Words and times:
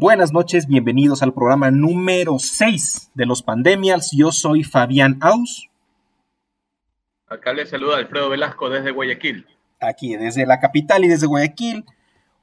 Buenas 0.00 0.32
noches, 0.32 0.66
bienvenidos 0.66 1.22
al 1.22 1.34
programa 1.34 1.70
número 1.70 2.38
6 2.38 3.10
de 3.12 3.26
los 3.26 3.42
Pandemials. 3.42 4.12
Yo 4.16 4.32
soy 4.32 4.64
Fabián 4.64 5.18
Aus. 5.20 5.68
Acá 7.28 7.52
le 7.52 7.66
saluda 7.66 7.98
Alfredo 7.98 8.30
Velasco 8.30 8.70
desde 8.70 8.92
Guayaquil. 8.92 9.46
Aquí, 9.78 10.16
desde 10.16 10.46
la 10.46 10.58
capital 10.58 11.04
y 11.04 11.08
desde 11.08 11.26
Guayaquil, 11.26 11.84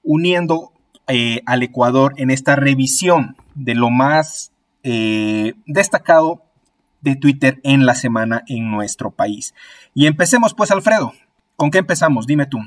uniendo 0.04 0.72
eh, 1.08 1.42
al 1.48 1.64
Ecuador 1.64 2.14
en 2.18 2.30
esta 2.30 2.56
revisión 2.56 3.36
de 3.56 3.74
lo 3.74 3.90
más 3.90 4.52
eh, 4.84 5.56
destacado 5.66 6.44
de 7.02 7.16
Twitter 7.16 7.60
en 7.64 7.88
la 7.88 7.96
semana 7.96 8.44
en 8.46 8.70
nuestro 8.70 9.10
país. 9.10 9.56
Y 9.96 10.06
empecemos 10.06 10.54
pues, 10.54 10.70
Alfredo. 10.70 11.12
¿Con 11.56 11.72
qué 11.72 11.80
empezamos? 11.80 12.28
Dime 12.28 12.46
tú 12.46 12.60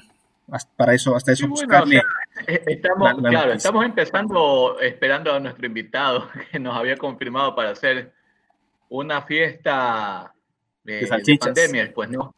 para 0.77 0.95
eso, 0.95 1.16
hasta 1.16 1.33
eso 1.33 1.47
eh, 1.47 2.02
estamos, 2.66 3.14
claro, 3.22 3.52
estamos 3.52 3.84
empezando 3.84 4.78
esperando 4.80 5.32
a 5.32 5.40
nuestro 5.40 5.66
invitado 5.66 6.28
que 6.50 6.58
nos 6.58 6.76
había 6.76 6.96
confirmado 6.96 7.54
para 7.54 7.70
hacer 7.70 8.12
una 8.88 9.22
fiesta 9.22 10.34
de, 10.82 11.38
pandemia, 11.38 11.92
pues 11.94 12.10
no. 12.10 12.34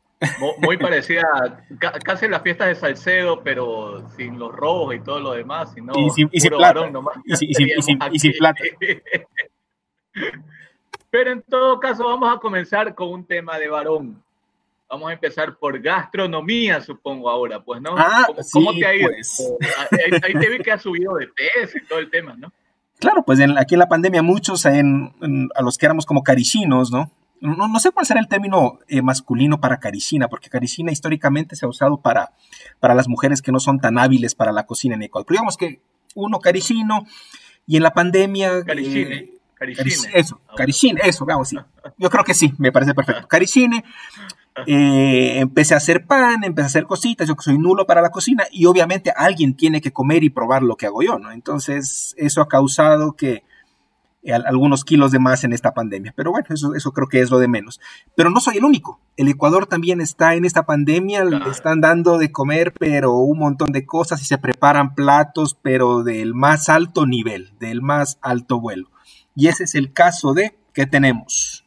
Muy 0.58 0.76
parecida, 0.76 1.24
casi 2.04 2.28
las 2.28 2.42
fiestas 2.42 2.68
de 2.68 2.74
Salcedo, 2.76 3.42
pero 3.42 4.08
sin 4.10 4.38
los 4.38 4.52
robos 4.52 4.94
y 4.94 5.00
todo 5.00 5.18
lo 5.18 5.32
demás, 5.32 5.72
sino 5.74 5.92
y 5.96 6.10
sin, 6.10 6.28
y 6.30 6.40
sin 6.40 6.50
plata. 6.50 6.80
Y, 7.24 8.18
sin, 8.18 8.32
plata. 8.34 8.62
Pero 11.10 11.32
en 11.32 11.42
todo 11.42 11.80
caso, 11.80 12.04
vamos 12.04 12.34
a 12.34 12.38
comenzar 12.38 12.94
con 12.94 13.08
un 13.08 13.26
tema 13.26 13.58
de 13.58 13.68
varón. 13.68 14.21
Vamos 14.92 15.08
a 15.08 15.14
empezar 15.14 15.56
por 15.56 15.80
gastronomía, 15.80 16.82
supongo 16.82 17.30
ahora, 17.30 17.64
pues, 17.64 17.80
¿no? 17.80 17.94
Ah, 17.96 18.26
¿Cómo, 18.52 18.74
te 18.74 18.84
ha 18.84 18.94
ido? 18.94 19.08
Pues. 19.08 19.42
Ahí, 20.22 20.34
te 20.34 20.50
vi 20.50 20.58
que 20.58 20.70
has 20.70 20.82
subido 20.82 21.14
de 21.14 21.28
peso 21.28 21.78
y 21.78 21.86
todo 21.86 21.98
el 21.98 22.10
tema, 22.10 22.34
¿no? 22.36 22.52
Claro, 22.98 23.22
pues 23.24 23.40
aquí 23.56 23.74
en 23.74 23.78
la 23.78 23.88
pandemia 23.88 24.20
muchos, 24.20 24.66
en, 24.66 25.14
a 25.54 25.62
los 25.62 25.78
que 25.78 25.86
éramos 25.86 26.04
como 26.04 26.22
carichinos, 26.22 26.92
¿no? 26.92 27.10
No, 27.40 27.80
sé 27.80 27.90
cuál 27.90 28.04
será 28.04 28.20
el 28.20 28.28
término 28.28 28.80
eh, 28.86 29.00
masculino 29.00 29.62
para 29.62 29.80
caricina, 29.80 30.28
porque 30.28 30.50
caricina 30.50 30.92
históricamente 30.92 31.56
se 31.56 31.64
ha 31.64 31.70
usado 31.70 31.96
para, 31.96 32.34
para 32.78 32.94
las 32.94 33.08
mujeres 33.08 33.40
que 33.40 33.50
no 33.50 33.60
son 33.60 33.80
tan 33.80 33.96
hábiles 33.96 34.34
para 34.34 34.52
la 34.52 34.66
cocina 34.66 34.94
en 34.94 35.04
Ecuador. 35.04 35.24
Pero 35.26 35.36
digamos 35.36 35.56
que 35.56 35.80
uno 36.14 36.38
caricino 36.38 37.06
y 37.66 37.78
en 37.78 37.82
la 37.82 37.94
pandemia... 37.94 38.62
Caricine. 38.62 39.14
Eh, 39.14 39.38
caricine. 39.54 40.12
Eso, 40.12 40.38
caricine, 40.54 41.00
eso, 41.02 41.24
vamos, 41.24 41.48
sí. 41.48 41.56
Yo 41.96 42.10
creo 42.10 42.24
que 42.24 42.34
sí, 42.34 42.52
me 42.58 42.70
parece 42.72 42.92
perfecto. 42.92 43.26
Caricine, 43.26 43.82
eh, 44.66 45.38
empecé 45.38 45.74
a 45.74 45.78
hacer 45.78 46.06
pan, 46.06 46.44
empecé 46.44 46.64
a 46.64 46.66
hacer 46.66 46.86
cositas, 46.86 47.26
yo 47.26 47.36
que 47.36 47.42
soy 47.42 47.58
nulo 47.58 47.86
para 47.86 48.02
la 48.02 48.10
cocina 48.10 48.44
y 48.50 48.66
obviamente 48.66 49.12
alguien 49.16 49.56
tiene 49.56 49.80
que 49.80 49.92
comer 49.92 50.24
y 50.24 50.30
probar 50.30 50.62
lo 50.62 50.76
que 50.76 50.86
hago 50.86 51.02
yo, 51.02 51.18
¿no? 51.18 51.32
Entonces 51.32 52.14
eso 52.18 52.42
ha 52.42 52.48
causado 52.48 53.12
que 53.12 53.44
eh, 54.22 54.32
algunos 54.32 54.84
kilos 54.84 55.10
de 55.10 55.18
más 55.18 55.42
en 55.44 55.54
esta 55.54 55.72
pandemia, 55.72 56.12
pero 56.14 56.30
bueno, 56.30 56.46
eso, 56.50 56.74
eso 56.74 56.92
creo 56.92 57.08
que 57.08 57.20
es 57.20 57.30
lo 57.30 57.38
de 57.38 57.48
menos. 57.48 57.80
Pero 58.14 58.28
no 58.28 58.40
soy 58.40 58.58
el 58.58 58.64
único, 58.64 59.00
el 59.16 59.28
Ecuador 59.28 59.66
también 59.66 60.02
está 60.02 60.34
en 60.34 60.44
esta 60.44 60.64
pandemia, 60.64 61.24
le 61.24 61.48
están 61.50 61.80
dando 61.80 62.18
de 62.18 62.30
comer, 62.30 62.72
pero 62.78 63.14
un 63.14 63.38
montón 63.38 63.72
de 63.72 63.86
cosas 63.86 64.20
y 64.20 64.26
se 64.26 64.36
preparan 64.36 64.94
platos, 64.94 65.56
pero 65.60 66.02
del 66.02 66.34
más 66.34 66.68
alto 66.68 67.06
nivel, 67.06 67.52
del 67.58 67.80
más 67.80 68.18
alto 68.20 68.60
vuelo. 68.60 68.90
Y 69.34 69.48
ese 69.48 69.64
es 69.64 69.74
el 69.74 69.94
caso 69.94 70.34
de 70.34 70.54
que 70.74 70.86
tenemos. 70.86 71.64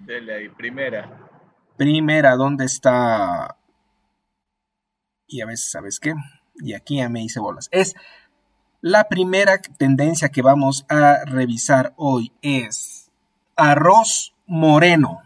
Dele 0.00 0.34
ahí, 0.34 0.48
primera. 0.48 1.29
Primera, 1.80 2.36
¿dónde 2.36 2.66
está? 2.66 3.56
Y 5.26 5.40
a 5.40 5.46
veces, 5.46 5.70
¿sabes 5.70 5.98
qué? 5.98 6.12
Y 6.56 6.74
aquí 6.74 6.98
ya 6.98 7.08
me 7.08 7.24
hice 7.24 7.40
bolas. 7.40 7.70
Es 7.72 7.94
la 8.82 9.04
primera 9.04 9.56
tendencia 9.78 10.28
que 10.28 10.42
vamos 10.42 10.84
a 10.90 11.24
revisar 11.24 11.94
hoy 11.96 12.32
es 12.42 13.10
arroz 13.56 14.34
moreno. 14.44 15.22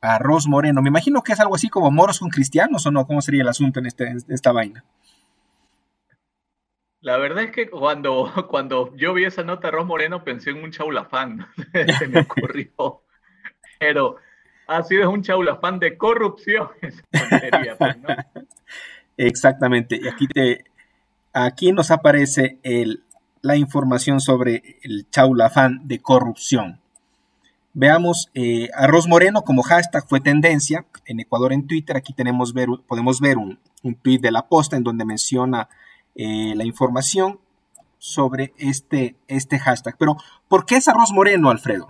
Arroz 0.00 0.46
moreno. 0.48 0.80
Me 0.80 0.88
imagino 0.88 1.22
que 1.22 1.34
es 1.34 1.40
algo 1.40 1.56
así 1.56 1.68
como 1.68 1.90
moros 1.90 2.20
con 2.20 2.30
cristianos 2.30 2.86
o 2.86 2.90
no. 2.90 3.06
¿Cómo 3.06 3.20
sería 3.20 3.42
el 3.42 3.48
asunto 3.48 3.78
en, 3.78 3.84
este, 3.84 4.14
esta 4.30 4.52
vaina? 4.52 4.82
La 7.02 7.18
verdad 7.18 7.44
es 7.44 7.50
que 7.50 7.68
cuando, 7.68 8.32
cuando 8.48 8.96
yo 8.96 9.12
vi 9.12 9.26
esa 9.26 9.44
nota 9.44 9.68
arroz 9.68 9.84
moreno 9.84 10.24
pensé 10.24 10.52
en 10.52 10.64
un 10.64 10.70
chaulafán. 10.70 11.46
Se 11.98 12.08
me 12.08 12.20
ocurrió. 12.20 13.02
Pero 13.78 14.16
ha 14.66 14.82
sido 14.82 15.10
un 15.10 15.22
chaulafán 15.22 15.78
de 15.78 15.96
corrupción. 15.96 16.68
Pues, 17.78 17.96
Exactamente. 19.18 19.98
Y 20.02 20.08
aquí, 20.08 20.26
te, 20.26 20.64
aquí 21.32 21.72
nos 21.72 21.90
aparece 21.90 22.58
la 23.40 23.56
información 23.56 24.20
sobre 24.20 24.78
el 24.82 25.08
chaulafán 25.10 25.86
de 25.88 26.00
corrupción. 26.00 26.80
Veamos, 27.72 28.30
eh, 28.34 28.70
arroz 28.74 29.06
moreno 29.06 29.42
como 29.42 29.62
hashtag 29.62 30.06
fue 30.08 30.20
tendencia 30.20 30.86
en 31.04 31.20
Ecuador 31.20 31.52
en 31.52 31.66
Twitter. 31.66 31.96
Aquí 31.96 32.12
tenemos 32.12 32.52
ver, 32.54 32.68
podemos 32.86 33.20
ver 33.20 33.38
un, 33.38 33.58
un 33.82 33.94
tweet 33.94 34.18
de 34.18 34.32
la 34.32 34.48
posta 34.48 34.76
en 34.76 34.82
donde 34.82 35.04
menciona 35.04 35.68
eh, 36.14 36.54
la 36.56 36.64
información 36.64 37.38
sobre 37.98 38.54
este, 38.58 39.16
este 39.28 39.58
hashtag. 39.58 39.96
Pero, 39.98 40.16
¿por 40.48 40.64
qué 40.64 40.76
es 40.76 40.88
arroz 40.88 41.12
moreno, 41.12 41.50
Alfredo? 41.50 41.86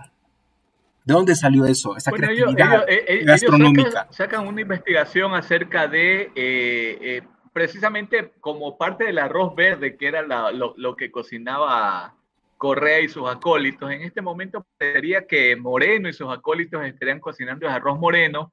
¿De 1.07 1.13
dónde 1.13 1.35
salió 1.35 1.63
eso? 1.63 1.95
Esa 1.95 2.11
creatividad 2.11 2.83
eh, 2.85 3.23
gastronómica. 3.23 4.09
sacan, 4.09 4.45
una 4.45 4.59
investigación 4.59 5.33
acerca 5.35 5.87
de 5.87 6.23
eh, 6.23 6.29
eh, 6.35 7.21
precisamente 7.53 8.33
como 8.41 8.77
parte 8.77 9.05
del 9.05 9.19
arroz 9.19 9.55
verde, 9.55 9.95
que 9.95 10.05
era 10.05 10.21
lo, 10.51 10.95
que 10.97 11.09
cocinaba 11.09 12.13
Correa 12.57 12.99
y 12.99 13.07
sus 13.07 13.25
acólitos. 13.25 13.89
En 13.89 14.01
este 14.01 14.21
momento 14.21 14.65
sería 14.77 15.25
que 15.25 15.55
Moreno 15.55 16.09
y 16.09 16.13
sus 16.13 16.29
acólitos 16.29 16.83
estarían 16.85 17.21
cocinando 17.21 17.65
el 17.65 17.71
arroz 17.71 17.97
moreno, 17.97 18.51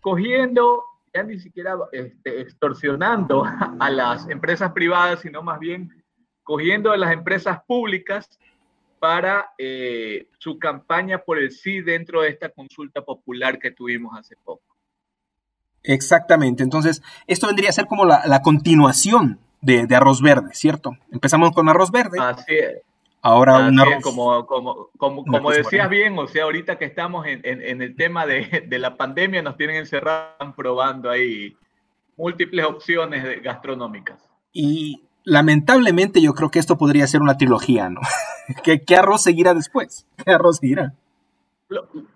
cogiendo, 0.00 0.82
ya 1.14 1.22
ni 1.22 1.38
siquiera 1.38 1.76
este, 1.92 2.40
extorsionando 2.40 3.44
a 3.78 3.90
las 3.90 4.28
empresas 4.28 4.72
privadas, 4.72 5.20
sino 5.20 5.40
más 5.40 5.60
bien 5.60 6.02
cogiendo 6.42 6.90
a 6.90 6.96
las 6.96 7.12
empresas 7.12 7.60
públicas 7.64 8.28
para 9.00 9.54
eh, 9.58 10.28
su 10.38 10.58
campaña 10.58 11.18
por 11.18 11.38
el 11.38 11.50
sí 11.50 11.80
dentro 11.80 12.20
de 12.20 12.28
esta 12.28 12.50
consulta 12.50 13.02
popular 13.02 13.58
que 13.58 13.72
tuvimos 13.72 14.16
hace 14.16 14.36
poco. 14.44 14.62
Exactamente, 15.82 16.62
entonces 16.62 17.02
esto 17.26 17.46
vendría 17.46 17.70
a 17.70 17.72
ser 17.72 17.86
como 17.86 18.04
la, 18.04 18.42
continuación 18.42 19.40
de, 19.62 19.88
Arroz 19.96 20.20
Verde, 20.20 20.50
¿cierto? 20.52 20.92
Empezamos 21.10 21.52
con 21.52 21.68
Arroz 21.70 21.90
Verde. 21.90 22.18
Así 22.20 22.54
es. 22.54 22.82
Ahora 23.22 23.68
un 23.68 23.78
arroz, 23.78 24.02
como, 24.02 24.46
como, 24.46 24.90
como, 25.24 25.50
decías 25.50 25.90
bien, 25.90 26.18
o 26.18 26.26
sea, 26.26 26.44
ahorita 26.44 26.78
que 26.78 26.86
estamos 26.86 27.26
en, 27.26 27.42
el 27.82 27.96
tema 27.96 28.26
de, 28.26 28.66
de, 28.66 28.78
la 28.78 28.96
pandemia, 28.96 29.42
nos 29.42 29.56
tienen 29.56 29.76
encerrados 29.76 30.54
probando 30.54 31.10
ahí 31.10 31.56
múltiples 32.16 32.64
opciones 32.64 33.42
gastronómicas. 33.42 34.20
Y 34.52 35.09
lamentablemente 35.24 36.20
yo 36.20 36.34
creo 36.34 36.50
que 36.50 36.58
esto 36.58 36.76
podría 36.76 37.06
ser 37.06 37.22
una 37.22 37.36
trilogía, 37.36 37.88
¿no? 37.88 38.00
¿Qué, 38.64 38.96
arroz 38.96 39.22
seguirá 39.22 39.54
después? 39.54 40.06
¿Qué 40.24 40.32
arroz 40.32 40.58
seguirá? 40.58 40.94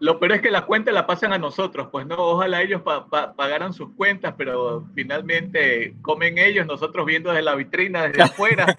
Lo, 0.00 0.18
peor 0.18 0.32
es 0.32 0.40
que 0.40 0.50
la 0.50 0.66
cuenta 0.66 0.90
la 0.90 1.06
pasan 1.06 1.32
a 1.32 1.38
nosotros, 1.38 1.86
pues 1.92 2.04
no, 2.08 2.16
ojalá 2.16 2.60
ellos 2.60 2.82
pagaran 2.82 3.72
sus 3.72 3.92
cuentas, 3.94 4.34
pero 4.36 4.88
finalmente 4.96 5.94
comen 6.02 6.38
ellos, 6.38 6.66
nosotros 6.66 7.06
viendo 7.06 7.30
desde 7.30 7.44
la 7.44 7.54
vitrina, 7.54 8.02
desde 8.02 8.22
afuera. 8.24 8.76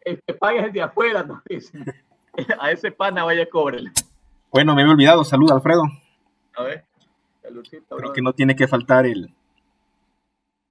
el 0.00 0.20
que 0.26 0.34
paga 0.34 0.66
es 0.66 0.72
de 0.72 0.82
afuera, 0.82 1.22
nos 1.22 1.44
dicen. 1.44 1.84
A 2.58 2.72
ese 2.72 2.90
pana 2.90 3.22
vaya, 3.22 3.48
cóbrele. 3.48 3.92
Bueno, 4.50 4.74
me 4.74 4.82
había 4.82 4.94
olvidado, 4.94 5.22
salud 5.22 5.52
Alfredo. 5.52 5.84
A 6.56 6.64
ver, 6.64 6.84
saludcita. 7.42 7.94
Creo 7.94 8.12
que 8.12 8.22
no 8.22 8.32
tiene 8.32 8.56
que 8.56 8.66
faltar 8.66 9.06
el, 9.06 9.32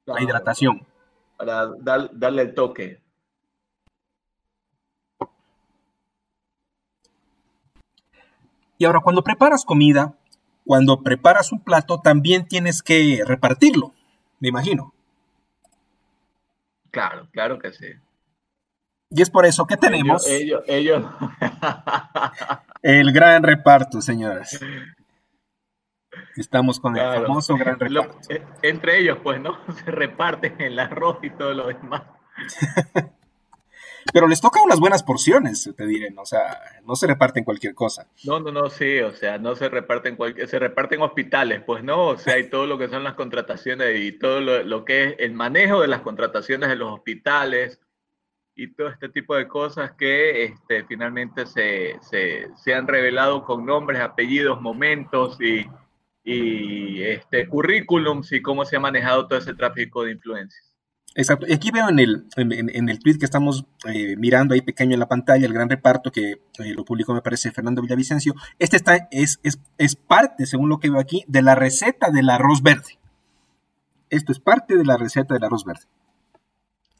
la 0.06 0.22
hidratación 0.22 0.86
para 1.42 1.72
darle 2.14 2.44
el 2.44 2.54
toque. 2.54 3.02
Y 8.78 8.86
ahora, 8.86 9.00
cuando 9.00 9.24
preparas 9.24 9.66
comida, 9.66 10.14
cuando 10.66 11.02
preparas 11.02 11.52
un 11.52 11.64
plato, 11.64 12.00
también 12.00 12.48
tienes 12.48 12.84
que 12.84 13.24
repartirlo, 13.26 13.92
me 14.40 14.50
imagino. 14.50 14.94
Claro, 16.92 17.28
claro 17.32 17.58
que 17.58 17.74
sí. 17.74 17.88
Y 19.10 19.22
es 19.24 19.32
por 19.32 19.48
eso 19.48 19.66
que 19.66 19.78
tenemos 19.78 20.28
ellos, 20.28 20.62
ellos, 20.68 21.04
el 22.84 23.12
gran 23.12 23.42
reparto, 23.42 24.00
señoras. 24.00 24.60
Estamos 26.36 26.80
con 26.80 26.98
el 26.98 27.24
famoso 27.24 27.56
gran 27.56 27.80
reparto. 27.80 28.20
Eh, 28.30 28.44
entre 28.64 29.00
ellos, 29.00 29.20
pues, 29.24 29.40
¿no? 29.40 29.58
Se 29.84 29.92
reparten 29.92 30.60
el 30.60 30.80
arroz 30.80 31.20
y 31.22 31.30
todo 31.30 31.54
lo 31.54 31.68
demás. 31.68 32.04
Pero 34.14 34.28
les 34.28 34.42
toca 34.42 34.62
unas 34.64 34.80
buenas 34.80 35.04
porciones, 35.04 35.70
te 35.78 35.86
diré, 35.86 36.14
o 36.18 36.26
sea, 36.26 36.60
no 36.86 36.96
se 36.96 37.06
reparten 37.06 37.44
cualquier 37.44 37.76
cosa. 37.76 38.08
No, 38.24 38.40
no, 38.40 38.52
no, 38.52 38.68
sí, 38.70 39.00
o 39.00 39.14
sea, 39.14 39.38
no 39.38 39.56
se 39.56 39.70
reparten 39.70 40.16
cualquier, 40.16 40.48
se 40.48 40.58
reparten 40.58 41.02
hospitales, 41.02 41.62
pues 41.64 41.84
no, 41.84 42.08
o 42.08 42.18
sea, 42.18 42.34
hay 42.34 42.50
todo 42.50 42.66
lo 42.66 42.80
que 42.80 42.90
son 42.90 43.04
las 43.04 43.14
contrataciones 43.14 44.00
y 44.00 44.12
todo 44.14 44.42
lo, 44.42 44.86
que 44.86 45.04
es 45.04 45.16
el 45.20 45.34
manejo 45.34 45.82
de 45.82 45.88
las 45.88 46.02
contrataciones 46.02 46.70
de 46.70 46.78
los 46.78 46.92
hospitales, 46.92 47.80
y 48.56 48.74
todo 48.74 48.90
este 48.90 49.08
tipo 49.10 49.36
de 49.36 49.48
cosas 49.48 49.94
que 49.94 50.46
este, 50.46 50.84
finalmente 50.86 51.46
se, 51.46 51.98
se, 52.02 52.50
se, 52.56 52.74
han 52.74 52.88
revelado 52.88 53.46
con 53.46 53.66
nombres, 53.66 54.02
apellidos, 54.02 54.60
momentos 54.60 55.40
y, 55.40 55.66
y 56.24 57.02
este, 57.04 57.48
currículums 57.48 58.32
y 58.32 58.42
cómo 58.42 58.66
se 58.66 58.78
ha 58.78 58.80
manejado 58.80 59.28
todo 59.28 59.40
ese 59.40 59.54
tráfico 59.54 60.04
de 60.04 60.12
influencias. 60.12 60.72
Exacto. 61.14 61.46
Y 61.48 61.54
aquí 61.54 61.72
veo 61.72 61.90
en 61.90 62.00
el, 62.00 62.26
en, 62.38 62.90
el 62.90 63.00
tweet 63.00 63.18
que 63.18 63.26
estamos 63.26 63.66
eh, 63.86 64.16
mirando 64.18 64.54
ahí 64.54 64.62
pequeño 64.62 64.94
en 64.94 65.00
la 65.00 65.10
pantalla, 65.10 65.46
el 65.46 65.54
gran 65.54 65.70
reparto 65.70 66.12
que 66.12 66.42
lo 66.58 66.86
publicó, 66.86 67.14
me 67.14 67.22
parece, 67.22 67.52
Fernando 67.52 67.82
Villavicencio. 67.82 68.34
Este 68.60 68.78
está, 68.78 69.10
es, 69.12 69.40
es, 69.44 69.60
es, 69.78 69.96
parte, 69.96 70.46
según 70.46 70.70
lo 70.70 70.80
que 70.80 70.90
veo 70.90 71.02
aquí, 71.02 71.26
de 71.28 71.42
la 71.42 71.56
receta 71.56 72.12
del 72.12 72.30
arroz 72.30 72.62
verde. 72.64 72.98
Esto 74.10 74.32
es 74.32 74.40
parte 74.40 74.78
de 74.78 74.86
la 74.86 74.98
receta 74.98 75.34
del 75.34 75.44
arroz 75.44 75.66
verde. 75.66 75.84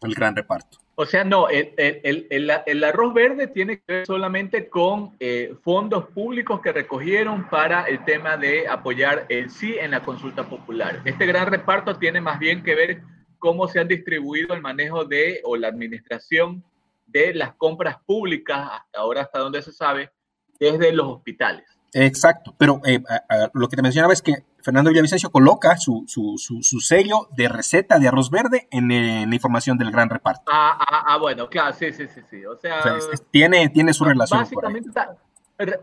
El 0.02 0.16
gran 0.16 0.36
reparto. 0.36 0.80
O 0.96 1.06
sea, 1.06 1.24
no, 1.24 1.48
el, 1.50 2.84
arroz 2.84 3.14
verde 3.14 3.48
tiene 3.48 3.80
que 3.80 3.94
ver 3.94 4.06
solamente 4.06 4.68
con 4.68 5.16
eh, 5.20 5.56
fondos 5.64 6.06
públicos 6.10 6.62
que 6.62 6.72
recogieron 6.72 7.50
para 7.50 7.84
el 7.86 8.04
tema 8.06 8.38
de 8.38 8.68
apoyar 8.68 9.26
el 9.30 9.50
sí 9.50 9.76
en 9.80 9.92
la 9.92 10.04
consulta 10.04 10.48
popular. 10.48 11.02
Este 11.06 11.26
gran 11.26 11.48
reparto 11.48 11.96
tiene 11.98 12.20
más 12.20 12.40
bien 12.40 12.64
que 12.64 12.76
ver 12.76 13.02
cómo 13.40 13.68
se 13.68 13.80
han 13.80 13.88
distribuido 13.88 14.54
el 14.54 14.62
manejo 14.62 15.06
de 15.06 15.42
o 15.44 15.56
la 15.56 15.70
administración 15.70 16.64
de 17.08 17.34
las 17.34 17.56
compras 17.56 17.98
públicas, 18.06 18.70
hasta 18.72 19.00
ahora 19.00 19.22
hasta 19.22 19.40
donde 19.40 19.62
se 19.62 19.72
sabe, 19.72 20.12
desde 20.60 20.94
los 20.94 21.08
hospitales. 21.08 21.66
Exacto, 21.94 22.54
pero 22.58 22.82
eh, 22.86 23.02
lo 23.54 23.68
que 23.68 23.76
te 23.76 23.82
mencionaba 23.82 24.14
es 24.14 24.22
que 24.22 24.46
Fernando 24.62 24.92
Villavicencio 24.92 25.30
coloca 25.30 25.76
su, 25.78 26.06
su, 26.08 26.38
su, 26.38 26.80
sello 26.80 27.28
de 27.36 27.50
receta 27.50 28.00
de 28.00 28.08
arroz 28.08 28.30
verde 28.30 28.68
en, 28.72 28.88
la 28.88 29.36
información 29.36 29.78
del 29.78 29.92
gran 29.92 30.10
reparto. 30.10 30.44
Ah, 30.48 30.78
ah, 30.80 31.04
ah, 31.08 31.18
bueno, 31.18 31.50
claro, 31.50 31.74
sí, 31.74 31.92
sí, 31.92 32.08
sí, 32.08 32.22
sí. 32.30 32.46
O 32.46 32.56
sea, 32.56 32.82
tiene, 33.32 33.70
tiene 33.70 33.94
su 33.94 34.06
relación. 34.06 34.40
Básicamente, 34.40 34.90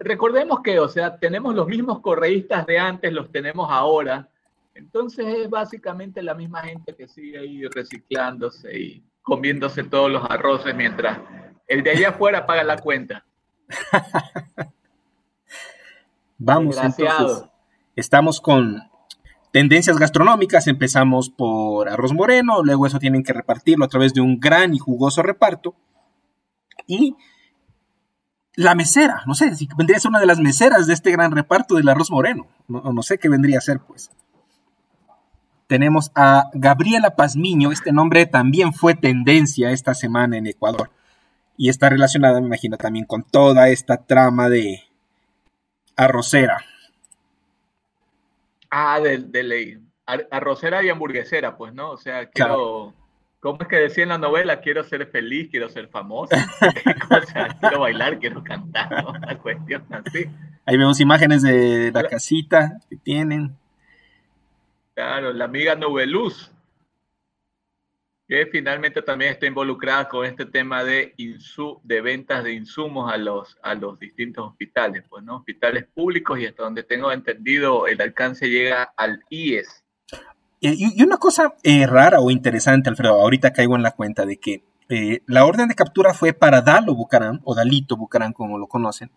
recordemos 0.01 0.61
que, 0.63 0.79
o 0.79 0.89
sea, 0.89 1.19
tenemos 1.19 1.55
los 1.55 1.67
mismos 1.67 2.01
correístas 2.01 2.67
de 2.67 2.79
antes, 2.79 3.13
los 3.13 3.31
tenemos 3.31 3.69
ahora, 3.71 4.29
entonces 4.75 5.27
es 5.27 5.51
básicamente 5.51 6.23
la 6.23 6.35
misma 6.35 6.63
gente 6.63 6.95
que 6.95 7.09
sigue 7.09 7.39
ahí 7.39 7.67
reciclándose 7.67 8.79
y 8.79 9.03
comiéndose 9.23 9.85
todos 9.85 10.11
los 10.11 10.25
arroces 10.31 10.75
mientras 10.75 11.19
el 11.67 11.83
de 11.83 11.91
allá 11.91 12.11
afuera 12.11 12.47
paga 12.47 12.63
la 12.65 12.79
cuenta. 12.79 13.25
Vamos, 16.39 16.77
entonces. 16.77 17.45
Estamos 17.97 18.41
con 18.41 18.83
tendencias 19.53 19.99
gastronómicas. 19.99 20.67
Empezamos 20.67 21.31
por 21.31 21.89
arroz 21.89 22.15
moreno, 22.15 22.63
luego 22.63 22.87
eso 22.87 22.99
tienen 22.99 23.25
que 23.25 23.33
repartirlo 23.33 23.85
a 23.85 23.89
través 23.89 24.15
de 24.15 24.21
un 24.21 24.39
gran 24.39 24.75
y 24.75 24.79
jugoso 24.79 25.23
reparto. 25.23 25.75
Y 26.87 27.17
la 28.55 28.75
mesera, 28.75 29.23
no 29.27 29.35
sé, 29.35 29.55
si 29.55 29.69
vendría 29.77 29.99
a 29.99 30.01
ser 30.01 30.11
una 30.11 30.21
de 30.21 30.27
las 30.27 30.41
meseras 30.41 30.87
de 30.87 30.95
este 30.95 31.11
gran 31.11 31.33
reparto 31.33 31.75
del 31.75 31.89
arroz 31.89 32.11
moreno. 32.11 32.47
No, 32.67 32.81
no 32.93 33.03
sé 33.03 33.19
qué 33.19 33.29
vendría 33.29 33.59
a 33.59 33.63
ser, 33.63 33.81
pues 33.81 34.11
tenemos 35.69 36.11
a 36.15 36.51
Gabriela 36.55 37.15
Pazmiño. 37.15 37.71
Este 37.71 37.93
nombre 37.93 38.27
también 38.27 38.73
fue 38.73 38.95
tendencia 38.95 39.71
esta 39.71 39.95
semana 39.95 40.39
en 40.39 40.47
Ecuador. 40.47 40.91
Y 41.57 41.69
está 41.69 41.89
relacionada, 41.89 42.41
me 42.41 42.47
imagino, 42.47 42.77
también 42.77 43.05
con 43.05 43.23
toda 43.23 43.69
esta 43.69 43.99
trama 43.99 44.49
de 44.49 44.88
arrocera. 45.99 46.65
Ah, 48.71 49.01
de, 49.01 49.43
ley. 49.43 49.79
Arrocera 50.07 50.83
y 50.83 50.89
hamburguesera, 50.89 51.57
pues, 51.57 51.75
¿no? 51.75 51.91
O 51.91 51.97
sea, 51.99 52.31
quiero. 52.31 52.95
¿Cómo 53.41 53.59
es 53.61 53.69
que 53.69 53.77
decía 53.77 54.03
en 54.03 54.09
la 54.09 54.19
novela? 54.19 54.61
Quiero 54.61 54.83
ser 54.83 55.07
feliz, 55.11 55.49
quiero 55.51 55.69
ser 55.69 55.89
famosa. 55.89 56.37
quiero 57.61 57.81
bailar, 57.81 58.19
quiero 58.19 58.43
cantar, 58.43 58.91
¿no? 58.91 59.11
Una 59.11 59.39
cuestión 59.39 59.85
así. 59.91 60.27
Ahí 60.67 60.77
vemos 60.77 60.99
imágenes 61.01 61.43
de 61.43 61.93
la 61.93 62.05
casita 62.05 62.81
que 62.91 62.97
tienen. 62.97 63.57
Claro, 64.95 65.33
la 65.33 65.45
amiga 65.45 65.77
Nubeluz, 65.77 66.51
que 68.29 68.47
finalmente 68.53 69.01
también 69.01 69.33
está 69.33 69.47
involucrada 69.47 70.07
con 70.07 70.27
este 70.27 70.45
tema 70.45 70.85
de, 70.85 71.15
de 71.83 72.01
ventas 72.03 72.45
de 72.45 72.53
insumos 72.53 73.11
a 73.11 73.17
los, 73.17 73.57
a 73.63 73.75
los 73.75 73.99
distintos 73.99 74.47
hospitales, 74.47 75.05
pues, 75.09 75.25
¿no? 75.25 75.37
Hospitales 75.37 75.87
públicos 75.87 76.39
y 76.39 76.45
hasta 76.45 76.63
donde 76.63 76.83
tengo 76.83 77.11
entendido 77.11 77.87
el 77.87 78.01
alcance 78.03 78.51
llega 78.51 78.93
al 78.97 79.25
IES. 79.31 79.83
Y, 80.61 81.03
una 81.03 81.17
cosa 81.17 81.55
eh, 81.63 81.87
rara 81.87 82.21
o 82.21 82.31
interesante, 82.31 82.91
Alfredo, 82.91 83.15
ahorita 83.15 83.53
caigo 83.53 83.77
en 83.77 83.83
la 83.83 83.93
cuenta 83.93 84.27
de 84.27 84.37
que 84.37 84.63
eh, 84.91 85.23
la 85.27 85.47
orden 85.47 85.69
de 85.69 85.75
captura 85.75 86.13
fue 86.13 86.35
para 86.35 86.61
Dalo 86.61 86.95
Bucarán, 86.95 87.41
o 87.45 87.55
Dalito 87.55 87.97
Bucarán, 87.97 88.35
como 88.35 88.59
lo 88.59 88.67
conocen, 88.67 89.11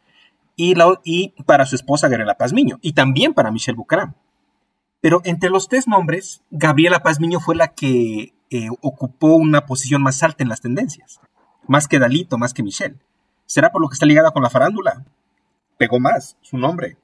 y, 0.55 1.33
para 1.45 1.65
su 1.65 1.75
esposa 1.75 2.07
Gabriela 2.07 2.37
Pazmiño, 2.37 2.77
y 2.81 2.93
también 2.93 3.33
para 3.33 3.51
Michelle 3.51 3.75
Bucarán. 3.75 4.15
Pero 5.01 5.21
entre 5.25 5.49
los 5.49 5.67
tres 5.67 5.87
nombres, 5.87 6.43
Gabriela 6.51 7.01
Pazmiño 7.01 7.39
fue 7.39 7.55
la 7.55 7.69
que 7.69 8.33
eh, 8.51 8.67
ocupó 8.81 9.35
una 9.35 9.65
posición 9.65 10.03
más 10.03 10.21
alta 10.21 10.43
en 10.43 10.49
las 10.49 10.61
tendencias. 10.61 11.21
Más 11.67 11.87
que 11.87 11.99
Dalito, 11.99 12.37
más 12.37 12.53
que 12.53 12.63
Michelle. 12.63 12.97
¿Será 13.45 13.71
por 13.71 13.81
lo 13.81 13.87
que 13.87 13.93
está 13.93 14.05
ligada 14.05 14.31
con 14.31 14.43
la 14.43 14.49
farándula? 14.49 15.05
Pegó 15.77 15.99
más 15.99 16.37
su 16.41 16.57
nombre. 16.57 16.97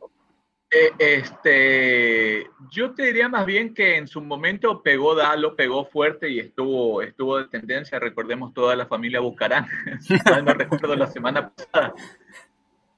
Eh, 0.69 0.91
este, 0.99 2.47
yo 2.69 2.93
te 2.93 3.03
diría 3.03 3.29
más 3.29 3.45
bien 3.45 3.73
que 3.73 3.95
en 3.95 4.07
su 4.09 4.19
momento 4.19 4.83
pegó 4.83 5.15
Dalo, 5.15 5.55
pegó 5.55 5.85
fuerte 5.85 6.29
y 6.29 6.39
estuvo, 6.39 7.01
estuvo 7.01 7.37
de 7.37 7.47
tendencia. 7.47 7.97
Recordemos 7.97 8.53
toda 8.53 8.75
la 8.75 8.85
familia 8.85 9.21
Bucarán, 9.21 9.65
no 10.43 10.53
recuerdo 10.53 10.95
la 10.95 11.07
semana 11.07 11.49
pasada. 11.49 11.93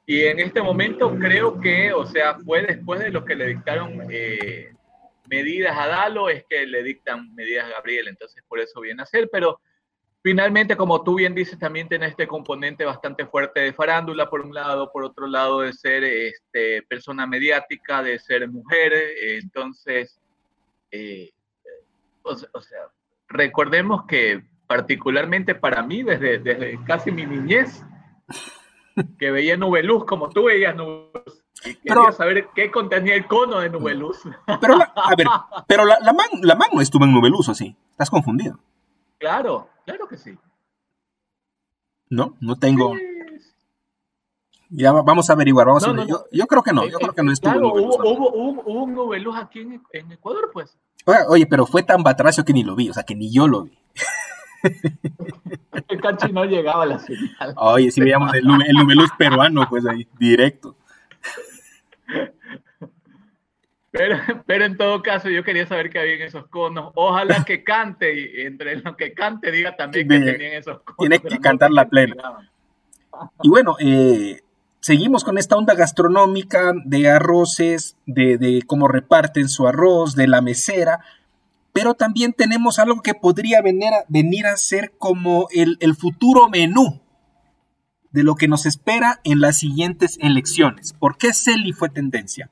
Y 0.07 0.23
en 0.23 0.39
este 0.39 0.63
momento 0.63 1.15
creo 1.19 1.59
que, 1.59 1.93
o 1.93 2.07
sea, 2.07 2.39
fue 2.39 2.63
después 2.63 2.99
de 2.99 3.11
lo 3.11 3.23
que 3.23 3.35
le 3.35 3.45
dictaron 3.45 4.07
eh, 4.09 4.73
medidas 5.29 5.77
a 5.77 5.87
Dalo 5.87 6.29
es 6.29 6.43
que 6.49 6.65
le 6.65 6.83
dictan 6.83 7.33
medidas 7.35 7.65
a 7.65 7.75
Gabriel, 7.75 8.07
entonces 8.07 8.43
por 8.47 8.59
eso 8.59 8.81
viene 8.81 9.03
a 9.03 9.05
ser, 9.05 9.29
pero 9.31 9.59
finalmente, 10.21 10.75
como 10.75 11.03
tú 11.03 11.15
bien 11.15 11.35
dices, 11.35 11.57
también 11.59 11.87
tiene 11.87 12.07
este 12.07 12.27
componente 12.27 12.83
bastante 12.83 13.25
fuerte 13.25 13.61
de 13.61 13.73
farándula, 13.73 14.29
por 14.29 14.41
un 14.41 14.53
lado, 14.53 14.91
por 14.91 15.03
otro 15.03 15.27
lado, 15.27 15.61
de 15.61 15.73
ser 15.73 16.03
este, 16.03 16.81
persona 16.83 17.25
mediática, 17.27 18.04
de 18.04 18.19
ser 18.19 18.49
mujer, 18.49 18.94
entonces, 19.21 20.19
eh, 20.92 21.31
o, 22.23 22.35
sea, 22.35 22.80
recordemos 23.27 24.06
que 24.06 24.44
particularmente 24.68 25.56
para 25.56 25.81
mí, 25.83 26.04
desde, 26.04 26.39
desde 26.39 26.83
casi 26.85 27.11
mi 27.11 27.25
niñez, 27.25 27.83
que 29.18 29.31
veía 29.31 29.57
Nubeluz 29.57 30.06
como 30.06 30.30
tú 30.30 30.45
veías 30.45 30.75
Nubeluz, 30.75 31.38
quería 31.61 32.11
saber 32.11 32.49
qué 32.56 32.71
contenía 32.71 33.16
el 33.16 33.28
cono 33.28 33.59
de 33.59 33.69
Nubeluz. 33.69 34.23
Pero, 34.61 34.78
la, 34.78 34.85
a 34.95 35.16
ver, 35.16 35.28
pero 35.68 35.85
la, 35.85 35.99
la, 35.99 36.13
man, 36.13 36.28
la 36.42 36.57
no 36.73 36.81
estuvo 36.81 37.06
en 37.06 37.13
Nubeluz, 37.13 37.49
¿o 37.49 37.54
sí? 37.54 37.75
Estás 37.92 38.09
confundido. 38.09 38.59
Claro, 39.18 39.69
claro 39.85 40.07
que 40.07 40.18
sí. 40.18 40.37
No, 42.09 42.35
no 42.39 42.56
tengo. 42.57 42.94
Ya 44.71 44.92
vamos 44.92 45.30
a 45.30 45.33
averiguar, 45.33 45.66
vamos 45.66 45.83
a 45.83 46.06
Yo, 46.06 46.25
yo, 46.31 46.45
creo 46.45 46.61
que 46.61 46.73
no, 46.73 46.87
yo 46.87 46.99
creo 46.99 47.13
que 47.13 47.23
no 47.23 47.31
estuvo. 47.31 47.51
Claro, 47.51 47.73
hubo, 47.73 47.97
hubo, 48.04 48.31
hubo, 48.33 48.83
un 48.83 48.94
Nubeluz 48.94 49.35
aquí 49.35 49.61
en, 49.61 49.81
en, 49.92 50.11
Ecuador, 50.11 50.51
pues. 50.54 50.78
Oye, 51.28 51.47
pero 51.47 51.66
fue 51.66 51.81
tan 51.81 52.04
batracio 52.04 52.45
que 52.45 52.54
ni 52.54 52.63
lo 52.63 52.75
vi, 52.75 52.89
o 52.89 52.94
sea, 52.94 53.04
que 53.04 53.16
ni 53.16 53.31
yo 53.31 53.47
lo 53.47 53.63
vi. 53.63 53.78
el 55.87 56.01
canchi 56.01 56.31
no 56.31 56.45
llegaba 56.45 56.83
a 56.83 56.85
la 56.85 56.99
señal. 56.99 57.54
Oye, 57.56 57.89
si 57.92 58.01
veíamos 58.01 58.33
el, 58.33 58.44
el 58.45 58.75
Nubeluz 58.75 59.09
peruano, 59.18 59.68
pues 59.69 59.85
ahí, 59.87 60.07
directo. 60.19 60.75
Pero, 63.92 64.18
pero 64.45 64.66
en 64.66 64.78
todo 64.78 65.01
caso, 65.01 65.30
yo 65.30 65.44
quería 65.44 65.66
saber 65.66 65.89
qué 65.89 65.99
había 65.99 66.16
en 66.16 66.21
esos 66.21 66.47
conos. 66.47 66.92
Ojalá 66.95 67.44
que 67.44 67.63
cante 67.63 68.13
y 68.13 68.42
entre 68.42 68.75
lo 68.78 68.95
que 68.95 69.13
cante 69.13 69.51
diga 69.51 69.75
también 69.75 70.07
que 70.07 70.19
tenían 70.19 70.54
esos 70.54 70.81
conos. 70.81 70.97
Tiene 70.99 71.19
que 71.19 71.39
cantar 71.39 71.71
la 71.71 71.89
plena. 71.89 72.16
Y 73.42 73.49
bueno, 73.49 73.78
eh, 73.80 74.42
seguimos 74.80 75.23
con 75.23 75.37
esta 75.37 75.56
onda 75.56 75.73
gastronómica 75.73 76.73
de 76.85 77.09
arroces, 77.09 77.97
de, 78.06 78.61
cómo 78.68 78.87
reparten 78.87 79.49
su 79.49 79.68
arroz, 79.68 80.16
de 80.16 80.28
la 80.28 80.42
mesera, 80.42 80.99
pero 81.73 81.95
también 81.95 82.33
tenemos 82.33 82.78
algo 82.78 83.01
que 83.01 83.16
podría 83.16 83.61
venir 83.61 83.94
a, 83.94 84.06
venir 84.07 84.45
a 84.45 84.56
ser 84.56 84.92
como 84.97 85.47
el, 85.51 85.78
el 85.80 85.95
futuro 85.95 86.47
menú 86.49 87.01
de 88.11 88.23
lo 88.23 88.35
que 88.35 88.47
nos 88.47 88.66
espera 88.66 89.19
en 89.23 89.39
las 89.39 89.59
siguientes 89.59 90.18
elecciones. 90.21 90.94
¿Por 90.94 91.18
qué 91.18 91.33
Celi 91.33 91.73
fue 91.73 91.89
tendencia? 91.89 92.49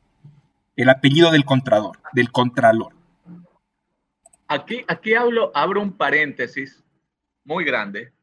El 0.76 0.90
apellido 0.90 1.32
del 1.32 1.46
contralor, 1.46 2.00
del 2.14 2.32
contralor. 2.32 2.94
Aquí, 4.48 4.86
aquí 4.88 5.16
hablo, 5.16 5.52
abro 5.54 5.82
un 5.82 5.98
paréntesis 5.98 6.84
muy 7.44 7.66
grande. 7.66 8.14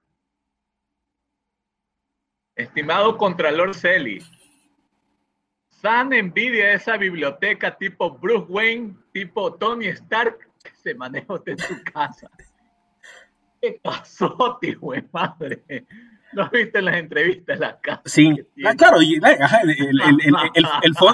Estimado 2.55 3.19
Contralor 3.19 3.75
Celi, 3.75 4.23
san 5.69 6.13
envidia 6.13 6.73
esa 6.73 6.97
biblioteca 6.97 7.77
tipo 7.77 8.17
Bruce 8.17 8.47
Wayne, 8.49 8.95
tipo 9.13 9.55
Tony 9.55 9.89
Stark, 9.89 10.39
que 10.63 10.71
se 10.77 10.95
maneja 10.95 11.35
en 11.47 11.59
su 11.59 11.83
casa. 11.83 12.31
¿Qué 13.61 13.81
pasó, 13.83 14.57
tío, 14.61 14.79
madre? 15.13 15.85
¿No 16.35 16.51
viste 16.51 16.83
las 16.83 16.97
entrevistas 16.97 17.59
la 17.59 17.81
casa? 17.81 18.03
Sí, 18.05 18.35
ah, 18.65 18.75
claro, 18.75 19.03
y, 19.03 19.15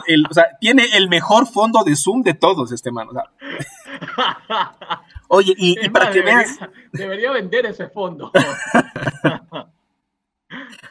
el, 0.09 0.25
o 0.29 0.35
sea, 0.35 0.47
tiene 0.61 0.85
el 0.95 1.09
mejor 1.09 1.47
fondo 1.47 1.83
de 1.85 1.97
Zoom 1.97 2.23
de 2.23 2.35
todos 2.35 2.73
este 2.73 2.91
man. 2.91 3.09
Oye, 5.29 5.55
y, 5.57 5.89
para 5.91 6.11
que 6.11 6.23
veas... 6.23 6.59
Debería 6.93 7.33
vender 7.33 7.67
ese 7.67 7.89
fondo. 7.89 8.33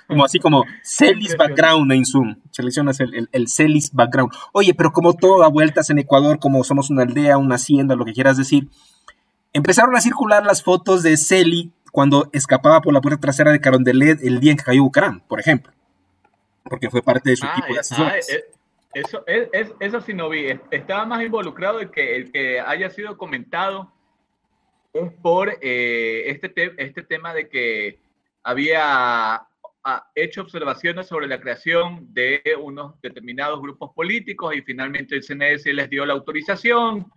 como 0.08 0.26
así 0.26 0.40
como 0.40 0.64
Celis 0.84 1.36
Background 1.36 1.92
en 1.92 2.06
Zoom. 2.06 2.36
Seleccionas 2.52 3.00
el, 3.00 3.30
el, 3.32 3.48
Celis 3.50 3.92
Background. 3.94 4.32
Oye, 4.54 4.74
pero 4.74 4.92
como 4.92 5.14
todo 5.14 5.44
a 5.44 5.50
vueltas 5.50 5.90
en 5.90 6.00
Ecuador, 6.00 6.40
como 6.40 6.64
somos 6.64 6.90
una 6.90 7.04
aldea, 7.04 7.38
una 7.38 7.56
hacienda, 7.56 7.96
lo 7.96 8.06
que 8.06 8.14
quieras 8.14 8.38
decir, 8.38 8.70
empezaron 9.54 9.96
a 9.96 10.02
circular 10.02 10.46
las 10.46 10.64
fotos 10.64 11.04
de 11.04 11.18
Celi 11.18 11.72
cuando 11.92 12.30
escapaba 12.34 12.82
por 12.82 12.94
la 12.94 13.02
puerta 13.02 13.20
trasera 13.20 13.52
de 13.52 13.62
Carondelet 13.62 14.20
el 14.22 14.40
día 14.40 14.52
en 14.52 14.58
que 14.58 14.64
cayó 14.64 14.84
Bucarán, 14.84 15.22
por 15.22 15.40
ejemplo. 15.40 15.74
Porque 16.64 16.90
fue 16.90 17.02
parte 17.02 17.32
de 17.32 17.36
su 17.36 17.46
ah, 17.46 17.54
equipo 17.54 17.74
de 17.74 17.80
asesores. 17.80 18.30
Eh, 18.30 18.44
eso, 18.94 19.24
eso 19.80 20.02
sí 20.02 20.14
no 20.14 20.30
vi. 20.30 20.48
Estaba 20.72 21.06
más 21.06 21.24
involucrado 21.24 21.80
el 21.80 21.92
que, 21.92 22.16
el 22.16 22.32
que 22.32 22.60
haya 22.60 22.90
sido 22.90 23.18
comentado 23.18 23.92
es 24.94 25.12
por 25.22 25.58
eh, 25.62 26.24
este, 26.28 26.74
este 26.78 27.04
tema 27.04 27.34
de 27.34 27.48
que 27.48 28.00
había 28.44 29.46
hecho 30.16 30.42
observaciones 30.42 31.08
sobre 31.08 31.28
la 31.28 31.40
creación 31.40 32.14
de 32.14 32.42
unos 32.62 33.00
determinados 33.02 33.62
grupos 33.62 33.92
políticos 33.94 34.56
y 34.56 34.62
finalmente 34.62 35.16
el 35.16 35.24
CNS 35.24 35.66
les 35.66 35.90
dio 35.90 36.06
la 36.06 36.14
autorización 36.14 37.12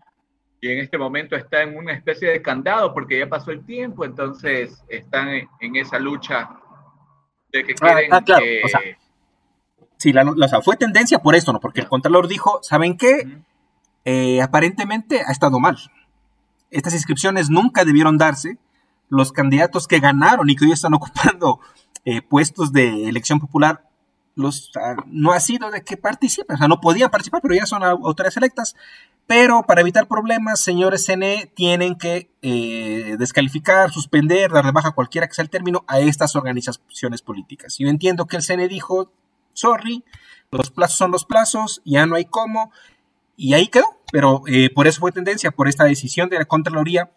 y 0.63 0.71
en 0.71 0.79
este 0.79 0.97
momento 0.97 1.35
está 1.35 1.63
en 1.63 1.77
una 1.77 1.93
especie 1.93 2.31
de 2.31 2.41
candado 2.41 2.95
porque 2.95 3.19
ya 3.19 3.29
pasó 3.29 3.51
el 3.51 3.67
tiempo, 3.67 4.05
entonces 4.05 4.81
están 4.89 5.29
en, 5.29 5.77
esa 5.77 5.99
lucha 5.99 6.51
de 7.51 7.65
que 7.65 7.73
ah, 7.73 7.85
quieren... 7.85 8.15
Ah, 8.15 8.23
claro. 8.23 8.45
sí, 9.97 10.13
la, 10.13 10.25
fue 10.63 10.77
tendencia 10.77 11.19
por 11.19 11.35
esto, 11.35 11.53
¿no? 11.53 11.59
Porque 11.59 11.81
el 11.81 11.89
Contralor 11.89 12.29
dijo, 12.29 12.61
¿saben 12.63 12.97
qué? 12.97 13.43
Eh, 14.05 14.41
aparentemente 14.41 15.23
ha 15.27 15.33
estado 15.33 15.59
mal. 15.59 15.79
Estas 16.71 16.95
inscripciones 16.95 17.51
nunca 17.51 17.85
debieron 17.85 18.17
darse. 18.17 18.57
Los 19.09 19.33
candidatos 19.33 19.89
que 19.89 19.99
ganaron 19.99 20.49
y 20.49 20.55
que 20.55 20.67
hoy 20.67 20.73
están 20.73 20.95
ocupando 20.95 21.59
eh, 22.05 22.23
puestos 22.23 22.73
de 22.73 23.09
elección 23.09 23.41
popular, 23.41 23.83
no 24.35 25.33
ha 25.33 25.41
sido 25.41 25.71
de 25.71 25.83
que 25.83 25.97
participen, 25.97 26.57
o 26.57 26.59
sea, 26.59 26.69
no 26.69 26.81
podían 26.81 27.11
participar, 27.11 27.41
pero 27.43 27.55
ya 27.55 27.67
son 27.67 27.83
autoridades 27.83 28.37
electas. 28.37 28.77
Pero 29.27 29.63
para 29.63 29.81
evitar 29.81 30.09
problemas, 30.09 30.61
señores 30.61 31.07
CNE 31.07 31.51
tienen 31.55 31.97
que 31.97 32.31
eh, 32.43 33.17
descalificar, 33.19 33.91
suspender, 33.91 34.51
dar 34.51 34.65
de 34.65 34.73
baja 34.73 34.93
cualquiera 34.93 35.29
que 35.29 35.35
sea 35.35 35.45
el 35.45 35.51
término 35.51 35.85
a 35.87 36.01
estas 36.01 36.35
organizaciones 36.35 37.23
políticas. 37.23 37.77
Yo 37.79 37.89
entiendo 37.89 38.27
que 38.27 38.37
el 38.37 38.43
CNE 38.43 38.69
dijo, 38.69 39.13
sorry, 39.53 40.05
los 40.51 40.71
plazos 40.71 40.99
son 40.99 41.13
los 41.13 41.25
plazos, 41.25 41.83
ya 41.85 42.05
no 42.07 42.17
hay 42.17 42.25
cómo, 42.25 42.73
y 43.37 43.55
ahí 43.55 43.69
quedó. 43.69 43.87
Pero 44.11 44.43
eh, 44.47 44.71
por 44.75 44.87
eso 44.87 45.01
fue 45.01 45.13
tendencia, 45.13 45.51
por 45.51 45.69
esta 45.69 45.85
decisión 45.85 46.29
de 46.29 46.39
la 46.39 46.45
Contraloría 46.45 47.11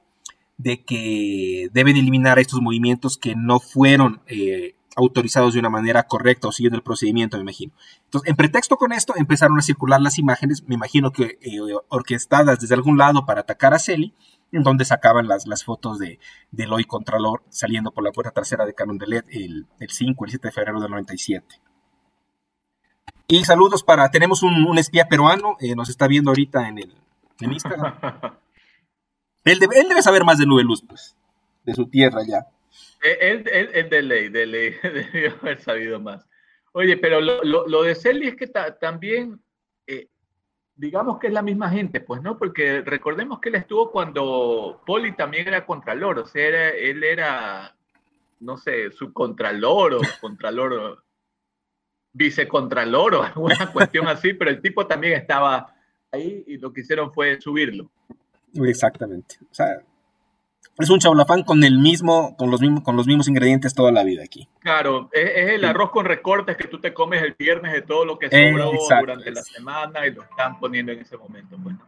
de 0.58 0.84
que 0.84 1.70
deben 1.74 1.98
eliminar 1.98 2.40
estos 2.40 2.62
movimientos 2.62 3.18
que 3.18 3.36
no 3.36 3.60
fueron 3.60 4.22
eh, 4.28 4.75
autorizados 4.96 5.54
de 5.54 5.60
una 5.60 5.70
manera 5.70 6.04
correcta 6.04 6.48
o 6.48 6.52
siguiendo 6.52 6.78
el 6.78 6.84
procedimiento, 6.84 7.38
me 7.38 7.44
imagino. 7.44 7.74
Entonces, 8.06 8.30
en 8.30 8.36
pretexto 8.36 8.78
con 8.78 8.92
esto, 8.92 9.14
empezaron 9.18 9.58
a 9.58 9.62
circular 9.62 10.02
las 10.02 10.18
imágenes, 10.18 10.64
me 10.68 10.76
imagino 10.76 11.12
que 11.12 11.38
eh, 11.42 11.60
orquestadas 11.90 12.60
desde 12.60 12.76
algún 12.76 12.98
lado 12.98 13.26
para 13.26 13.42
atacar 13.42 13.74
a 13.74 13.80
Celi, 13.80 14.14
en 14.52 14.64
donde 14.64 14.86
sacaban 14.86 15.28
las, 15.28 15.48
las 15.48 15.64
fotos 15.64 16.00
de, 16.00 16.20
del 16.52 16.72
hoy 16.72 16.86
Contralor 16.86 17.44
saliendo 17.50 17.92
por 17.92 18.04
la 18.04 18.12
puerta 18.12 18.32
trasera 18.32 18.66
de 18.66 18.74
Carondelet 18.74 19.26
el, 19.30 19.68
el 19.80 19.90
5, 19.90 20.26
el 20.26 20.32
7 20.32 20.48
de 20.48 20.52
febrero 20.52 20.80
del 20.80 20.92
97. 20.92 21.62
Y 23.28 23.44
saludos 23.44 23.84
para, 23.84 24.10
tenemos 24.12 24.44
un, 24.44 24.78
espía 24.78 25.08
peruano, 25.08 25.58
eh, 25.60 25.76
nos 25.76 25.90
está 25.90 26.08
viendo 26.08 26.30
ahorita 26.32 26.68
en 26.70 26.78
el 26.78 26.96
en 27.42 27.54
Instagram. 27.54 27.96
Él 29.44 29.60
debe, 29.60 30.02
saber 30.02 30.24
más 30.24 30.38
de 30.38 30.46
Nube 30.46 30.64
Luz, 30.64 30.84
pues, 30.88 31.16
de 31.64 31.74
su 31.74 31.88
tierra 31.88 32.22
ya. 32.28 32.48
Él, 33.06 33.44
de 33.44 34.02
ley, 34.02 34.30
de 34.30 34.46
ley, 34.46 34.76
debió 34.84 35.36
haber 35.42 35.60
sabido 35.62 36.00
más. 36.00 36.28
Oye, 36.72 36.98
pero 36.98 37.22
lo, 37.22 37.84
de 37.84 37.96
Celi 37.96 38.28
es 38.28 38.36
que 38.36 38.48
también, 38.48 39.42
eh, 39.88 40.10
digamos 40.76 41.20
que 41.20 41.28
es 41.28 41.34
la 41.34 41.42
misma 41.42 41.70
gente, 41.70 42.02
pues, 42.02 42.22
¿no? 42.22 42.38
Porque 42.38 42.82
recordemos 42.82 43.40
que 43.40 43.50
él 43.50 43.56
estuvo 43.56 43.92
cuando 43.92 44.82
Poli 44.86 45.16
también 45.16 45.48
era 45.48 45.66
contralor, 45.66 46.20
o 46.20 46.26
sea, 46.26 46.70
él 46.72 47.04
era, 47.04 47.78
no 48.42 48.58
sé, 48.58 48.92
subcontralor 48.92 49.94
o 49.94 50.02
contralor, 50.20 51.04
vicecontralor 52.12 53.16
o 53.16 53.24
alguna 53.24 53.72
cuestión 53.72 54.08
así, 54.08 54.34
pero 54.34 54.52
el 54.52 54.62
tipo 54.62 54.86
también 54.86 55.14
estaba 55.14 55.74
ahí 56.12 56.44
y 56.48 56.58
lo 56.58 56.74
que 56.74 56.82
hicieron 56.82 57.14
fue 57.14 57.40
subirlo. 57.40 57.90
Exactamente. 58.54 59.38
O 59.50 59.54
sea, 59.54 59.82
es 60.78 60.90
un 60.90 61.00
chaulafán 61.00 61.44
con 61.44 61.64
el 61.64 61.80
mismo, 61.80 62.36
con 62.38 62.52
los 62.52 62.62
mismos, 62.62 62.84
con 62.84 62.96
los 62.98 63.08
mismos 63.08 63.28
ingredientes 63.28 63.74
toda 63.74 63.92
la 63.92 64.04
vida 64.04 64.24
aquí. 64.24 64.50
Claro, 64.60 65.10
es, 65.14 65.52
el 65.52 65.66
arroz 65.66 65.92
con 65.92 66.06
recortes 66.06 66.58
que 66.58 66.68
tú 66.68 66.80
te 66.80 66.94
comes 66.94 67.22
el 67.24 67.36
viernes 67.38 67.72
de 67.74 67.82
todo 67.82 68.06
lo 68.06 68.20
que 68.20 68.30
sobró 68.30 68.72
durante 69.00 69.32
la 69.32 69.42
semana 69.44 70.06
y 70.06 70.14
lo 70.14 70.24
están 70.24 70.60
poniendo 70.60 70.92
en 70.92 71.00
ese 71.00 71.18
momento. 71.18 71.56
Bueno. 71.58 71.80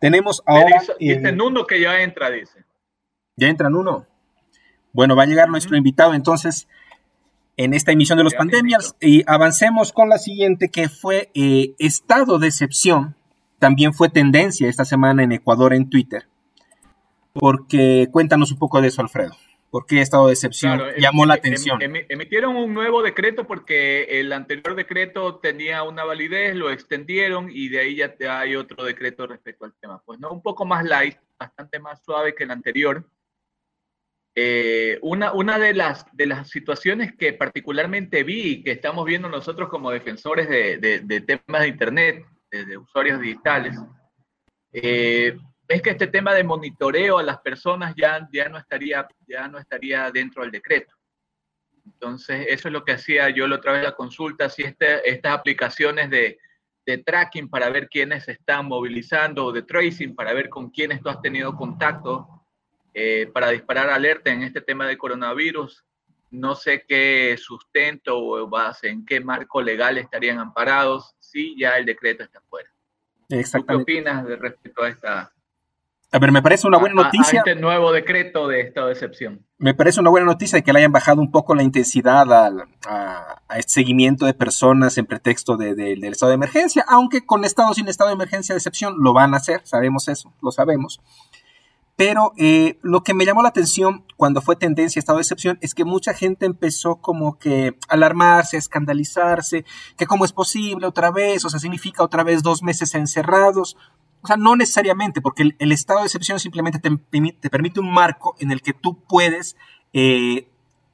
Tenemos 0.00 0.42
ahora. 0.46 0.80
Dice, 0.98 1.28
eh, 1.28 1.32
Nuno 1.32 1.66
que 1.66 1.80
ya 1.80 2.00
entra, 2.02 2.30
dice. 2.30 2.64
Ya 3.36 3.48
entra 3.48 3.68
Nuno. 3.68 4.06
Bueno, 4.92 5.16
va 5.16 5.24
a 5.24 5.26
llegar 5.26 5.48
nuestro 5.48 5.76
invitado 5.76 6.14
entonces 6.14 6.68
en 7.56 7.74
esta 7.74 7.92
emisión 7.92 8.18
de 8.18 8.24
los 8.24 8.34
pandemias 8.34 8.96
y 9.00 9.22
avancemos 9.26 9.92
con 9.92 10.08
la 10.08 10.18
siguiente 10.18 10.70
que 10.70 10.88
fue 10.88 11.30
eh, 11.34 11.74
estado 11.78 12.38
de 12.38 12.48
excepción 12.48 13.16
también 13.62 13.94
fue 13.94 14.08
tendencia 14.08 14.68
esta 14.68 14.84
semana 14.84 15.22
en 15.22 15.30
Ecuador 15.30 15.72
en 15.72 15.88
Twitter. 15.88 16.26
Porque 17.32 18.08
cuéntanos 18.10 18.52
un 18.52 18.58
poco 18.58 18.80
de 18.80 18.88
eso, 18.88 19.02
Alfredo. 19.02 19.32
¿Por 19.70 19.86
qué 19.86 20.02
estado 20.02 20.26
de 20.26 20.34
excepción 20.34 20.82
llamó 20.98 21.24
la 21.24 21.34
atención? 21.34 21.80
emitieron 21.80 22.56
un 22.56 22.74
nuevo 22.74 23.02
decreto 23.02 23.46
porque 23.46 24.20
el 24.20 24.30
anterior 24.34 24.74
decreto 24.74 25.36
tenía 25.36 25.82
una 25.82 26.04
validez, 26.04 26.54
lo 26.54 26.70
extendieron 26.70 27.48
y 27.50 27.70
de 27.70 27.80
ahí 27.80 27.96
ya 27.96 28.14
hay 28.38 28.54
otro 28.54 28.84
decreto 28.84 29.26
respecto 29.26 29.64
al 29.64 29.72
tema. 29.80 30.02
Pues 30.04 30.20
no, 30.20 30.30
un 30.30 30.42
poco 30.42 30.66
más 30.66 30.84
light, 30.84 31.16
bastante 31.38 31.78
más 31.78 32.04
suave 32.04 32.34
que 32.34 32.44
el 32.44 32.50
anterior. 32.50 33.08
Eh, 34.34 34.98
una, 35.00 35.32
una 35.32 35.58
de, 35.58 35.72
las, 35.72 36.04
de 36.12 36.26
las 36.26 36.50
situaciones 36.50 37.14
que 37.16 37.32
particularmente 37.32 38.24
vi, 38.24 38.62
que 38.62 38.72
estamos 38.72 39.06
viendo 39.06 39.30
nosotros 39.30 39.70
como 39.70 39.90
defensores 39.90 40.50
de, 40.50 40.78
de 41.02 41.20
temas 41.22 41.62
de 41.62 41.68
Internet, 41.68 42.26
de, 42.50 42.76
usuarios 42.76 43.20
digitales, 43.20 43.78
eh, 44.72 45.36
es 45.72 45.82
que 45.82 45.90
este 45.90 46.06
tema 46.06 46.34
de 46.34 46.44
monitoreo 46.44 47.18
a 47.18 47.22
las 47.22 47.38
personas 47.38 47.94
ya, 47.96 48.28
ya, 48.32 48.48
no 48.48 48.58
estaría, 48.58 49.06
ya 49.26 49.48
no 49.48 49.58
estaría 49.58 50.10
dentro 50.10 50.42
del 50.42 50.50
decreto. 50.50 50.94
Entonces, 51.84 52.46
eso 52.48 52.68
es 52.68 52.72
lo 52.72 52.84
que 52.84 52.92
hacía 52.92 53.28
yo 53.30 53.46
la 53.46 53.56
otra 53.56 53.72
vez 53.72 53.82
la 53.82 53.94
consulta, 53.94 54.48
si 54.48 54.62
este, 54.62 55.08
estas 55.08 55.32
aplicaciones 55.32 56.10
de, 56.10 56.38
de 56.86 56.98
tracking 56.98 57.48
para 57.48 57.70
ver 57.70 57.88
quiénes 57.88 58.24
se 58.24 58.32
están 58.32 58.66
movilizando 58.66 59.46
o 59.46 59.52
de 59.52 59.62
tracing 59.62 60.14
para 60.14 60.32
ver 60.32 60.48
con 60.48 60.70
quiénes 60.70 61.00
tú 61.00 61.08
has 61.08 61.20
tenido 61.20 61.56
contacto 61.56 62.28
eh, 62.94 63.30
para 63.32 63.50
disparar 63.50 63.88
alerta 63.90 64.30
en 64.30 64.42
este 64.42 64.60
tema 64.60 64.86
de 64.86 64.98
coronavirus. 64.98 65.84
No 66.30 66.54
sé 66.54 66.84
qué 66.86 67.36
sustento 67.38 68.18
o 68.18 68.48
base, 68.48 68.88
en 68.88 69.04
qué 69.04 69.20
marco 69.20 69.60
legal 69.60 69.98
estarían 69.98 70.38
amparados 70.38 71.14
sí 71.32 71.56
ya 71.58 71.76
el 71.78 71.86
decreto 71.86 72.22
está 72.22 72.40
fuera. 72.42 72.70
¿Qué 73.28 73.74
opinas 73.74 74.26
de 74.26 74.36
respecto 74.36 74.82
a 74.82 74.88
esta... 74.88 75.32
A 76.14 76.18
ver, 76.18 76.30
me 76.30 76.42
parece 76.42 76.66
una 76.66 76.76
buena 76.76 77.02
noticia. 77.04 77.40
A, 77.40 77.48
este 77.48 77.58
nuevo 77.58 77.90
decreto 77.90 78.46
de 78.46 78.60
estado 78.60 78.88
de 78.88 78.92
excepción. 78.92 79.46
Me 79.56 79.72
parece 79.72 79.98
una 79.98 80.10
buena 80.10 80.26
noticia 80.26 80.60
que 80.60 80.70
le 80.70 80.80
hayan 80.80 80.92
bajado 80.92 81.22
un 81.22 81.30
poco 81.30 81.54
la 81.54 81.62
intensidad 81.62 82.30
a, 82.30 83.38
este 83.56 83.72
seguimiento 83.72 84.26
de 84.26 84.34
personas 84.34 84.98
en 84.98 85.06
pretexto 85.06 85.56
del 85.56 86.04
estado 86.04 86.28
de 86.28 86.34
emergencia, 86.34 86.84
aunque 86.86 87.24
con 87.24 87.46
estado 87.46 87.72
sin 87.72 87.88
estado 87.88 88.08
de 88.08 88.14
emergencia 88.14 88.54
de 88.54 88.58
excepción 88.58 88.96
lo 88.98 89.14
van 89.14 89.32
a 89.32 89.38
hacer, 89.38 89.62
sabemos 89.64 90.06
eso, 90.08 90.34
lo 90.42 90.52
sabemos. 90.52 91.00
Pero 91.96 92.32
eh, 92.36 92.78
lo 92.82 93.02
que 93.02 93.14
me 93.14 93.24
llamó 93.24 93.42
la 93.42 93.50
atención 93.50 94.04
cuando 94.16 94.42
fue 94.42 94.56
tendencia 94.56 94.98
estado 94.98 95.18
de 95.18 95.22
excepción 95.22 95.58
es 95.60 95.74
que 95.74 95.84
mucha 95.84 96.14
gente 96.14 96.46
empezó 96.46 96.96
como 96.96 97.38
que 97.38 97.76
a 97.88 97.94
alarmarse, 97.94 98.56
a 98.56 98.58
escandalizarse, 98.58 99.64
que 99.96 100.06
cómo 100.06 100.24
es 100.24 100.32
posible 100.32 100.86
otra 100.86 101.10
vez, 101.10 101.44
o 101.44 101.50
sea, 101.50 101.60
significa 101.60 102.02
otra 102.02 102.22
vez 102.22 102.42
dos 102.42 102.62
meses 102.62 102.94
encerrados. 102.94 103.76
O 104.22 104.26
sea, 104.26 104.36
no 104.36 104.54
necesariamente, 104.54 105.20
porque 105.20 105.50
el, 105.58 105.72
estado 105.72 106.00
de 106.00 106.06
excepción 106.06 106.38
simplemente 106.38 106.78
te, 106.78 106.90
te, 107.32 107.50
permite 107.50 107.80
un 107.80 107.92
marco 107.92 108.36
en 108.38 108.52
el 108.52 108.62
que 108.62 108.72
tú 108.72 109.02
puedes 109.08 109.56
eh, 109.92 110.48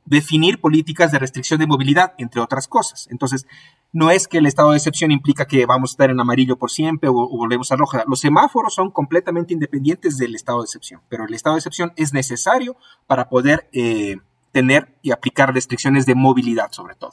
definir 0.07 0.61
políticas 0.61 1.13
de 1.13 1.19
restricción 1.19 1.61
de 1.61 1.67
movilidad, 1.67 2.15
entre 2.17 2.41
otras 2.41 2.67
cosas. 2.67 3.07
Entonces, 3.11 3.47
no 3.93 4.11
es 4.11 4.29
que 4.29 4.39
el 4.39 4.47
estado 4.47 4.71
de 4.71 4.79
excepción 4.79 5.11
implica 5.11 5.47
que 5.47 5.67
vamos 5.67 5.91
a 5.91 5.93
estar 5.93 6.11
en 6.11 6.21
amarillo 6.21 6.57
por 6.57 6.71
siempre 6.71 7.11
o, 7.11 7.13
volvemos 7.13 7.71
a 7.71 7.77
roja. 7.77 8.05
Los 8.07 8.21
semáforos 8.21 8.75
son 8.75 8.91
completamente 8.91 9.53
independientes 9.53 10.17
del 10.17 10.35
estado 10.35 10.61
de 10.61 10.65
excepción, 10.65 11.03
pero 11.11 11.27
el 11.27 11.35
estado 11.35 11.57
de 11.57 11.61
excepción 11.61 11.93
es 11.97 12.15
necesario 12.15 12.77
para 13.07 13.29
poder 13.29 13.69
eh, 13.73 14.17
tener 14.53 14.95
y 15.03 15.11
aplicar 15.11 15.53
restricciones 15.53 16.07
de 16.07 16.15
movilidad 16.15 16.73
sobre 16.73 16.95
todo. 16.95 17.13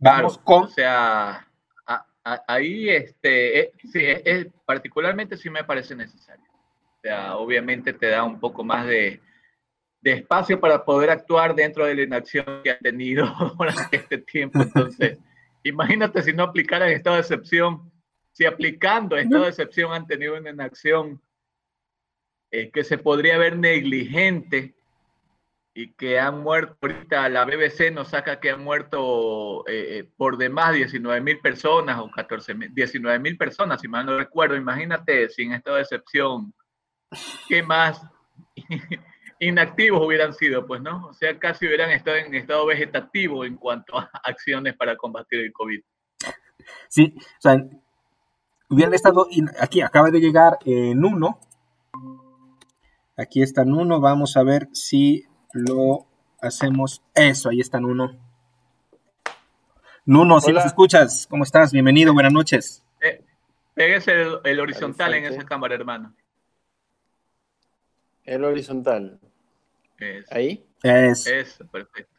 Vamos 0.00 0.38
con... 0.38 0.64
O 0.64 0.68
sea, 0.68 1.47
ahí 2.46 2.88
este, 2.90 3.60
eh, 3.60 3.72
sí, 3.92 4.00
es, 4.04 4.46
particularmente 4.64 5.36
sí 5.36 5.50
me 5.50 5.64
parece 5.64 5.94
necesario. 5.94 6.44
O 6.50 7.00
sea, 7.00 7.36
obviamente 7.36 7.92
te 7.92 8.08
da 8.08 8.24
un 8.24 8.40
poco 8.40 8.64
más 8.64 8.86
de, 8.86 9.20
de 10.00 10.12
espacio 10.12 10.60
para 10.60 10.84
poder 10.84 11.10
actuar 11.10 11.54
dentro 11.54 11.86
de 11.86 11.94
la 11.94 12.02
inacción 12.02 12.44
que 12.62 12.70
ha 12.70 12.78
tenido 12.78 13.26
durante 13.58 13.96
este 13.96 14.18
tiempo. 14.18 14.60
Entonces, 14.62 15.18
imagínate 15.62 16.22
si 16.22 16.32
no 16.32 16.44
aplicaran 16.44 16.90
estado 16.90 17.16
de 17.16 17.22
excepción, 17.22 17.90
si 18.32 18.44
aplicando 18.44 19.16
estado 19.16 19.44
de 19.44 19.50
excepción 19.50 19.92
han 19.92 20.06
tenido 20.06 20.36
una 20.36 20.50
inacción 20.50 21.20
eh, 22.50 22.70
que 22.70 22.84
se 22.84 22.98
podría 22.98 23.36
ver 23.38 23.58
negligente 23.58 24.74
y 25.80 25.92
que 25.92 26.18
han 26.18 26.42
muerto, 26.42 26.76
ahorita 26.82 27.28
la 27.28 27.44
BBC 27.44 27.92
nos 27.92 28.08
saca 28.08 28.40
que 28.40 28.50
han 28.50 28.64
muerto 28.64 29.64
eh, 29.68 29.98
eh, 29.98 30.10
por 30.16 30.36
demás 30.36 30.74
19 30.74 31.20
mil 31.20 31.38
personas 31.38 32.00
o 32.00 32.10
14 32.10 32.52
mil, 32.54 32.74
19 32.74 33.20
mil 33.20 33.36
personas, 33.36 33.80
si 33.80 33.86
mal 33.86 34.04
no 34.04 34.18
recuerdo. 34.18 34.56
Imagínate 34.56 35.28
sin 35.28 35.52
estado 35.52 35.76
de 35.76 35.82
excepción, 35.82 36.52
¿qué 37.48 37.62
más 37.62 38.02
inactivos 39.38 40.04
hubieran 40.04 40.34
sido? 40.34 40.66
Pues 40.66 40.82
no, 40.82 41.06
o 41.06 41.12
sea, 41.12 41.38
casi 41.38 41.68
hubieran 41.68 41.92
estado 41.92 42.16
en 42.16 42.34
estado 42.34 42.66
vegetativo 42.66 43.44
en 43.44 43.54
cuanto 43.54 43.96
a 43.96 44.10
acciones 44.24 44.74
para 44.74 44.96
combatir 44.96 45.38
el 45.38 45.52
COVID. 45.52 45.80
Sí, 46.88 47.14
o 47.16 47.40
sea, 47.40 47.56
hubieran 48.68 48.94
estado, 48.94 49.28
aquí 49.60 49.80
acaba 49.80 50.10
de 50.10 50.18
llegar 50.18 50.58
en 50.64 51.04
uno. 51.04 51.38
Aquí 53.16 53.42
está 53.42 53.62
en 53.62 53.74
uno, 53.74 54.00
vamos 54.00 54.36
a 54.36 54.42
ver 54.42 54.68
si 54.72 55.27
lo 55.52 56.06
hacemos 56.40 57.02
eso, 57.14 57.48
ahí 57.48 57.60
está 57.60 57.80
Nuno. 57.80 58.16
Nuno, 60.04 60.40
si 60.40 60.52
nos 60.52 60.64
escuchas, 60.64 61.26
¿cómo 61.28 61.44
estás? 61.44 61.72
Bienvenido, 61.72 62.14
buenas 62.14 62.32
noches. 62.32 62.82
Eh, 63.00 63.22
el, 63.76 64.60
horizontal 64.60 65.14
en 65.14 65.24
esa 65.26 65.44
cámara, 65.44 65.74
hermano. 65.74 66.14
El 68.24 68.44
horizontal. 68.44 69.20
¿Ahí? 70.30 70.64
Es. 70.82 71.26
Eso, 71.26 71.66
perfecto. 71.66 72.12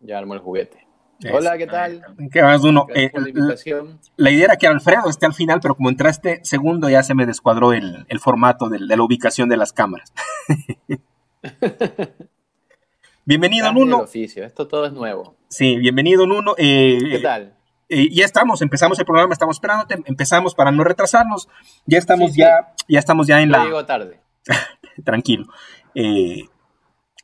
Ya 0.00 0.18
armo 0.18 0.34
el 0.34 0.40
juguete. 0.40 0.86
Hola, 1.32 1.56
¿qué 1.56 1.68
tal? 1.68 2.04
¿Qué 2.32 2.42
más, 2.42 2.62
Nuno? 2.64 2.86
Eh, 2.92 3.12
la, 4.16 4.30
idea 4.32 4.46
era 4.46 4.56
que 4.56 4.66
Alfredo 4.66 5.08
esté 5.08 5.26
al 5.26 5.34
final, 5.34 5.60
pero 5.62 5.76
como 5.76 5.88
entraste 5.88 6.40
segundo 6.42 6.88
ya 6.88 7.04
se 7.04 7.14
me 7.14 7.26
descuadró 7.26 7.72
el, 7.72 8.06
formato 8.18 8.68
de, 8.68 8.78
de 8.78 8.96
la 8.96 9.04
ubicación 9.04 9.48
de 9.48 9.56
las 9.56 9.72
cámaras. 9.72 10.12
bienvenido, 13.24 13.72
Nuno. 13.72 14.04
Esto 14.12 14.68
todo 14.68 14.86
es 14.86 14.92
nuevo. 14.92 15.36
Sí, 15.48 15.76
bienvenido, 15.76 16.26
Nuno. 16.26 16.54
Eh, 16.56 16.98
¿Qué 17.10 17.18
tal? 17.18 17.54
Eh, 17.88 18.08
ya 18.10 18.24
estamos, 18.24 18.62
empezamos 18.62 18.98
el 18.98 19.04
programa, 19.04 19.32
estamos 19.32 19.56
esperándote, 19.56 19.98
empezamos 20.06 20.54
para 20.54 20.70
no 20.70 20.84
retrasarnos. 20.84 21.48
Ya 21.84 21.98
estamos 21.98 22.34
ya, 22.34 22.74
ya 22.88 22.98
estamos 22.98 23.26
ya 23.26 23.42
en 23.42 23.50
la. 23.50 23.64
Llego 23.64 23.84
tarde. 23.84 24.20
Tranquilo. 25.04 25.46
Eh, 25.94 26.44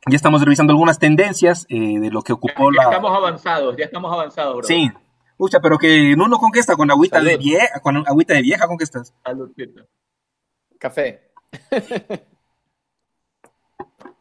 ya 0.07 0.15
estamos 0.15 0.41
revisando 0.41 0.71
algunas 0.71 0.99
tendencias 0.99 1.65
de 1.67 2.09
lo 2.11 2.21
que 2.21 2.33
ocupó 2.33 2.71
la. 2.71 2.83
Estamos 2.83 3.15
avanzados, 3.15 3.75
ya 3.77 3.85
estamos 3.85 4.11
avanzados, 4.11 4.57
bro. 4.57 4.67
Sí. 4.67 4.91
Pucha, 5.37 5.61
pero 5.61 5.77
que 5.77 6.15
Nuno 6.17 6.37
con 6.37 6.51
qué 6.51 6.59
está, 6.59 6.75
con 6.75 6.91
agüita 6.91 7.21
de 7.21 7.37
vieja, 7.37 7.79
con 7.79 7.95
agüita 8.05 8.33
de 8.33 8.41
vieja, 8.41 8.67
¿con 8.67 8.77
qué 8.77 8.83
estás? 8.83 9.13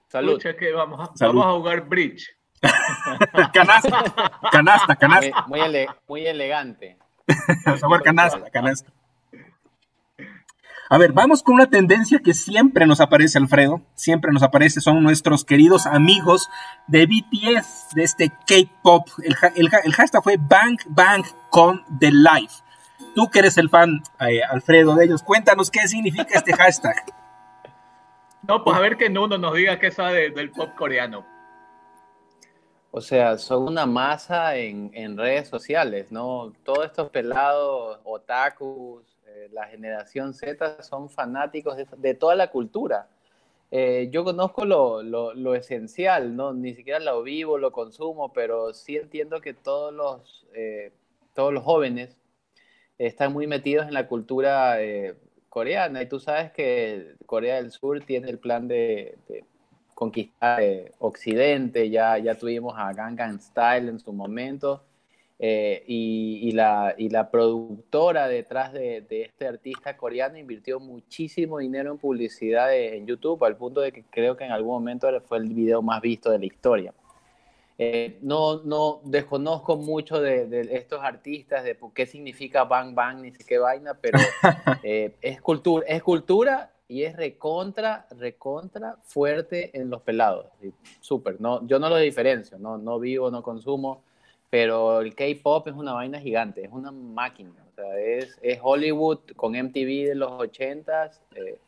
Salud, 0.09 0.41
que 0.41 0.73
vamos, 0.73 1.01
a, 1.01 1.27
vamos 1.27 1.47
a 1.47 1.51
jugar 1.53 1.87
bridge. 1.87 2.35
canasta, 3.53 4.05
canasta, 4.51 4.97
canasta. 4.97 5.45
Muy, 5.47 5.61
muy, 6.09 6.27
elegante. 6.27 6.97
vamos 7.67 7.83
a 7.83 7.87
jugar 7.87 8.03
canasta, 8.03 8.51
canasta. 8.51 8.91
A 10.91 10.97
ver, 10.97 11.13
vamos 11.13 11.43
con 11.43 11.57
una 11.57 11.69
tendencia 11.69 12.21
que 12.21 12.33
siempre 12.33 12.87
nos 12.87 13.03
aparece, 13.03 13.37
Alfredo. 13.37 13.83
Siempre 13.95 14.33
nos 14.33 14.43
aparece, 14.43 14.81
son 14.81 15.03
nuestros 15.03 15.45
queridos 15.45 15.85
amigos 15.85 16.49
de 16.87 17.05
BTS, 17.05 17.95
de 17.95 18.05
este 18.05 18.31
K-pop. 18.31 19.07
El, 19.23 19.37
el, 19.85 19.95
hashtag 19.95 20.23
fue 20.23 20.39
Bang 20.39 20.79
Bang 20.89 21.25
con 21.51 21.85
The 22.01 22.11
Life. 22.11 22.63
Tú 23.15 23.29
que 23.29 23.41
eres 23.41 23.59
el 23.59 23.69
fan, 23.69 24.03
eh, 24.21 24.41
Alfredo, 24.43 24.95
de 24.95 25.05
ellos, 25.05 25.23
cuéntanos 25.23 25.71
qué 25.71 25.87
significa 25.87 26.39
este 26.39 26.55
hashtag. 26.55 27.18
No, 28.47 28.63
pues 28.63 28.77
a 28.77 28.81
ver 28.81 28.97
que 28.97 29.11
Nuno 29.11 29.37
nos 29.37 29.55
diga 29.55 29.79
qué 29.79 29.91
sabe 29.91 30.31
del 30.31 30.51
pop 30.51 30.71
coreano. 30.77 31.27
O 32.91 33.01
sea, 33.01 33.37
son 33.37 33.65
una 33.65 33.85
masa 33.85 34.57
en, 34.57 35.17
redes 35.19 35.49
sociales, 35.49 36.11
¿no? 36.11 36.53
Todos 36.65 36.87
estos 36.87 37.11
pelados, 37.11 38.01
otakus, 38.05 39.05
eh, 39.27 39.49
la 39.53 39.67
generación 39.67 40.33
Z 40.33 40.83
son 40.83 41.11
fanáticos 41.11 41.77
de, 41.97 42.15
toda 42.15 42.35
la 42.35 42.51
cultura. 42.51 43.09
Eh, 43.71 44.09
yo 44.11 44.25
conozco 44.25 44.65
lo, 44.65 45.55
esencial, 45.55 46.35
¿no? 46.35 46.55
Ni 46.55 46.75
siquiera 46.75 46.99
lo 47.01 47.23
vivo, 47.23 47.59
lo 47.59 47.73
consumo, 47.73 48.33
pero 48.33 48.73
sí 48.73 48.97
entiendo 48.97 49.41
que 49.43 49.53
todos 49.53 49.93
los, 49.93 50.47
eh, 50.55 50.93
todos 51.35 51.53
los 51.53 51.65
jóvenes 51.65 52.17
están 52.97 53.33
muy 53.33 53.47
metidos 53.47 53.87
en 53.87 53.95
la 53.95 54.09
cultura 54.09 54.79
coreana. 55.49 56.03
Y 56.03 56.07
tú 56.07 56.21
sabes 56.21 56.53
que 56.53 57.15
Corea 57.27 57.57
del 57.57 57.71
Sur 57.71 58.01
tiene 58.05 58.31
el 58.31 58.39
plan 58.39 58.69
de, 58.69 59.17
conquistar 59.95 60.63
eh, 60.63 60.93
Occidente, 61.01 61.91
ya, 61.91 62.19
ya 62.19 62.37
tuvimos 62.37 62.75
a 62.77 62.93
Gangnam 62.93 63.41
Style 63.41 63.89
en 63.89 63.99
su 63.99 64.13
momento. 64.13 64.85
Eh, 65.41 65.85
y, 65.87 66.51
la, 66.51 66.95
y, 66.99 67.11
la, 67.11 67.31
productora 67.31 68.27
detrás 68.27 68.73
de, 68.73 69.07
este 69.09 69.47
artista 69.47 69.97
coreano 69.97 70.37
invirtió 70.37 70.81
muchísimo 70.81 71.59
dinero 71.59 71.93
en 71.93 71.99
publicidad 71.99 72.75
en 72.75 73.07
YouTube, 73.07 73.45
al 73.45 73.57
punto 73.57 73.81
de 73.81 73.93
que 73.93 74.03
creo 74.11 74.37
que 74.37 74.45
en 74.45 74.51
algún 74.51 74.73
momento 74.73 75.09
fue 75.21 75.39
el 75.39 75.55
video 75.55 75.81
más 75.81 76.01
visto 76.01 76.31
de 76.33 76.41
la 76.41 76.47
historia. 76.47 76.93
Eh, 77.81 78.19
no, 78.23 78.61
no 78.65 79.01
desconozco 79.05 79.77
mucho 79.77 80.21
de, 80.21 80.69
estos 80.73 81.01
artistas, 81.01 81.63
de 81.63 81.79
qué 81.95 82.07
significa 82.07 82.65
Bang 82.65 82.93
Bang, 82.93 83.21
ni 83.21 83.31
qué 83.31 83.59
vaina, 83.59 83.95
pero 83.95 84.19
eh, 84.83 85.15
es, 85.21 85.41
cultura, 85.41 85.87
es 85.87 86.03
cultura 86.03 86.73
y 86.89 87.05
es 87.05 87.15
recontra, 87.15 88.09
recontra 88.19 88.97
fuerte 89.05 89.71
en 89.79 89.91
los 89.91 90.03
pelados. 90.03 90.47
Súper, 91.01 91.41
no, 91.41 91.65
yo 91.69 91.79
no 91.79 91.89
lo 91.89 91.99
diferencio, 91.99 92.59
no, 92.59 92.79
no 92.79 92.99
vivo, 92.99 93.31
no 93.31 93.45
consumo, 93.45 94.03
pero 94.51 95.01
el 95.01 95.15
K-pop 95.15 95.69
es 95.69 95.75
una 95.75 95.93
vaina 95.93 96.19
gigante, 96.19 96.65
es 96.65 96.73
una 96.73 96.91
máquina. 96.91 97.53
O 97.71 97.75
sea, 97.77 97.97
es, 97.97 98.37
es 98.43 98.59
Hollywood 98.61 99.21
con 99.37 99.53
MTV 99.53 100.09
de 100.09 100.15
los 100.17 100.33
80s. 100.33 101.21
Eh, 101.37 101.59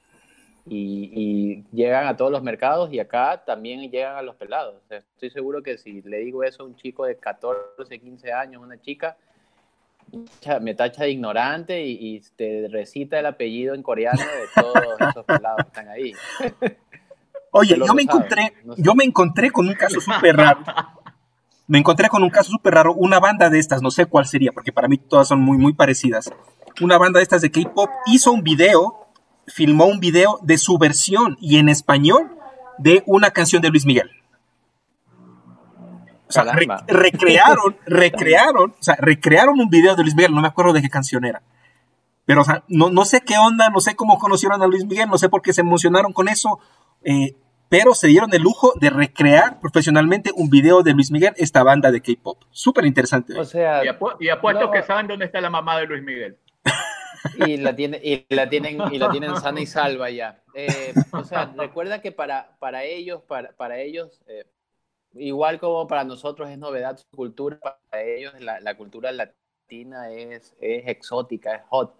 y, 0.66 1.64
llegan 1.73 2.07
a 2.07 2.16
todos 2.16 2.31
los 2.31 2.42
mercados 2.42 2.92
y 2.92 2.99
acá 2.99 3.42
también 3.44 3.90
llegan 3.90 4.16
a 4.16 4.23
los 4.23 4.37
pelados. 4.37 4.77
estoy 4.90 5.31
seguro 5.31 5.62
que 5.62 5.79
si 5.79 6.03
le 6.03 6.18
digo 6.18 6.44
eso 6.44 6.62
a 6.62 6.66
un 6.66 6.77
chico 6.77 7.05
de 7.05 7.16
14, 7.16 7.99
15 7.99 8.33
años, 8.33 8.62
una 8.62 8.81
chica, 8.81 9.16
me 10.61 10.75
tacha 10.75 11.05
de 11.05 11.11
ignorante 11.11 11.83
y, 11.85 12.20
te 12.37 12.68
recita 12.70 13.18
el 13.18 13.27
apellido 13.27 13.75
en 13.75 13.83
coreano 13.83 14.20
de 14.20 14.62
todos 14.62 15.01
esos 15.11 15.25
pelados 15.25 15.64
que 15.64 15.68
están 15.68 15.88
ahí. 15.88 16.12
Oye, 17.53 17.77
yo 17.77 17.94
me, 17.94 18.03
encontré, 18.03 18.55
yo 18.77 18.94
me 18.94 19.05
encontré 19.05 19.51
con 19.51 19.66
un 19.66 19.75
caso 19.75 20.01
súper 20.01 20.37
raro. 20.37 20.61
Me 21.66 21.79
encontré 21.79 22.09
con 22.09 22.23
un 22.23 22.31
caso 22.31 22.51
súper 22.51 22.75
raro. 22.75 22.94
Una 22.94 23.18
banda 23.18 23.51
de 23.51 23.59
estas, 23.59 23.83
no 23.83 23.90
sé 23.90 24.07
cuál 24.07 24.27
sería, 24.27 24.53
porque 24.53 24.73
para 24.73 24.87
mí 24.87 24.99
todas 24.99 25.29
son 25.29 25.40
muy, 25.40 25.59
muy 25.59 25.73
parecidas. 25.73 26.33
Una 26.81 26.96
banda 26.96 27.18
de 27.18 27.25
estas 27.25 27.42
de 27.42 27.51
K-pop 27.51 27.90
hizo 28.07 28.31
un 28.31 28.42
video 28.42 29.00
filmó 29.46 29.87
un 29.87 30.00
video 30.00 30.38
de 30.42 30.59
su 30.59 30.79
versión 30.79 31.37
y 31.40 31.59
en 31.59 31.68
español 31.68 32.37
de 32.79 33.03
una 33.07 33.31
canción 33.31 33.62
de 33.62 33.70
Luis 33.70 33.87
Miguel. 33.87 34.11
O 36.29 36.33
sea, 36.33 36.44
recrearon, 36.44 37.76
recrearon, 37.87 38.70
o 38.70 38.83
sea, 38.83 38.96
recrearon 39.00 39.59
un 39.59 39.68
video 39.68 39.96
de 39.96 40.03
Luis 40.03 40.14
Miguel, 40.14 40.33
no 40.33 40.40
me 40.40 40.48
acuerdo 40.48 40.72
de 40.72 40.81
qué 40.81 40.88
canción 40.88 41.24
era. 41.24 41.42
Pero, 42.24 42.42
o 42.42 42.44
sea, 42.44 42.62
no, 42.68 42.90
no 42.90 43.05
sé 43.05 43.22
qué 43.22 43.37
onda, 43.37 43.68
no 43.70 43.81
sé 43.81 43.96
cómo 43.96 44.18
conocieron 44.18 44.62
a 44.62 44.68
Luis 44.68 44.85
Miguel, 44.85 45.09
no 45.09 45.18
sé 45.18 45.29
por 45.29 45.42
qué 45.42 45.53
se 45.53 45.62
emocionaron 45.62 46.12
con 46.12 46.29
eso, 46.29 46.61
eh, 47.03 47.35
pero 47.68 47.94
se 47.94 48.07
dieron 48.07 48.33
el 48.33 48.42
lujo 48.42 48.72
de 48.81 48.90
recrear 48.90 49.59
profesionalmente 49.59 50.31
un 50.37 50.50
video 50.50 50.83
de 50.83 50.92
Luis 50.92 51.11
Miguel, 51.11 51.35
esta 51.37 51.64
banda 51.64 51.90
de 51.90 52.00
K-pop. 52.00 52.42
Súper 52.50 52.85
interesante. 52.85 53.38
O 53.38 53.44
sea, 53.44 53.83
y, 53.85 54.29
apuesto 54.29 54.70
que 54.70 54.83
saben 54.83 55.09
dónde 55.09 55.24
está 55.24 55.40
la 55.40 55.50
mamá 55.50 55.79
de 55.79 55.87
Luis 55.87 56.03
Miguel. 56.03 56.37
Y 57.37 57.56
la, 57.59 57.74
tiene, 57.74 58.00
y 58.02 58.26
la 58.35 58.48
tienen 58.48 58.78
y 58.92 58.98
la 58.98 59.11
tienen 59.11 59.37
sana 59.37 59.61
y 59.61 59.66
salva 59.66 60.11
ya. 60.11 60.42
Eh, 60.54 60.94
o 61.12 61.24
sea, 61.24 61.52
recuerda 61.56 62.00
que 62.00 62.12
para, 62.12 62.56
para 62.59 62.85
ellos, 62.85 63.22
para, 63.22 63.52
para 63.52 63.78
ellos, 63.78 64.20
eh, 64.26 64.44
igual 65.14 65.59
como 65.59 65.87
para 65.87 66.04
nosotros 66.04 66.50
es 66.50 66.59
novedad 66.59 66.96
su 66.96 67.16
cultura, 67.16 67.59
para 67.90 68.02
ellos 68.02 68.33
la, 68.40 68.76
cultura 68.76 69.12
latina 69.12 70.11
es, 70.11 70.54
es, 70.61 70.88
exótica, 70.88 71.54
es 71.56 71.62
hot. 71.68 71.94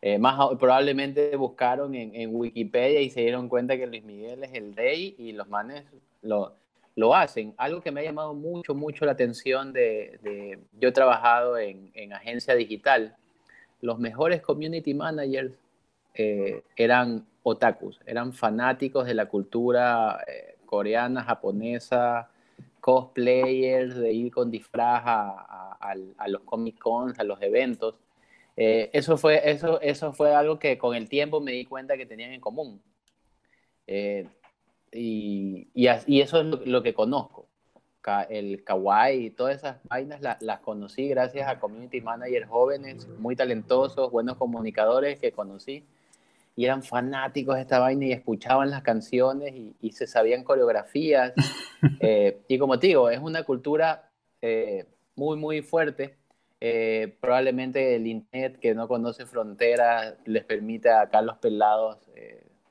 Eh, 0.00 0.18
más 0.18 0.38
probablemente 0.58 1.34
buscaron 1.36 1.94
en, 1.94 2.14
en, 2.14 2.34
Wikipedia 2.34 3.00
y 3.00 3.10
se 3.10 3.22
dieron 3.22 3.48
cuenta 3.48 3.76
que 3.76 3.86
Luis 3.86 4.04
Miguel 4.04 4.44
es 4.44 4.54
el 4.54 4.76
rey 4.76 5.16
y 5.18 5.32
los 5.32 5.48
manes 5.48 5.84
lo, 6.22 6.54
lo 6.98 7.14
hacen. 7.14 7.54
Algo 7.56 7.80
que 7.80 7.92
me 7.92 8.00
ha 8.00 8.04
llamado 8.04 8.34
mucho, 8.34 8.74
mucho 8.74 9.04
la 9.04 9.12
atención 9.12 9.72
de, 9.72 10.18
de 10.22 10.58
yo 10.80 10.88
he 10.88 10.92
trabajado 10.92 11.56
en, 11.56 11.92
en, 11.94 12.12
agencia 12.12 12.56
digital, 12.56 13.16
los 13.80 13.98
mejores 13.98 14.42
community 14.42 14.94
managers 14.94 15.52
eh, 16.14 16.62
eran 16.76 17.26
otakus, 17.42 18.00
eran 18.06 18.32
fanáticos 18.32 19.06
de 19.06 19.14
la 19.14 19.26
cultura 19.26 20.24
eh, 20.26 20.56
coreana, 20.66 21.22
japonesa, 21.24 22.30
cosplayers, 22.80 23.96
de 23.96 24.12
ir 24.12 24.32
con 24.32 24.50
disfraz 24.50 25.02
a, 25.04 25.94
los 26.28 26.42
Comic 26.42 26.78
Cons, 26.78 27.18
a 27.18 27.24
los 27.24 27.40
eventos. 27.42 27.94
Eh, 28.56 28.90
eso, 28.92 29.16
fue, 29.16 29.40
eso, 29.50 29.80
eso 29.80 30.12
fue 30.12 30.34
algo 30.34 30.58
que 30.58 30.78
con 30.78 30.96
el 30.96 31.08
tiempo 31.08 31.40
me 31.40 31.52
di 31.52 31.64
cuenta 31.64 31.96
que 31.96 32.06
tenían 32.06 32.32
en 32.32 32.40
común. 32.40 32.80
Eh, 33.86 34.26
y, 34.92 35.68
y, 35.74 36.20
eso 36.20 36.40
es 36.40 36.66
lo, 36.66 36.82
que 36.82 36.94
conozco. 36.94 37.46
El 38.30 38.64
kawaii 38.64 39.26
y 39.26 39.30
todas 39.30 39.56
esas 39.56 39.76
vainas 39.84 40.20
las 40.40 40.60
conocí 40.60 41.08
gracias 41.08 41.46
a 41.46 41.60
community 41.60 42.00
managers 42.00 42.48
jóvenes, 42.48 43.06
muy 43.18 43.36
talentosos, 43.36 44.10
buenos 44.10 44.36
comunicadores 44.36 45.18
que 45.18 45.32
conocí 45.32 45.84
y 46.58 46.64
eran 46.64 46.82
fanáticos 46.82 47.54
de 47.54 47.60
esta 47.60 47.78
vaina 47.78 48.06
y 48.06 48.12
escuchaban 48.12 48.68
las 48.68 48.82
canciones 48.82 49.54
y, 49.80 49.92
se 49.92 50.08
sabían 50.08 50.42
coreografías. 50.42 51.32
Eh, 52.00 52.40
y 52.48 52.58
como 52.58 52.76
te 52.80 52.88
digo, 52.88 53.08
es 53.08 53.20
una 53.20 53.44
cultura 53.44 54.10
eh, 54.42 54.84
muy, 55.14 55.36
muy 55.36 55.62
fuerte. 55.62 56.16
Eh, 56.60 57.16
probablemente 57.20 57.94
el 57.94 58.08
Internet, 58.08 58.58
que 58.58 58.74
no 58.74 58.88
conoce 58.88 59.26
fronteras, 59.26 60.16
les 60.24 60.42
permite 60.42 60.90
acá 60.90 61.18
a 61.18 61.22
los 61.22 61.38
pelados 61.38 61.98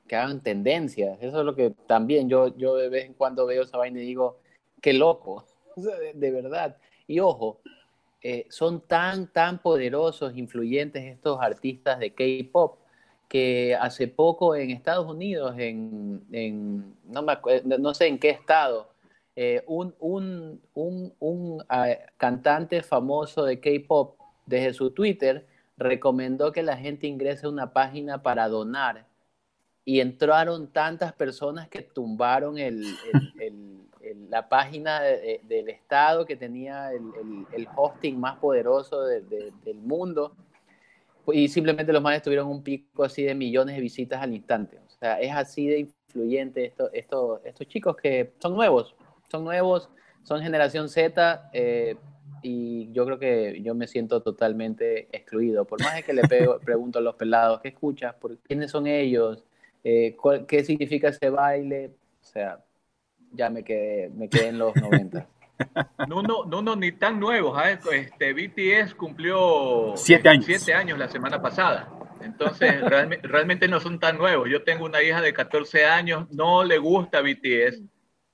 que 0.06 0.14
hagan 0.14 0.42
tendencias. 0.42 1.16
Eso 1.22 1.38
es 1.38 1.46
lo 1.46 1.54
que 1.54 1.70
también 1.86 2.28
yo, 2.28 2.54
yo 2.58 2.76
de 2.76 2.90
vez 2.90 3.06
en 3.06 3.14
cuando 3.14 3.46
veo 3.46 3.62
esa 3.62 3.78
vaina 3.78 3.98
y 3.98 4.04
digo, 4.04 4.40
qué 4.80 4.92
loco, 4.92 5.44
de, 5.76 6.30
verdad. 6.30 6.76
Y 7.06 7.20
ojo, 7.20 7.60
son 8.48 8.80
tan, 8.80 9.28
tan 9.32 9.60
poderosos, 9.60 10.36
influyentes 10.36 11.04
estos 11.04 11.40
artistas 11.40 11.98
de 11.98 12.12
K-Pop 12.12 12.78
que 13.28 13.76
hace 13.78 14.08
poco 14.08 14.56
en 14.56 14.70
Estados 14.70 15.06
Unidos, 15.06 15.54
en, 15.58 16.96
no, 17.04 17.26
no, 17.78 17.94
sé 17.94 18.06
en 18.06 18.18
qué 18.18 18.30
estado, 18.30 18.90
eh, 19.36 19.62
un, 19.66 19.94
un, 20.00 20.60
un, 20.74 21.64
ah, 21.68 21.90
cantante 22.16 22.82
famoso 22.82 23.44
de 23.44 23.60
K-Pop 23.60 24.18
desde 24.46 24.72
su 24.72 24.90
Twitter 24.90 25.46
recomendó 25.76 26.50
que 26.52 26.62
la 26.62 26.76
gente 26.76 27.06
ingrese 27.06 27.46
a 27.46 27.50
una 27.50 27.72
página 27.72 28.22
para 28.22 28.48
donar 28.48 29.06
y 29.84 30.00
entraron 30.00 30.66
tantas 30.72 31.12
personas 31.12 31.68
que 31.68 31.82
tumbaron 31.82 32.58
el, 32.58 32.82
la 34.28 34.48
página 34.48 35.00
del 35.00 35.68
estado 35.68 36.26
que 36.26 36.36
tenía 36.36 36.92
el, 36.92 37.68
hosting 37.76 38.18
más 38.18 38.38
poderoso 38.38 39.02
del 39.02 39.80
mundo 39.82 40.34
y 41.32 41.48
simplemente 41.48 41.92
los 41.92 42.02
manes 42.02 42.22
tuvieron 42.22 42.48
un 42.48 42.62
pico 42.62 43.04
así 43.04 43.22
de 43.22 43.34
millones 43.34 43.76
de 43.76 43.82
visitas 43.82 44.22
al 44.22 44.34
instante. 44.34 44.78
O 44.78 44.90
sea, 44.90 45.20
es 45.20 45.32
así 45.32 45.66
de 45.66 45.78
influyente 45.80 46.64
esto, 46.64 46.90
esto, 46.92 47.40
estos 47.44 47.66
chicos 47.68 47.96
que 47.96 48.32
son 48.38 48.54
nuevos, 48.54 48.94
son 49.30 49.44
nuevos, 49.44 49.90
son 50.22 50.40
generación 50.42 50.88
Z 50.88 51.50
eh, 51.52 51.96
y 52.42 52.90
yo 52.92 53.04
creo 53.04 53.18
que 53.18 53.60
yo 53.62 53.74
me 53.74 53.86
siento 53.86 54.22
totalmente 54.22 55.08
excluido. 55.16 55.64
Por 55.64 55.82
más 55.82 56.02
que 56.02 56.12
le 56.12 56.22
pregunto 56.64 56.98
a 56.98 57.02
los 57.02 57.14
pelados, 57.16 57.60
¿qué 57.60 57.68
escuchas? 57.68 58.14
¿Por 58.14 58.38
quiénes 58.38 58.70
son 58.70 58.86
ellos? 58.86 59.44
Eh, 59.84 60.16
¿Qué 60.46 60.64
significa 60.64 61.08
ese 61.08 61.30
baile? 61.30 61.92
O 62.20 62.24
sea, 62.24 62.64
ya 63.32 63.50
me 63.50 63.64
quedé, 63.64 64.10
me 64.10 64.28
quedé 64.28 64.48
en 64.48 64.58
los 64.58 64.74
90. 64.76 65.28
No, 66.08 66.22
no, 66.22 66.44
no, 66.44 66.62
no, 66.62 66.76
ni 66.76 66.92
tan 66.92 67.18
nuevos. 67.18 67.60
¿eh? 67.64 67.78
Este, 67.92 68.32
BTS 68.32 68.94
cumplió 68.94 69.92
siete 69.96 70.28
años. 70.28 70.44
siete 70.46 70.74
años 70.74 70.98
la 70.98 71.08
semana 71.08 71.42
pasada. 71.42 71.88
Entonces, 72.22 72.80
realmente, 73.22 73.68
no 73.68 73.80
son 73.80 73.98
tan 73.98 74.18
nuevos. 74.18 74.48
Yo 74.48 74.62
tengo 74.62 74.84
una 74.84 75.02
hija 75.02 75.20
de 75.20 75.32
14 75.32 75.84
años, 75.86 76.30
no 76.30 76.64
le 76.64 76.78
gusta 76.78 77.20
BTS, 77.20 77.82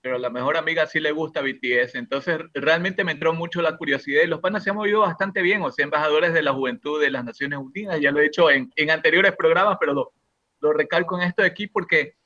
pero 0.00 0.18
la 0.18 0.30
mejor 0.30 0.56
amiga 0.56 0.86
sí 0.86 1.00
le 1.00 1.12
gusta 1.12 1.40
BTS. 1.40 1.94
Entonces, 1.94 2.38
realmente 2.52 3.04
me 3.04 3.12
entró 3.12 3.32
mucho 3.32 3.62
la 3.62 3.76
curiosidad 3.76 4.22
y 4.22 4.26
los 4.26 4.40
panas 4.40 4.64
se 4.64 4.70
han 4.70 4.76
movido 4.76 5.00
bastante 5.00 5.42
bien, 5.42 5.62
o 5.62 5.72
sea, 5.72 5.84
embajadores 5.84 6.34
de 6.34 6.42
la 6.42 6.52
juventud 6.52 7.00
de 7.00 7.10
las 7.10 7.24
Naciones 7.24 7.58
Unidas. 7.58 8.00
Ya 8.00 8.10
lo 8.10 8.20
he 8.20 8.26
hecho 8.26 8.50
en, 8.50 8.70
en 8.76 8.90
anteriores 8.90 9.34
programas, 9.36 9.78
pero 9.80 9.94
lo, 9.94 10.12
lo 10.60 10.72
recalco 10.72 11.18
en 11.18 11.28
esto 11.28 11.42
de 11.42 11.48
aquí 11.48 11.66
porque 11.66 12.16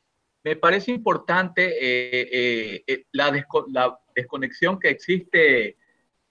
me 0.48 0.56
parece 0.56 0.92
importante 0.92 1.62
eh, 1.66 2.28
eh, 2.32 2.84
eh, 2.86 3.04
la, 3.12 3.30
desconexión 4.14 4.78
que 4.80 4.88
existe, 4.88 5.76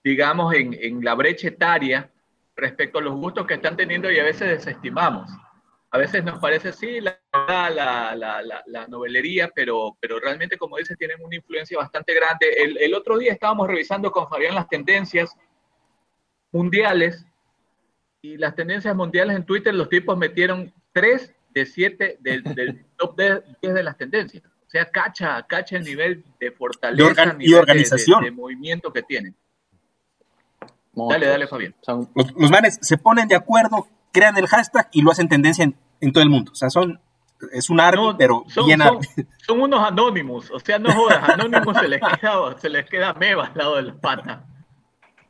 digamos, 0.03 0.55
en, 0.55 1.03
la 1.03 1.13
brecha 1.13 1.49
etaria 1.49 2.11
respecto 2.55 2.97
a 2.97 3.03
los 3.03 3.13
gustos 3.13 3.45
que 3.45 3.53
están 3.53 3.77
teniendo 3.77 4.11
y 4.11 4.17
a 4.17 4.23
veces 4.23 4.49
desestimamos. 4.49 5.29
A 5.91 5.99
veces 5.99 6.23
nos 6.23 6.39
parece, 6.39 6.73
sí, 6.73 6.99
la, 6.99 7.19
novelería, 8.89 9.51
pero, 9.53 9.95
pero 10.01 10.19
realmente, 10.19 10.57
como 10.57 10.77
dices, 10.77 10.97
tienen 10.97 11.23
una 11.23 11.35
influencia 11.35 11.77
bastante 11.77 12.15
grande. 12.15 12.47
El, 12.57 12.77
el 12.79 12.95
otro 12.95 13.19
día 13.19 13.33
estábamos 13.33 13.67
revisando 13.67 14.11
con 14.11 14.27
Fabián 14.27 14.55
las 14.55 14.67
tendencias 14.67 15.31
mundiales 16.51 17.23
y 18.23 18.37
las 18.37 18.55
tendencias 18.55 18.95
mundiales 18.95 19.35
en 19.35 19.45
Twitter, 19.45 19.75
los 19.75 19.89
tipos 19.89 20.17
metieron 20.17 20.73
tres 20.91 21.35
de 21.57 21.65
7 21.65 22.17
del, 22.19 22.43
del, 22.43 22.85
top 22.97 23.17
10 23.17 23.73
de 23.73 23.83
las 23.83 23.97
tendencias. 23.97 24.43
O 24.45 24.69
sea, 24.69 24.89
cacha, 24.89 25.45
cacha 25.47 25.77
el 25.77 25.83
nivel 25.83 26.25
de 26.39 26.51
fortaleza 26.51 27.35
y 27.39 27.53
organización. 27.53 28.23
De, 28.23 28.31
movimiento 28.31 28.91
que 28.91 29.01
tienen. 29.01 29.35
Dale, 30.93 31.27
dale, 31.27 31.47
Fabián. 31.47 31.75
Los, 32.15 32.51
manes 32.51 32.79
se 32.81 32.97
ponen 32.97 33.27
de 33.27 33.35
acuerdo, 33.35 33.87
crean 34.11 34.37
el 34.37 34.47
hashtag 34.47 34.89
y 34.91 35.03
lo 35.03 35.11
hacen 35.11 35.29
tendencia 35.29 35.63
en, 35.99 36.11
todo 36.11 36.23
el 36.23 36.29
mundo. 36.29 36.51
O 36.51 36.55
sea, 36.55 36.69
son 36.69 36.99
es 37.53 37.69
un 37.69 37.79
arte, 37.79 38.01
pero 38.17 38.43
son, 38.47 38.65
bien 38.65 38.81
son, 38.81 38.99
son, 39.45 39.61
unos 39.61 39.87
anónimos, 39.87 40.49
o 40.49 40.59
sea, 40.59 40.79
no 40.79 40.91
jodas, 40.91 41.29
anónimos 41.29 41.77
se 41.77 41.87
les 41.87 42.01
queda, 42.01 42.57
se 42.57 42.69
les 42.69 42.89
queda 42.89 43.13
meba 43.13 43.45
al 43.45 43.57
lado 43.57 43.75
de 43.75 43.83
la 43.83 43.95
pata. 43.95 44.45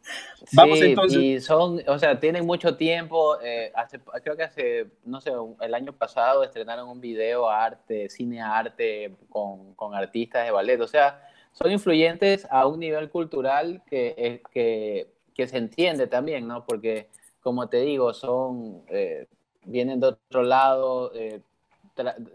Vamos 0.53 0.81
entonces. 0.81 1.19
Y 1.19 1.41
son, 1.41 1.81
o 1.87 1.99
sea, 1.99 2.19
tienen 2.19 2.45
mucho 2.45 2.75
tiempo. 2.75 3.39
Eh, 3.41 3.71
hace, 3.75 3.99
creo 4.23 4.35
que 4.35 4.43
hace, 4.43 4.87
no 5.05 5.21
sé, 5.21 5.31
el 5.61 5.73
año 5.73 5.93
pasado 5.93 6.43
estrenaron 6.43 6.87
un 6.87 7.01
video 7.01 7.49
arte, 7.49 8.09
cine 8.09 8.41
arte 8.41 9.15
con, 9.29 9.73
con 9.73 9.95
artistas 9.95 10.45
de 10.45 10.51
ballet. 10.51 10.79
O 10.81 10.87
sea, 10.87 11.27
son 11.51 11.71
influyentes 11.71 12.47
a 12.49 12.67
un 12.67 12.79
nivel 12.79 13.09
cultural 13.09 13.81
que, 13.89 14.15
eh, 14.17 14.41
que, 14.51 15.07
que 15.33 15.47
se 15.47 15.57
entiende 15.57 16.07
también, 16.07 16.47
¿no? 16.47 16.65
Porque, 16.65 17.09
como 17.41 17.67
te 17.67 17.81
digo, 17.81 18.13
son, 18.13 18.83
eh, 18.89 19.27
vienen 19.65 19.99
de 19.99 20.07
otro 20.07 20.43
lado, 20.43 21.11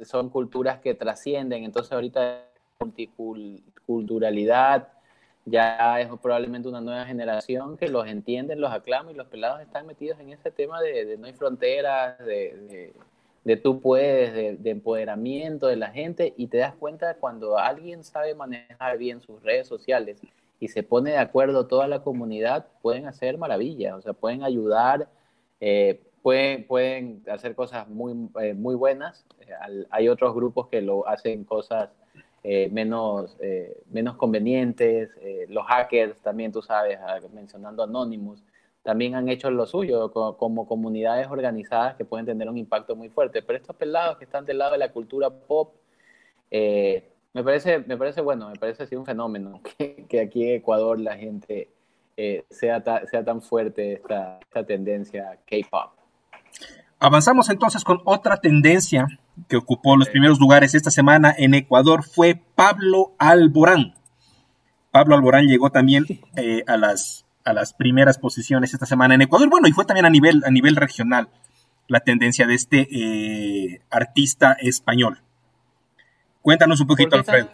son 0.04 0.28
culturas 0.28 0.80
que 0.80 0.94
trascienden. 0.94 1.64
Entonces, 1.64 1.92
ahorita 1.92 2.48
multiculturalidad 2.80 4.88
ya 5.44 6.00
es 6.00 6.08
probablemente 6.20 6.68
una 6.68 6.80
nueva 6.80 7.04
generación 7.04 7.76
que 7.76 7.88
los 7.88 8.06
entiende, 8.06 8.54
los 8.56 8.72
aclama 8.72 9.10
y 9.10 9.14
los 9.14 9.26
pelados 9.26 9.60
están 9.60 9.86
metidos 9.86 10.20
en 10.20 10.30
ese 10.30 10.50
tema 10.50 10.80
de, 10.80 11.16
no 11.18 11.26
hay 11.26 11.32
fronteras, 11.32 12.18
de, 12.18 12.92
de, 13.44 13.56
tú 13.56 13.80
puedes, 13.80 14.62
de, 14.62 14.70
empoderamiento 14.70 15.66
de 15.66 15.76
la 15.76 15.90
gente 15.90 16.32
y 16.36 16.46
te 16.46 16.58
das 16.58 16.74
cuenta 16.74 17.14
cuando 17.14 17.58
alguien 17.58 18.04
sabe 18.04 18.34
manejar 18.34 18.98
bien 18.98 19.20
sus 19.20 19.42
redes 19.42 19.66
sociales 19.66 20.20
y 20.60 20.68
se 20.68 20.84
pone 20.84 21.10
de 21.10 21.18
acuerdo 21.18 21.66
toda 21.66 21.88
la 21.88 22.04
comunidad, 22.04 22.66
pueden 22.80 23.06
hacer 23.06 23.36
maravillas, 23.36 23.94
o 23.94 24.00
sea, 24.00 24.12
pueden 24.12 24.44
ayudar, 24.44 25.08
eh, 25.60 26.00
pueden, 26.22 26.64
pueden 26.68 27.24
hacer 27.28 27.56
cosas 27.56 27.88
muy, 27.88 28.28
eh, 28.40 28.54
muy 28.54 28.76
buenas. 28.76 29.26
hay 29.90 30.08
otros 30.08 30.34
grupos 30.34 30.68
que 30.68 30.80
lo 30.80 31.08
hacen 31.08 31.42
cosas 31.42 31.90
eh, 32.44 32.68
menos, 32.72 33.36
eh, 33.40 33.82
menos 33.90 34.16
convenientes. 34.16 35.10
Eh, 35.20 35.46
los 35.48 35.64
hackers 35.66 36.18
también, 36.20 36.50
tú 36.50 36.60
sabes, 36.60 36.98
ah, 37.00 37.20
mencionando 37.32 37.84
Anonymous, 37.84 38.42
también 38.82 39.14
han 39.14 39.28
hecho 39.28 39.48
lo 39.50 39.64
suyo 39.64 40.10
como, 40.10 40.66
comunidades 40.66 41.28
organizadas 41.28 41.94
que 41.94 42.04
pueden 42.04 42.26
tener 42.26 42.48
un 42.48 42.58
impacto 42.58 42.96
muy 42.96 43.08
fuerte. 43.08 43.42
Pero 43.42 43.58
estos 43.58 43.76
pelados 43.76 44.18
que 44.18 44.24
están 44.24 44.44
del 44.44 44.58
lado 44.58 44.72
de 44.72 44.78
la 44.78 44.90
cultura 44.90 45.30
pop, 45.30 45.74
me, 46.50 47.44
parece, 47.44 47.78
me 47.78 47.96
parece 47.96 48.20
bueno, 48.20 48.50
me 48.50 48.58
parece 48.58 48.82
así 48.82 48.96
un 48.96 49.06
fenómeno 49.06 49.60
que, 49.78 50.04
que 50.08 50.20
aquí 50.20 50.44
en 50.48 50.56
Ecuador 50.56 50.98
la 50.98 51.16
gente 51.16 51.68
sea, 52.50 52.82
sea 53.06 53.24
tan 53.24 53.40
fuerte 53.40 53.94
esta, 53.94 54.40
esta 54.40 54.66
tendencia 54.66 55.38
K-pop. 55.46 55.92
Avanzamos 56.98 57.48
entonces 57.50 57.84
con 57.84 58.00
otra 58.04 58.36
tendencia 58.36 59.06
que 59.48 59.56
ocupó 59.56 59.96
los 59.96 60.08
primeros 60.08 60.38
lugares 60.38 60.74
esta 60.74 60.90
semana 60.90 61.34
en 61.36 61.54
Ecuador 61.54 62.04
fue 62.04 62.40
Pablo 62.54 63.14
Alborán. 63.18 63.94
Pablo 64.90 65.14
Alborán 65.14 65.46
llegó 65.46 65.70
también 65.70 66.04
eh, 66.36 66.62
a, 66.66 66.76
las, 66.76 67.24
a 67.44 67.52
las 67.52 67.72
primeras 67.72 68.18
posiciones 68.18 68.74
esta 68.74 68.86
semana 68.86 69.14
en 69.14 69.22
Ecuador. 69.22 69.48
Bueno, 69.48 69.68
y 69.68 69.72
fue 69.72 69.84
también 69.84 70.06
a 70.06 70.10
nivel, 70.10 70.42
a 70.44 70.50
nivel 70.50 70.76
regional 70.76 71.28
la 71.88 72.00
tendencia 72.00 72.46
de 72.46 72.54
este 72.54 72.88
eh, 72.90 73.80
artista 73.90 74.56
español. 74.60 75.20
Cuéntanos 76.40 76.80
un 76.80 76.86
poquito, 76.86 77.16
Alfredo. 77.16 77.50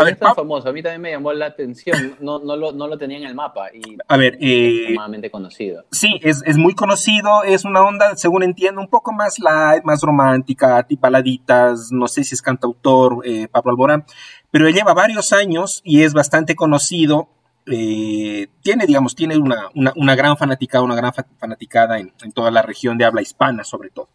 A 0.00 0.04
ver, 0.04 0.16
tan 0.16 0.34
famoso? 0.34 0.68
A 0.68 0.72
mí 0.72 0.82
también 0.82 1.00
me 1.00 1.10
llamó 1.10 1.32
la 1.32 1.46
atención. 1.46 2.16
No, 2.20 2.38
no, 2.38 2.56
lo, 2.56 2.72
no 2.72 2.86
lo 2.86 2.98
tenía 2.98 3.18
en 3.18 3.24
el 3.24 3.34
mapa. 3.34 3.68
Y 3.72 3.96
a 4.06 4.16
ver, 4.16 4.38
eh, 4.40 4.96
conocido. 5.30 5.84
Sí, 5.90 6.20
es, 6.22 6.42
es, 6.46 6.56
muy 6.56 6.74
conocido. 6.74 7.42
Es 7.44 7.64
una 7.64 7.82
onda, 7.82 8.16
según 8.16 8.42
entiendo, 8.42 8.80
un 8.80 8.88
poco 8.88 9.12
más 9.12 9.38
light, 9.38 9.84
más 9.84 10.02
romántica, 10.02 10.86
baladitas. 10.98 11.90
No 11.90 12.08
sé 12.08 12.24
si 12.24 12.34
es 12.34 12.42
cantautor 12.42 13.22
eh, 13.24 13.48
Pablo 13.48 13.72
Alborán. 13.72 14.04
Pero 14.50 14.68
él 14.68 14.74
lleva 14.74 14.94
varios 14.94 15.32
años 15.32 15.80
y 15.84 16.02
es 16.02 16.14
bastante 16.14 16.54
conocido. 16.54 17.28
Eh, 17.66 18.48
tiene, 18.62 18.86
digamos, 18.86 19.14
tiene 19.14 19.36
una, 19.36 19.68
una, 19.74 19.92
una, 19.96 20.14
gran 20.14 20.36
fanaticada, 20.36 20.84
una 20.84 20.94
gran 20.94 21.12
fanaticada 21.38 21.98
en, 21.98 22.14
en 22.22 22.32
toda 22.32 22.50
la 22.50 22.62
región 22.62 22.96
de 22.96 23.04
habla 23.04 23.20
hispana, 23.20 23.64
sobre 23.64 23.90
todo. 23.90 24.08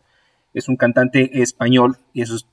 Es 0.54 0.68
un 0.68 0.76
cantante 0.76 1.42
español 1.42 1.98
y 2.14 2.22
eso 2.22 2.36
es 2.36 2.48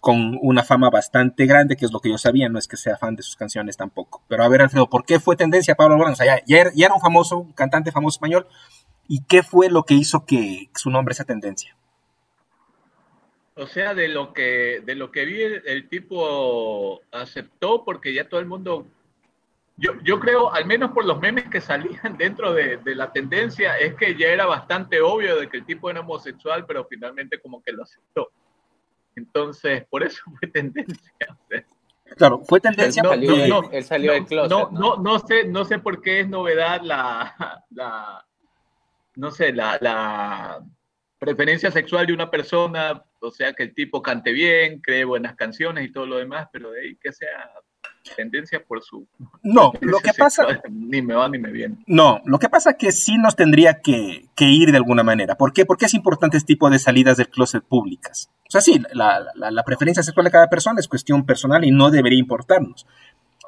con 0.00 0.38
una 0.40 0.64
fama 0.64 0.88
bastante 0.88 1.44
grande, 1.44 1.76
que 1.76 1.84
es 1.84 1.92
lo 1.92 2.00
que 2.00 2.08
yo 2.08 2.16
sabía, 2.16 2.48
no 2.48 2.58
es 2.58 2.66
que 2.66 2.78
sea 2.78 2.96
fan 2.96 3.16
de 3.16 3.22
sus 3.22 3.36
canciones 3.36 3.76
tampoco. 3.76 4.22
Pero 4.28 4.42
a 4.42 4.48
ver, 4.48 4.62
Alfredo, 4.62 4.88
¿por 4.88 5.04
qué 5.04 5.20
fue 5.20 5.36
tendencia 5.36 5.74
Pablo 5.74 5.94
Alborán? 5.94 6.14
O 6.14 6.16
sea, 6.16 6.42
ya, 6.46 6.58
era, 6.58 6.94
un 6.94 7.00
famoso, 7.00 7.38
un 7.38 7.52
cantante 7.52 7.92
famoso 7.92 8.16
español, 8.16 8.46
¿y 9.06 9.22
qué 9.24 9.42
fue 9.42 9.68
lo 9.68 9.84
que 9.84 9.94
hizo 9.94 10.24
que 10.24 10.70
su 10.74 10.90
nombre 10.90 11.14
sea 11.14 11.26
tendencia? 11.26 11.76
O 13.56 13.66
sea, 13.66 13.92
de 13.92 14.08
lo 14.08 14.32
que, 14.32 14.82
de 14.84 14.94
lo 14.94 15.10
que 15.10 15.26
vi, 15.26 15.42
el, 15.42 15.88
tipo 15.90 17.02
aceptó 17.12 17.84
porque 17.84 18.14
ya 18.14 18.26
todo 18.26 18.40
el 18.40 18.46
mundo, 18.46 18.86
yo, 19.76 19.92
yo, 20.02 20.18
creo, 20.18 20.50
al 20.50 20.64
menos 20.64 20.92
por 20.92 21.04
los 21.04 21.20
memes 21.20 21.50
que 21.50 21.60
salían 21.60 22.16
dentro 22.16 22.54
de, 22.54 22.78
de, 22.78 22.94
la 22.94 23.12
tendencia, 23.12 23.76
es 23.76 23.94
que 23.96 24.16
ya 24.16 24.28
era 24.28 24.46
bastante 24.46 25.02
obvio 25.02 25.36
de 25.36 25.50
que 25.50 25.58
el 25.58 25.66
tipo 25.66 25.90
era 25.90 26.00
homosexual, 26.00 26.64
pero 26.64 26.86
finalmente 26.86 27.38
como 27.38 27.62
que 27.62 27.72
lo 27.72 27.82
aceptó. 27.82 28.30
Entonces, 29.16 29.84
por 29.88 30.02
eso 30.02 30.22
fue 30.38 30.48
tendencia. 30.48 31.12
Claro, 32.16 32.40
fue 32.44 32.60
tendencia. 32.60 33.04
No, 33.04 33.12
él 33.70 33.84
salió 33.84 34.10
del 34.10 34.26
closet. 34.26 34.50
No, 34.50 34.96
no, 34.96 35.18
sé, 35.20 35.44
no 35.44 35.64
sé 35.64 35.78
por 35.78 36.02
qué 36.02 36.18
es 36.18 36.28
novedad 36.28 36.80
la, 36.82 37.64
la 37.70 38.26
no 39.14 39.30
sé, 39.30 39.52
la, 39.52 39.78
la 39.80 40.60
preferencia 41.20 41.70
sexual 41.70 42.06
de 42.06 42.14
una 42.14 42.30
persona, 42.30 43.04
o 43.20 43.30
sea, 43.30 43.52
que 43.52 43.62
el 43.62 43.74
tipo 43.74 44.02
cante 44.02 44.32
bien, 44.32 44.80
cree 44.80 45.04
buenas 45.04 45.36
canciones 45.36 45.84
y 45.84 45.92
todo 45.92 46.06
lo 46.06 46.16
demás, 46.16 46.48
pero 46.52 46.72
de 46.72 46.80
ahí 46.80 46.96
que 46.96 47.12
sea 47.12 47.52
tendencia 48.16 48.62
por 48.62 48.82
su... 48.82 49.06
No, 49.42 49.72
lo 49.80 49.98
que 49.98 50.12
pasa... 50.16 50.46
Ni 50.70 51.02
me 51.02 51.14
va 51.14 51.28
ni 51.28 51.38
me 51.38 51.50
viene. 51.50 51.76
No, 51.86 52.20
lo 52.24 52.38
que 52.38 52.48
pasa 52.48 52.70
es 52.70 52.76
que 52.76 52.92
sí 52.92 53.18
nos 53.18 53.36
tendría 53.36 53.80
que, 53.80 54.28
ir 54.38 54.70
de 54.70 54.76
alguna 54.76 55.02
manera. 55.02 55.36
¿Por 55.36 55.52
qué? 55.52 55.66
Porque 55.66 55.86
es 55.86 55.94
importante 55.94 56.36
este 56.36 56.54
tipo 56.54 56.70
de 56.70 56.78
salidas 56.78 57.16
del 57.16 57.28
closet 57.28 57.62
públicas. 57.62 58.30
O 58.48 58.50
sea, 58.50 58.60
sí, 58.60 58.82
la, 58.92 59.24
la 59.34 59.62
preferencia 59.64 60.02
sexual 60.02 60.24
de 60.24 60.30
cada 60.30 60.48
persona 60.48 60.80
es 60.80 60.88
cuestión 60.88 61.24
personal 61.24 61.64
y 61.64 61.70
no 61.70 61.90
debería 61.90 62.18
importarnos. 62.18 62.86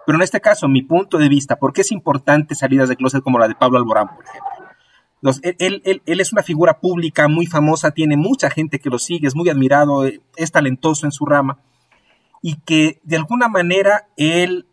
Pero 0.07 0.17
en 0.17 0.23
este 0.23 0.41
caso, 0.41 0.69
mi 0.69 0.83
punto 0.83 1.19
de 1.19 1.29
vista, 1.29 1.57
¿por 1.57 1.73
qué 1.73 1.83
es 1.83 1.93
importante 1.93 2.55
salidas 2.55 2.89
de 2.89 2.97
closet 2.97 3.23
como 3.23 3.39
la 3.39 3.49
de 3.49 3.55
Pablo 3.55 3.79
Alborán, 3.79 4.09
por 4.09 4.25
ejemplo? 4.25 4.53
él, 5.59 5.83
él, 5.85 6.03
él, 6.05 6.21
es 6.21 6.33
una 6.33 6.43
figura 6.43 6.81
pública 6.81 7.29
muy 7.29 7.47
famosa, 7.47 7.93
tiene 7.93 8.17
mucha 8.17 8.51
gente 8.51 8.81
que 8.81 8.91
lo 8.91 8.99
sigue, 8.99 9.29
es 9.29 9.37
muy 9.37 9.49
admirado, 9.49 10.05
es 10.05 10.51
talentoso 10.51 11.07
en 11.07 11.13
su 11.13 11.25
rama 11.27 11.59
y 12.43 12.57
que 12.57 13.01
de 13.05 13.17
alguna 13.17 13.49
manera 13.49 14.09
él 14.17 14.67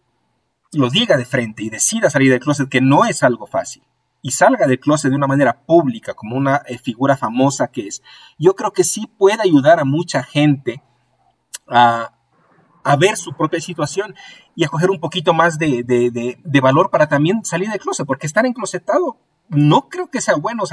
lo 0.74 0.90
diga 0.90 1.16
de 1.18 1.26
frente 1.26 1.64
y 1.64 1.70
decida 1.70 2.10
salir 2.10 2.32
del 2.32 2.40
closet, 2.40 2.68
que 2.68 2.82
no 2.82 3.06
es 3.06 3.24
algo 3.24 3.48
fácil, 3.48 3.84
y 4.22 4.32
salga 4.32 4.68
del 4.68 4.80
closet 4.80 5.12
de 5.12 5.16
una 5.16 5.28
manera 5.28 5.62
pública, 5.62 6.14
como 6.14 6.36
una 6.36 6.64
eh, 6.68 6.78
figura 6.78 7.16
famosa 7.16 7.72
que 7.72 7.88
es, 7.88 8.04
yo 8.38 8.56
creo 8.56 8.74
que 8.74 8.84
sí 8.84 9.08
puede 9.18 9.42
ayudar 9.42 9.80
a 9.80 9.86
mucha 9.86 10.24
gente 10.24 10.84
a, 11.68 12.12
ver 12.98 13.18
su 13.18 13.34
propia 13.34 13.62
situación 13.62 14.16
y 14.56 14.64
a 14.64 14.68
coger 14.68 14.90
un 14.90 15.00
poquito 15.00 15.32
más 15.32 15.60
de, 15.60 15.84
de, 15.84 16.60
valor 16.60 16.90
para 16.90 17.08
también 17.08 17.46
salir 17.46 17.70
del 17.70 17.80
closet, 17.80 18.08
porque 18.08 18.26
estar 18.26 18.48
enclosetado 18.48 19.20
no 19.48 19.90
creo 19.90 20.10
que 20.10 20.22
sea 20.22 20.36
bueno, 20.36 20.64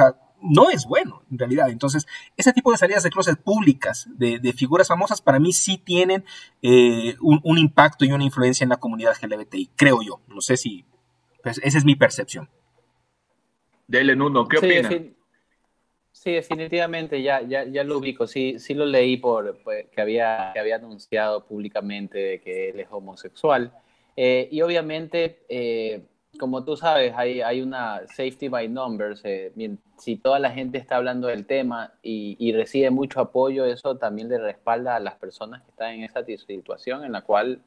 no 0.43 0.71
es 0.71 0.87
bueno 0.87 1.23
en 1.31 1.39
realidad. 1.39 1.71
Entonces, 1.71 2.07
ese 2.37 2.53
tipo 2.53 2.71
de 2.71 2.79
salidas 2.79 3.03
de 3.03 3.11
closet 3.11 3.39
públicas 3.41 4.09
de, 4.17 4.53
figuras 4.53 4.89
famosas 4.89 5.21
para 5.21 5.39
mí 5.39 5.53
sí 5.53 5.79
tienen 5.79 6.25
eh, 6.63 7.17
un, 7.21 7.59
impacto 7.59 8.05
y 8.05 8.13
una 8.13 8.25
influencia 8.25 8.65
en 8.65 8.71
la 8.71 8.77
comunidad 8.77 9.15
LGBTI, 9.21 9.71
creo 9.77 10.03
yo. 10.03 10.21
No 10.29 10.41
sé 10.41 10.57
si, 10.57 10.85
pues, 11.43 11.61
esa 11.63 11.79
es 11.79 11.85
mi 11.85 11.97
percepción. 11.97 12.49
Dele, 13.87 14.17
Nuno, 14.17 14.47
¿qué 14.49 14.59
opina? 14.59 14.91
Sí, 16.13 16.33
definitivamente, 16.33 17.23
ya, 17.23 17.43
ya, 17.43 17.65
ya 17.65 17.85
lo 17.85 17.99
ubico. 17.99 18.27
Sí, 18.27 18.59
sí 18.59 18.73
lo 18.73 18.87
leí 18.87 19.19
por, 19.19 19.59
pues, 19.63 19.87
que, 19.91 20.01
había, 20.01 20.51
que 20.55 20.61
había 20.61 20.77
anunciado 20.77 21.45
públicamente 21.47 22.41
que 22.41 22.71
él 22.71 22.81
es 22.81 22.89
homosexual. 22.91 23.73
Eh, 24.17 24.49
y 24.51 24.61
obviamente... 24.63 25.45
Eh, 25.49 26.03
como 26.37 26.65
tú 26.65 26.77
sabes, 26.77 27.13
hay, 27.17 27.41
hay 27.41 27.61
una 27.61 28.07
safety 28.09 28.49
by 28.49 28.69
numbers. 28.69 29.21
Eh, 29.25 29.53
si 29.99 30.17
toda 30.17 30.39
la 30.39 30.51
gente 30.51 30.79
está 30.79 30.97
hablando 30.97 31.29
del 31.29 31.47
tema 31.47 31.93
y, 32.03 32.53
recibe 32.53 32.91
mucho 32.91 33.21
apoyo, 33.21 33.65
eso 33.65 33.97
también 33.97 34.29
le 34.29 34.39
respalda 34.39 34.97
a 34.97 35.01
las 35.01 35.15
personas 35.17 35.63
que 35.63 35.71
están 35.71 35.95
en 35.95 36.05
esa 36.05 36.25
situación 36.25 37.05
en 37.05 37.13
la 37.13 37.23
cual 37.23 37.61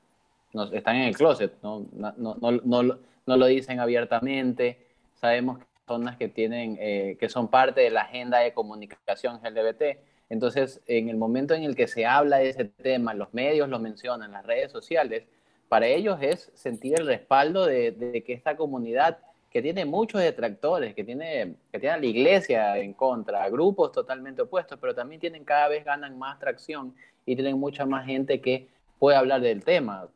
nos, 0.53 0.71
están 0.73 0.97
en 0.97 1.03
el 1.03 1.17
closet. 1.17 1.53
¿no? 1.61 1.85
No, 1.93 2.13
no, 2.17 2.97
no, 3.25 3.37
lo 3.37 3.45
dicen 3.45 3.79
abiertamente. 3.79 4.85
Sabemos 5.15 5.59
que 5.59 5.65
personas 5.85 6.17
que, 6.17 6.27
tienen, 6.27 6.77
eh, 6.79 7.17
que 7.19 7.29
son 7.29 7.47
parte 7.47 7.81
de 7.81 7.89
la 7.89 8.01
agenda 8.01 8.39
de 8.39 8.53
comunicación 8.53 9.39
LGBT. 9.43 9.99
Entonces, 10.29 10.81
en 10.85 11.09
el 11.09 11.17
momento 11.17 11.55
en 11.55 11.63
el 11.63 11.75
que 11.75 11.87
se 11.87 12.05
habla 12.05 12.37
de 12.37 12.49
ese 12.49 12.65
tema, 12.65 13.13
los 13.13 13.33
medios 13.33 13.67
lo 13.67 13.79
mencionan, 13.79 14.31
las 14.31 14.45
redes 14.45 14.71
sociales, 14.71 15.25
para 15.69 15.85
ellos 15.85 16.17
es 16.21 16.51
sentir 16.55 16.99
el 16.99 17.05
respaldo 17.05 17.65
de, 17.65 18.23
que 18.25 18.33
esta 18.33 18.57
comunidad 18.57 19.19
que 19.51 19.61
tiene 19.61 19.85
muchos 19.85 20.21
detractores, 20.21 20.93
que 20.93 21.03
tiene, 21.03 21.55
que 21.71 21.79
tiene 21.79 21.95
a 21.95 21.97
la 21.97 22.05
iglesia 22.05 22.77
en 22.77 22.93
contra, 22.93 23.47
grupos 23.49 23.91
totalmente 23.91 24.41
opuestos, 24.41 24.77
pero 24.81 24.93
también 24.93 25.21
tienen 25.21 25.45
cada 25.45 25.67
vez 25.67 25.85
ganan 25.85 26.17
más 26.17 26.39
tracción 26.39 26.93
y 27.25 27.35
tienen 27.35 27.59
mucha 27.59 27.85
más 27.85 28.05
gente 28.05 28.41
que 28.41 28.67
puede 28.97 29.17
hablar 29.17 29.41
del 29.41 29.63
tema. 29.63 30.07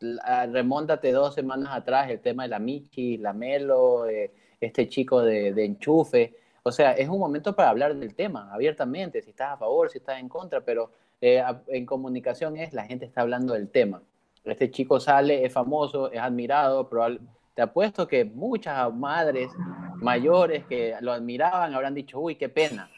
Remóntate 0.00 1.12
dos 1.12 1.34
semanas 1.34 1.68
atrás 1.72 2.10
el 2.10 2.20
tema 2.20 2.44
de 2.44 2.48
la 2.50 2.58
Michi, 2.58 3.18
la 3.18 3.32
Melo, 3.32 4.06
eh, 4.08 4.32
este 4.60 4.88
chico 4.88 5.22
de, 5.22 5.48
enchufe. 5.64 6.34
O 6.62 6.72
sea, 6.72 6.92
es 6.92 7.08
un 7.08 7.18
momento 7.18 7.54
para 7.54 7.70
hablar 7.70 7.94
del 7.94 8.14
tema 8.14 8.52
abiertamente, 8.52 9.22
si 9.22 9.30
estás 9.30 9.52
a 9.52 9.56
favor, 9.58 9.90
si 9.90 9.98
estás 9.98 10.18
en 10.18 10.28
contra, 10.28 10.62
pero 10.62 10.90
eh, 11.20 11.42
en 11.68 11.86
comunicación 11.86 12.56
es 12.56 12.72
la 12.72 12.84
gente 12.84 13.04
está 13.04 13.20
hablando 13.20 13.52
del 13.52 13.68
tema 13.68 14.02
este 14.44 14.70
chico 14.70 15.00
sale, 15.00 15.44
es 15.44 15.52
famoso, 15.52 16.12
es 16.12 16.20
admirado, 16.20 16.88
pero 16.88 17.18
te 17.54 17.62
apuesto 17.62 18.06
que 18.06 18.24
muchas 18.24 18.92
madres 18.92 19.50
mayores 19.96 20.64
que 20.66 20.94
lo 21.00 21.12
admiraban 21.12 21.74
habrán 21.74 21.94
dicho, 21.94 22.20
uy, 22.20 22.36
qué 22.36 22.48
pena. 22.48 22.90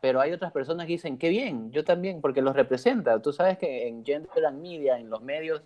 Pero 0.00 0.20
hay 0.20 0.32
otras 0.32 0.52
personas 0.52 0.86
que 0.86 0.92
dicen, 0.92 1.16
qué 1.18 1.30
bien, 1.30 1.72
yo 1.72 1.82
también, 1.82 2.20
porque 2.20 2.42
los 2.42 2.54
representa. 2.54 3.20
Tú 3.22 3.32
sabes 3.32 3.58
que 3.58 3.88
en 3.88 4.04
Gender 4.04 4.44
and 4.46 4.60
Media, 4.60 4.98
en 4.98 5.08
los 5.08 5.22
medios, 5.22 5.62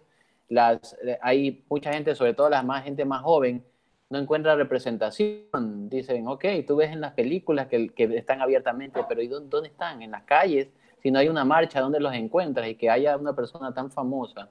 eh, 0.49 1.19
hay 1.21 1.65
mucha 1.69 1.93
gente, 1.93 2.15
sobre 2.15 2.35
todo 2.35 2.49
la 2.49 2.63
más 2.63 2.85
gente 2.85 3.05
más 3.05 3.23
joven, 3.23 3.65
no 4.09 4.19
encuentra 4.19 4.55
representación. 4.55 5.89
Dicen, 5.91 6.29
ok, 6.29 6.45
tú 6.67 6.77
ves 6.77 6.93
en 6.93 7.01
las 7.01 7.13
películas 7.15 7.67
que, 7.67 7.89
que 7.89 8.05
están 8.17 8.41
abiertamente, 8.41 9.01
pero 9.09 9.21
¿y 9.21 9.27
dónde, 9.27 9.49
dónde, 9.51 9.69
están? 9.71 10.01
En 10.03 10.13
las 10.13 10.23
calles. 10.23 10.69
Si 11.03 11.11
no 11.11 11.19
hay 11.19 11.29
una 11.29 11.45
marcha, 11.45 11.81
¿dónde 11.81 12.01
los 12.01 12.15
encuentras? 12.15 12.69
Y 12.69 12.77
que 12.77 12.89
haya 12.89 13.17
una 13.17 13.35
persona 13.35 13.75
tan 13.75 13.91
famosa 13.91 14.49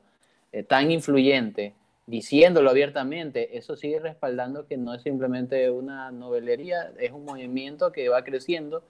eh, 0.51 0.63
tan 0.63 0.91
influyente, 0.91 1.73
diciéndolo 2.05 2.69
abiertamente, 2.69 3.57
eso 3.57 3.75
sigue 3.75 3.99
respaldando 3.99 4.65
que 4.65 4.77
no 4.77 4.93
es 4.93 5.01
simplemente 5.01 5.69
una 5.69 6.11
novelería, 6.11 6.91
es 6.99 7.11
un 7.11 7.25
movimiento 7.25 7.91
que 7.91 8.07
va 8.09 8.23
creciendo 8.23 8.83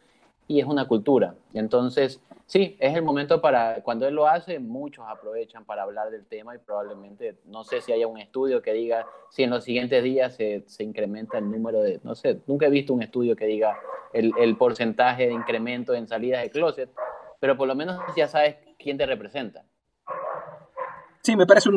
y 0.48 0.60
es 0.60 0.66
una 0.66 0.88
cultura. 0.88 1.36
Entonces, 1.54 2.22
sí, 2.46 2.78
es 2.80 2.96
el 2.96 3.02
momento 3.02 3.42
para, 3.42 3.82
cuando 3.82 4.08
él 4.08 4.16
lo 4.16 4.28
hace, 4.28 4.60
muchos 4.60 5.06
aprovechan 5.08 5.66
para 5.66 5.84
hablar 5.84 6.10
del 6.12 6.26
tema 6.26 6.56
y 6.56 6.60
probablemente, 6.60 7.36
no 7.46 7.64
sé 7.64 7.82
si 7.82 7.92
haya 7.92 8.08
un 8.08 8.20
estudio 8.20 8.62
que 8.62 8.74
diga 8.74 9.06
si 9.30 9.44
en 9.44 9.50
los 9.50 9.64
siguientes 9.64 10.04
días 10.04 10.36
se, 10.36 10.64
se 10.68 10.84
incrementa 10.84 11.40
el 11.40 11.50
número 11.50 11.82
de, 11.82 12.00
no 12.04 12.16
sé, 12.16 12.40
nunca 12.48 12.68
he 12.68 12.70
visto 12.70 12.94
un 12.94 13.02
estudio 13.02 13.36
que 13.36 13.46
diga 13.46 13.78
el, 14.14 14.32
el 14.40 14.56
porcentaje 14.58 15.28
de 15.28 15.34
incremento 15.34 15.94
en 15.94 16.08
salidas 16.08 16.44
de 16.44 16.50
closet, 16.50 16.90
pero 17.40 17.58
por 17.58 17.68
lo 17.68 17.76
menos 17.76 18.00
ya 18.16 18.28
sabes 18.28 18.56
quién 18.78 18.98
te 18.98 19.06
representa. 19.06 19.64
Sí, 21.28 21.36
me 21.36 21.46
parece 21.46 21.70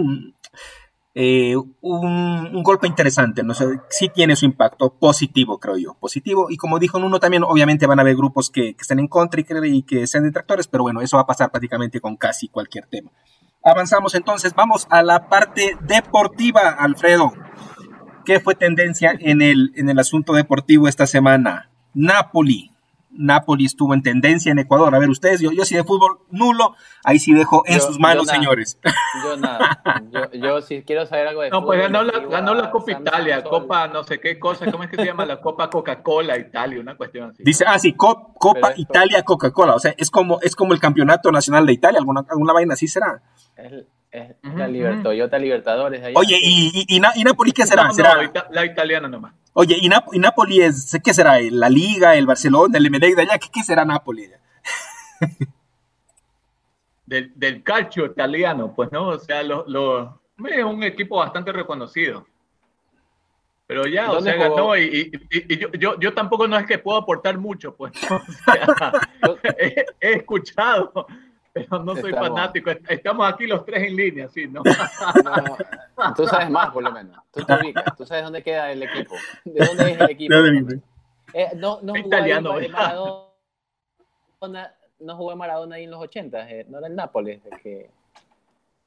eh, 1.17 1.57
un, 1.57 1.75
un, 1.81 2.63
golpe 2.63 2.87
interesante, 2.87 3.43
no 3.43 3.53
sé, 3.53 3.67
sí 3.89 4.09
tiene 4.15 4.37
su 4.37 4.45
impacto 4.45 4.95
positivo, 4.95 5.59
creo 5.59 5.77
yo, 5.77 5.95
positivo, 5.95 6.47
y 6.51 6.57
como 6.57 6.79
dijo 6.79 7.01
Nuno 7.01 7.19
también, 7.19 7.43
obviamente 7.43 7.85
van 7.89 7.99
a 7.99 8.03
haber 8.03 8.15
grupos 8.15 8.49
que, 8.49 8.77
estén 8.81 9.01
en 9.01 9.09
contra 9.09 9.41
y 9.41 9.43
que, 9.43 9.67
y 9.67 9.83
que 9.83 10.07
sean 10.07 10.23
detractores, 10.23 10.69
pero 10.69 10.85
bueno, 10.85 11.01
eso 11.01 11.17
va 11.17 11.25
a 11.25 11.27
pasar 11.27 11.51
prácticamente 11.51 12.01
con 12.01 12.15
casi 12.17 12.47
cualquier 12.47 12.87
tema. 12.87 13.11
Avanzamos 13.65 14.15
entonces, 14.15 14.55
vamos 14.55 14.87
a 14.89 15.03
la 15.03 15.29
parte 15.29 15.77
deportiva, 15.81 16.69
Alfredo. 16.79 17.33
¿Qué 18.25 18.39
fue 18.39 18.55
tendencia 18.55 19.13
en 19.19 19.43
el, 19.43 19.73
en 19.75 19.91
el 19.91 19.99
asunto 19.99 20.33
deportivo 20.33 20.87
esta 20.87 21.09
semana? 21.09 21.71
Napoli 21.93 22.71
Napoli 23.11 23.65
estuvo 23.65 23.95
en 23.95 24.03
tendencia 24.03 24.53
en 24.53 24.59
Ecuador. 24.59 24.95
A 24.95 24.99
ver, 24.99 25.11
ustedes, 25.11 25.41
yo, 25.41 25.51
yo 25.53 25.65
sí 25.65 25.75
de 25.75 25.85
fútbol 25.85 26.21
nulo, 26.31 26.75
ahí 27.05 27.19
sí 27.19 27.33
dejo 27.33 27.63
en 27.67 27.81
sus 27.81 27.99
manos, 27.99 28.29
señores. 28.29 28.79
Yo 29.25 29.37
nada, 29.37 29.83
yo, 30.11 30.31
yo 30.33 30.61
sí 30.63 30.83
quiero 30.87 31.07
saber 31.07 31.29
algo 31.29 31.43
de 31.43 31.51
no, 31.51 31.65
pues 31.65 31.81
ganó 31.81 32.03
la, 32.03 32.19
ganó 32.21 32.55
la 32.55 32.71
Copa 32.71 32.93
Italia, 32.93 33.43
Copa 33.43 33.89
no 33.89 34.05
sé 34.05 34.21
qué 34.21 34.39
cosa, 34.39 34.71
¿cómo 34.71 34.85
es 34.85 34.91
que 34.91 34.97
se 34.97 35.05
llama? 35.05 35.27
La 35.27 35.41
Copa 35.41 35.69
Coca-Cola 35.69 36.39
Italia, 36.39 36.81
una 36.81 36.97
cuestión 36.97 37.31
así. 37.31 37.43
Dice, 37.43 37.65
ah, 37.67 37.79
sí, 37.79 37.95
Copa 37.95 38.73
Italia 38.77 39.23
Coca-Cola, 39.23 39.75
o 39.75 39.81
sea, 39.81 39.95
es 39.97 40.11
como, 40.11 40.41
es 40.41 40.55
como 40.55 40.73
el 40.73 40.81
Campeonato 40.81 41.31
Nacional 41.33 41.67
de 41.67 41.73
Italia, 41.73 41.99
alguna, 41.99 42.25
alguna 42.29 42.53
vaina 42.53 42.75
así 42.75 42.87
será. 42.87 43.23
Es, 44.11 44.35
la 44.43 45.03
Toyota 45.03 45.39
Libertadores. 45.39 46.03
Oye, 46.15 46.37
¿y, 46.43 46.85
y, 46.89 47.01
y, 47.15 47.25
Napoli 47.25 47.53
qué 47.53 47.65
será? 47.65 47.91
¿Será? 47.93 48.17
la 48.51 48.67
italiana 48.67 49.09
nomás. 49.09 49.35
Oye, 49.53 49.77
¿y, 49.81 49.87
y 49.87 50.19
Napoli 50.19 50.63
es, 50.63 50.99
qué 51.03 51.15
será? 51.15 51.41
¿La 51.51 51.69
Liga, 51.69 52.17
el 52.17 52.27
Barcelona, 52.27 52.79
el 52.79 52.91
MD 52.91 53.15
de 53.15 53.23
allá? 53.23 53.39
¿Qué, 53.39 53.63
será 53.63 53.85
Napoli? 53.85 54.29
del, 57.07 57.33
del 57.37 57.63
calcio 57.63 58.07
italiano, 58.07 58.73
pues, 58.75 58.91
¿no? 58.91 59.09
O 59.09 59.19
sea, 59.19 59.43
lo, 59.43 59.65
lo, 59.69 60.21
es 60.49 60.65
un 60.65 60.83
equipo 60.83 61.19
bastante 61.19 61.53
reconocido. 61.53 62.27
Pero 63.67 63.87
ya, 63.87 64.11
o 64.11 64.21
sea, 64.21 64.35
ganó 64.35 64.77
y, 64.77 65.13
yo, 65.49 65.71
yo, 65.73 66.01
yo, 66.01 66.13
tampoco 66.13 66.49
no 66.49 66.59
es 66.59 66.67
que 66.67 66.79
puedo 66.79 66.99
aportar 66.99 67.39
mucho, 67.39 67.77
pues. 67.77 67.93
O 68.11 68.33
sea, 68.45 68.93
he, 69.59 69.85
he, 70.01 70.13
escuchado 70.15 71.07
pero 71.53 71.83
no 71.83 71.97
soy 71.97 72.13
fanático. 72.13 72.71
Estamos 72.89 73.33
aquí 73.33 73.47
los 73.47 73.65
tres 73.65 73.89
en 73.89 73.97
línea, 73.97 74.29
sí, 74.29 74.47
¿no? 74.47 74.63
Tú 76.17 76.27
sabes 76.27 76.51
más, 76.51 76.71
por 76.71 76.83
lo 76.83 76.93
menos. 76.93 77.17
Tú 77.33 77.43
te 77.45 77.55
ubicas. 77.55 77.97
Tú 77.97 78.05
sabes 78.07 78.25
dónde 78.25 78.43
queda 78.43 78.73
el 78.73 78.83
equipo. 78.83 79.15
¿De 79.45 79.67
dónde 79.67 79.93
es 79.93 80.01
el 80.01 80.11
equipo? 80.11 80.35
Eh, 81.33 81.51
no, 81.57 81.81
no 81.83 81.95
jugó 81.95 82.07
Italiano, 82.07 82.55
Maradona, 82.73 84.75
no 84.99 85.17
jugó 85.17 85.37
Maradona 85.37 85.77
ahí 85.77 85.85
en 85.85 85.93
los 85.93 86.01
80, 86.01 86.51
eh, 86.51 86.67
no 86.69 86.79
era 86.79 86.89
el 86.89 86.97
Nápoles, 86.97 87.41
que 87.63 87.89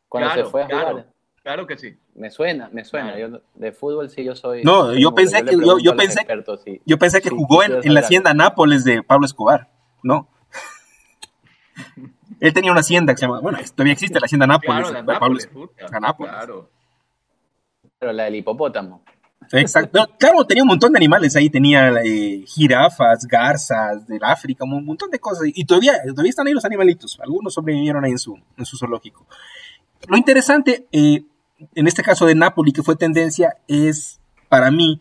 cuando 0.09 0.33
se 0.33 0.43
fue 0.45 0.63
a 0.63 0.65
jugar. 0.65 1.07
Claro 1.41 1.65
que 1.67 1.77
sí. 1.77 1.97
Me 2.15 2.31
suena, 2.31 2.69
me 2.71 2.85
suena. 2.85 3.17
Yo, 3.17 3.41
de 3.53 3.71
fútbol 3.73 4.09
sí 4.09 4.23
yo 4.23 4.35
soy. 4.35 4.63
No, 4.63 4.93
yo 4.93 5.13
pensé 5.13 5.43
que 5.43 5.57
yo, 5.57 5.77
yo 5.77 5.95
pensé, 5.95 6.25
yo 6.85 6.97
pensé 6.97 7.21
que 7.21 7.29
jugó 7.29 7.63
en, 7.63 7.79
en 7.83 7.93
la 7.93 7.99
hacienda 7.99 8.33
Nápoles 8.33 8.85
de 8.85 9.03
Pablo 9.03 9.25
Escobar, 9.25 9.69
¿no? 10.03 10.29
Él 12.43 12.51
tenía 12.51 12.71
una 12.71 12.81
hacienda 12.81 13.13
que 13.13 13.19
se 13.19 13.25
llama, 13.25 13.39
bueno, 13.39 13.57
todavía 13.73 13.93
existe 13.93 14.19
la 14.19 14.25
hacienda 14.25 14.45
Nápoles. 14.45 14.89
Claro, 14.89 15.05
la 15.05 15.13
Nápoles, 15.13 15.49
la 15.89 15.99
Nápoles. 16.01 16.33
Claro. 16.33 16.69
Pero 17.97 18.11
la 18.11 18.23
del 18.25 18.35
hipopótamo. 18.35 19.01
Exacto. 19.53 20.05
claro, 20.19 20.45
tenía 20.45 20.63
un 20.63 20.67
montón 20.67 20.91
de 20.91 20.97
animales 20.97 21.37
ahí. 21.37 21.49
Tenía 21.49 21.93
eh, 22.03 22.43
jirafas, 22.45 23.25
garzas 23.27 24.05
del 24.07 24.21
África, 24.21 24.65
un 24.65 24.83
montón 24.83 25.09
de 25.09 25.19
cosas. 25.19 25.47
Y 25.53 25.63
todavía, 25.63 25.93
todavía 26.05 26.31
están 26.31 26.45
ahí 26.45 26.51
los 26.51 26.65
animalitos. 26.65 27.17
Algunos 27.23 27.53
sobrevivieron 27.53 28.03
ahí 28.03 28.11
en 28.11 28.19
su, 28.19 28.37
en 28.57 28.65
su 28.65 28.75
zoológico. 28.75 29.25
Lo 30.09 30.17
interesante, 30.17 30.85
eh, 30.91 31.23
en 31.73 31.87
este 31.87 32.03
caso 32.03 32.25
de 32.25 32.35
Nápoles, 32.35 32.73
que 32.73 32.83
fue 32.83 32.97
tendencia, 32.97 33.55
es 33.69 34.19
para 34.49 34.69
mí 34.69 34.99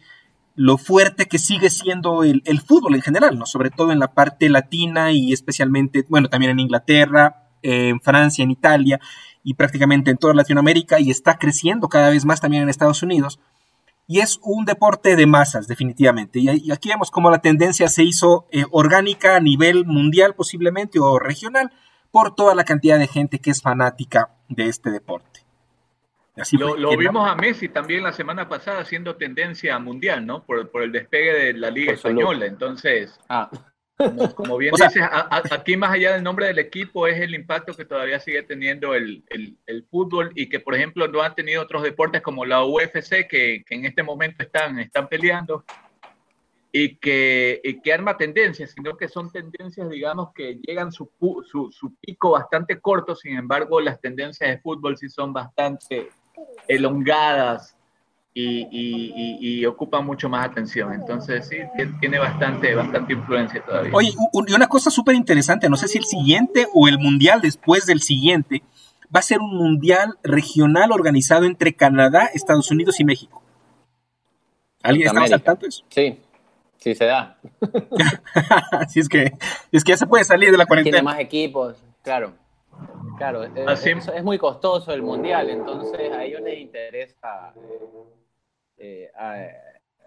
lo 0.55 0.77
fuerte 0.77 1.27
que 1.27 1.39
sigue 1.39 1.71
siendo 1.71 2.23
el, 2.25 2.43
fútbol 2.67 2.95
en 2.95 3.03
general, 3.03 3.39
¿no? 3.39 3.47
Sobre 3.47 3.71
todo 3.71 3.93
en 3.93 3.99
la 3.99 4.13
parte 4.13 4.51
latina 4.51 5.13
y 5.13 5.33
especialmente, 5.33 6.05
bueno, 6.09 6.29
también 6.29 6.53
en 6.53 6.61
Inglaterra, 6.61 7.49
en 7.63 8.01
Francia, 8.01 8.43
en 8.43 8.51
Italia 8.51 9.01
y 9.43 9.55
prácticamente 9.55 10.11
en 10.11 10.19
toda 10.19 10.35
Latinoamérica 10.35 11.01
y 11.01 11.11
está 11.11 11.39
creciendo 11.39 11.89
cada 11.89 12.11
vez 12.11 12.25
más 12.25 12.41
también 12.41 12.65
en 12.65 12.69
Estados 12.69 13.03
Unidos. 13.03 13.41
Y 14.07 14.21
es 14.21 14.39
un 14.43 14.65
deporte 14.65 15.17
de 15.17 15.27
masas, 15.27 15.69
definitivamente. 15.69 16.41
Y, 16.41 16.71
aquí 16.71 16.91
vemos 16.91 17.11
cómo 17.11 17.31
la 17.31 17.41
tendencia 17.41 17.89
se 17.89 18.03
hizo 18.03 18.47
eh, 18.51 18.65
orgánica 18.71 19.37
a 19.37 19.41
nivel 19.41 19.87
mundial 19.87 20.35
posiblemente 20.35 20.99
o 20.99 21.19
regional 21.19 21.73
por 22.11 22.35
toda 22.35 22.55
la 22.55 22.65
cantidad 22.65 22.99
de 22.99 23.07
gente 23.07 23.39
que 23.39 23.51
es 23.51 23.63
fanática 23.63 24.31
de 24.49 24.67
este 24.67 24.91
deporte 24.91 25.32
lo, 26.53 26.97
vimos 26.97 27.29
a 27.29 27.35
Messi 27.35 27.69
también 27.69 28.03
la 28.03 28.13
semana 28.13 28.49
pasada 28.49 28.81
haciendo 28.81 29.17
tendencia 29.17 29.79
mundial, 29.79 30.25
¿no? 30.25 30.45
Por, 30.45 30.71
el 30.83 30.93
despegue 30.93 31.33
de 31.33 31.53
la 31.55 31.71
Liga 31.71 31.93
Española. 31.93 32.47
Entonces, 32.47 33.19
ah. 33.29 33.51
como, 34.35 34.57
bien 34.57 34.73
dices, 34.77 35.03
aquí 35.51 35.77
más 35.77 35.93
allá 35.93 36.15
del 36.15 36.23
nombre 36.23 36.47
del 36.47 36.59
equipo 36.59 37.07
es 37.07 37.21
el 37.21 37.35
impacto 37.35 37.75
que 37.75 37.85
todavía 37.85 38.19
sigue 38.19 38.43
teniendo 38.43 38.95
el, 38.95 39.25
fútbol 39.91 40.33
y 40.35 40.49
que, 40.49 40.59
por 40.59 40.75
ejemplo, 40.75 41.07
no 41.07 41.21
han 41.21 41.35
tenido 41.35 41.63
otros 41.63 41.83
deportes 41.83 42.23
como 42.23 42.47
la 42.47 42.65
UFC 42.65 43.29
que, 43.29 43.65
en 43.69 43.85
este 43.85 44.03
momento 44.03 44.43
están, 44.43 44.79
están 44.79 45.09
peleando 45.09 45.65
y 46.75 46.97
que, 46.97 47.61
que 47.85 47.93
arma 47.93 48.17
tendencias, 48.17 48.71
sino 48.71 48.97
que 48.97 49.07
son 49.07 49.31
tendencias, 49.31 49.91
digamos, 49.91 50.33
que 50.33 50.59
llegan 50.67 50.91
su, 50.91 51.11
su, 51.21 51.71
su 51.71 51.95
pico 51.97 52.31
bastante 52.31 52.81
corto, 52.81 53.15
sin 53.15 53.37
embargo, 53.37 53.79
las 53.83 54.01
tendencias 54.01 54.49
de 54.49 54.59
fútbol 54.59 54.97
sí 54.97 55.11
son 55.11 55.35
bastante 55.35 56.09
elongadas 56.69 57.77
y, 58.35 59.61
y, 59.61 59.67
ocupan 59.67 60.07
mucho 60.07 60.29
más 60.29 60.47
atención. 60.47 60.93
Entonces, 60.95 61.47
sí, 61.49 61.57
tiene 62.01 62.19
bastante, 62.19 62.75
bastante 62.75 63.13
influencia 63.13 63.63
todavía. 63.63 63.93
Oye, 63.93 64.15
y 64.47 64.55
una 64.55 64.67
cosa 64.69 64.91
súper 64.91 65.15
interesante, 65.15 65.69
no 65.69 65.77
sé 65.77 65.89
si 65.89 65.99
el 65.99 66.05
siguiente 66.05 66.67
o 66.73 66.89
el 66.89 66.99
mundial 66.99 67.41
después 67.43 67.85
del 67.87 68.01
siguiente 68.01 68.63
va 69.15 69.21
a 69.21 69.23
ser 69.23 69.41
un 69.41 69.55
mundial 69.55 70.19
regional 70.23 70.93
organizado 70.93 71.45
entre 71.45 71.75
Canadá, 71.75 72.31
Estados 72.33 72.71
Unidos 72.71 72.99
y 73.01 73.05
México. 73.05 73.43
¿Alguien 74.83 75.09
está 75.09 75.23
al 75.23 75.43
tanto 75.43 75.63
de 75.63 75.69
eso? 75.69 75.85
Sí, 75.91 76.19
sí 76.79 76.95
se 76.95 77.05
da. 77.05 77.39
sí, 78.89 79.01
es 79.01 79.09
que, 79.09 79.33
es 79.71 79.85
que 79.85 79.93
ya 79.93 79.97
se 79.97 80.07
puede 80.07 80.25
salir 80.25 80.51
de 80.51 80.57
la 80.57 80.67
cuarentena. 80.67 80.97
Tiene 80.97 81.05
más 81.05 81.21
equipos, 81.21 81.77
claro. 82.03 82.33
Claro, 83.23 83.45
es, 83.45 84.25
muy 84.25 84.37
costoso 84.37 84.93
el 84.93 85.01
mundial, 85.01 85.49
entonces 85.49 86.11
a 86.11 86.25
ellos 86.25 86.41
les 86.41 86.59
interesa 86.59 87.55
eh, 88.77 89.13
eh, 89.17 89.53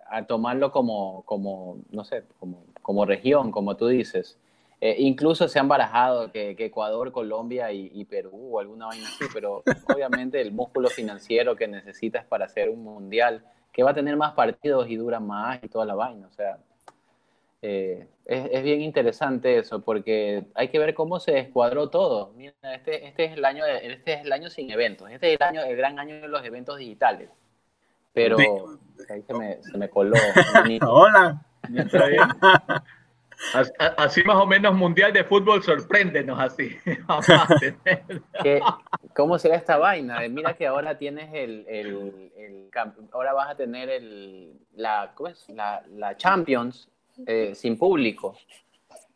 a, 0.09 0.25
tomarlo 0.25 0.69
como, 0.69 1.23
como 1.23 1.77
no 1.91 2.03
sé, 2.03 2.25
como, 2.37 2.65
como, 2.81 3.05
región, 3.05 3.51
como 3.51 3.77
tú 3.77 3.87
dices. 3.87 4.37
Eh, 4.81 4.97
incluso 4.99 5.47
se 5.47 5.59
han 5.59 5.69
barajado 5.69 6.29
que, 6.29 6.57
Ecuador, 6.59 7.13
Colombia 7.13 7.71
y, 7.71 8.03
Perú 8.03 8.49
o 8.51 8.59
alguna 8.59 8.87
vaina 8.87 9.07
así, 9.07 9.23
pero 9.33 9.63
obviamente 9.95 10.41
el 10.41 10.51
músculo 10.51 10.89
financiero 10.89 11.55
que 11.55 11.69
necesitas 11.69 12.25
para 12.25 12.47
hacer 12.47 12.69
un 12.69 12.83
mundial, 12.83 13.45
que 13.71 13.81
va 13.81 13.91
a 13.91 13.95
tener 13.95 14.17
más 14.17 14.33
partidos 14.33 14.89
y 14.89 14.97
dura 14.97 15.21
más 15.21 15.63
y 15.63 15.69
toda 15.69 15.85
la 15.85 15.95
vaina, 15.95 16.27
o 16.27 16.33
sea, 16.33 16.57
eh, 17.67 18.07
es, 18.25 18.63
bien 18.63 18.81
interesante 18.81 19.57
eso, 19.57 19.81
porque 19.81 20.45
hay 20.53 20.67
que 20.67 20.77
ver 20.77 20.93
cómo 20.93 21.19
se 21.19 21.31
descuadró 21.31 21.89
todo. 21.89 22.31
Mira, 22.35 22.53
este, 22.75 23.07
este, 23.07 23.25
es 23.25 23.33
el 23.33 23.43
año 23.43 23.65
este 23.65 24.13
es 24.13 24.21
el 24.21 24.31
año 24.31 24.51
sin 24.51 24.69
eventos, 24.69 25.09
este 25.09 25.33
es 25.33 25.39
el, 25.39 25.47
año, 25.47 25.63
el 25.63 25.75
gran 25.75 25.97
año 25.97 26.21
de 26.21 26.27
los 26.27 26.45
eventos 26.45 26.77
digitales. 26.77 27.29
Pero 28.13 28.37
ahí 29.09 29.23
se 29.23 29.33
me, 29.33 29.63
se 29.63 29.77
me 29.77 29.89
coló. 29.89 30.13
Hola. 30.87 31.43
Así 33.97 34.23
más 34.23 34.37
o 34.37 34.45
menos 34.45 34.73
Mundial 34.75 35.11
de 35.11 35.25
Fútbol, 35.25 35.61
sorpréndenos 35.61 36.39
así. 36.39 36.73
¿Cómo 39.13 39.37
será 39.37 39.57
esta 39.57 39.77
vaina? 39.77 40.21
Mira 40.29 40.53
que 40.53 40.65
ahora 40.65 40.97
tienes 40.97 41.33
el, 41.33 41.65
el, 41.67 42.31
el 42.37 42.69
ahora 43.11 43.33
vas 43.33 43.49
a 43.49 43.55
tener 43.55 43.89
el, 43.89 44.53
la, 44.75 45.11
¿cómo 45.15 45.27
es? 45.27 45.49
La, 45.49 45.83
la 45.89 46.15
Champions 46.15 46.87
eh, 47.25 47.53
sin 47.55 47.77
público. 47.77 48.35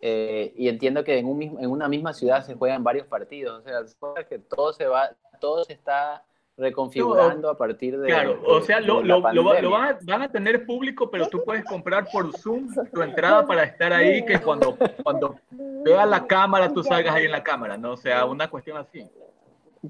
Eh, 0.02 0.54
y 0.56 0.70
entiendo 0.70 1.04
que 1.04 1.18
en, 1.18 1.26
un 1.26 1.42
en, 1.42 1.70
una 1.70 1.90
misma 1.90 2.14
ciudad 2.14 2.46
se 2.46 2.56
juegan 2.56 2.84
varios 2.84 3.08
partidos. 3.08 3.60
O 3.60 3.64
sea, 3.64 4.24
que 4.26 4.40
todo 4.40 4.74
se 4.74 4.86
va, 4.86 5.12
todo 5.40 5.64
se 5.64 5.74
está 5.74 6.24
reconfigurando 6.60 7.50
a 7.50 7.58
partir 7.58 7.98
de. 7.98 8.08
Claro, 8.08 8.42
o 8.46 8.62
sea, 8.62 8.80
lo, 8.80 9.02
lo, 9.02 9.22
van, 9.22 10.22
a, 10.22 10.32
tener 10.32 10.66
público, 10.66 11.10
pero 11.10 11.28
tú 11.30 11.44
puedes 11.44 11.64
comprar 11.66 12.08
por 12.12 12.38
Zoom 12.38 12.68
tu 12.94 13.02
entrada 13.02 13.46
para 13.46 13.64
estar 13.64 13.94
ahí, 13.94 14.24
que 14.26 14.40
cuando, 14.40 14.78
cuando 15.04 15.36
veas 15.84 16.08
la 16.08 16.28
cámara, 16.28 16.72
tú 16.72 16.84
salgas 16.84 17.16
ahí 17.16 17.26
en 17.26 17.32
la 17.32 17.44
cámara, 17.44 17.78
¿no? 17.78 17.94
O 17.94 17.98
sea, 17.98 18.26
una 18.26 18.50
cuestión 18.50 18.78
así. 18.78 19.10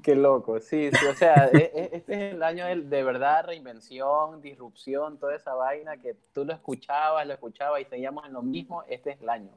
Qué 0.02 0.14
loco, 0.14 0.60
sí, 0.60 0.90
sí, 0.92 1.06
o 1.06 1.14
sea, 1.14 1.50
e, 1.52 1.70
e, 1.74 1.90
este 1.94 2.14
es 2.14 2.34
el 2.34 2.42
año 2.44 2.64
de, 2.66 3.02
verdad, 3.02 3.44
reinvención, 3.46 4.40
disrupción, 4.40 5.18
toda 5.18 5.34
esa 5.34 5.54
vaina 5.54 5.96
que 5.96 6.14
tú 6.32 6.44
lo 6.44 6.52
escuchabas, 6.52 7.26
lo 7.26 7.32
escuchabas 7.32 7.80
y 7.80 7.84
seguíamos 7.86 8.24
en 8.24 8.32
lo 8.32 8.42
mismo, 8.42 8.84
este 8.88 9.10
es 9.10 9.20
el 9.20 9.28
año. 9.28 9.50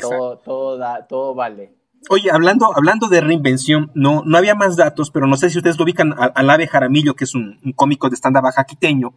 Todo, 0.00 0.38
todo, 0.38 0.76
da, 0.76 1.06
todo 1.06 1.34
vale. 1.34 1.74
Oye, 2.10 2.30
hablando, 2.30 2.76
hablando 2.76 3.08
de 3.08 3.20
reinvención, 3.20 3.90
no, 3.94 4.22
no 4.26 4.36
había 4.36 4.54
más 4.54 4.76
datos, 4.76 5.10
pero 5.10 5.26
no 5.26 5.36
sé 5.36 5.48
si 5.48 5.58
ustedes 5.58 5.78
lo 5.78 5.84
ubican 5.84 6.14
al 6.18 6.50
Ave 6.50 6.66
Jaramillo, 6.66 7.14
que 7.14 7.24
es 7.24 7.34
un, 7.34 7.58
cómico 7.74 8.10
de 8.10 8.16
stand-up 8.16 8.42
bajaquiteño. 8.42 9.14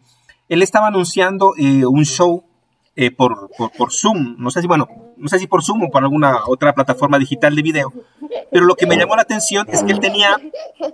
Él 0.48 0.62
estaba 0.62 0.86
anunciando 0.86 1.52
eh, 1.58 1.84
un 1.84 2.04
show 2.04 2.44
eh, 2.96 3.10
por, 3.10 3.50
por, 3.76 3.92
Zoom, 3.92 4.36
no 4.38 4.50
sé 4.50 4.62
si, 4.62 4.66
bueno, 4.66 4.88
no 5.16 5.28
sé 5.28 5.38
si 5.38 5.46
por 5.46 5.62
Zoom 5.62 5.84
o 5.84 5.90
por 5.90 6.02
alguna 6.02 6.40
otra 6.46 6.74
plataforma 6.74 7.18
digital 7.18 7.54
de 7.54 7.62
video, 7.62 7.92
pero 8.50 8.64
lo 8.64 8.74
que 8.74 8.86
me 8.86 8.96
llamó 8.96 9.16
la 9.16 9.22
atención 9.22 9.66
es 9.70 9.82
que 9.82 9.92
él 9.92 10.00
tenía, 10.00 10.36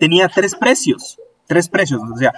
tenía 0.01 0.29
tres 0.29 0.57
precios, 0.57 1.21
tres 1.47 1.69
precios, 1.69 2.01
o 2.03 2.17
sea, 2.17 2.33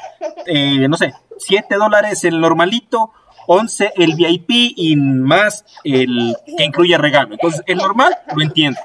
eh, 0.46 0.86
no 0.88 0.96
sé, 0.96 1.14
7 1.38 1.74
dólares 1.76 2.24
el 2.24 2.40
normalito, 2.40 3.12
11 3.46 3.92
el 3.96 4.14
VIP 4.14 4.50
y 4.76 4.96
más 4.96 5.64
el 5.84 6.36
que 6.56 6.64
incluye 6.64 6.96
regalo. 6.98 7.34
Entonces, 7.34 7.62
el 7.66 7.78
normal 7.78 8.16
lo 8.34 8.42
entiendo. 8.42 8.80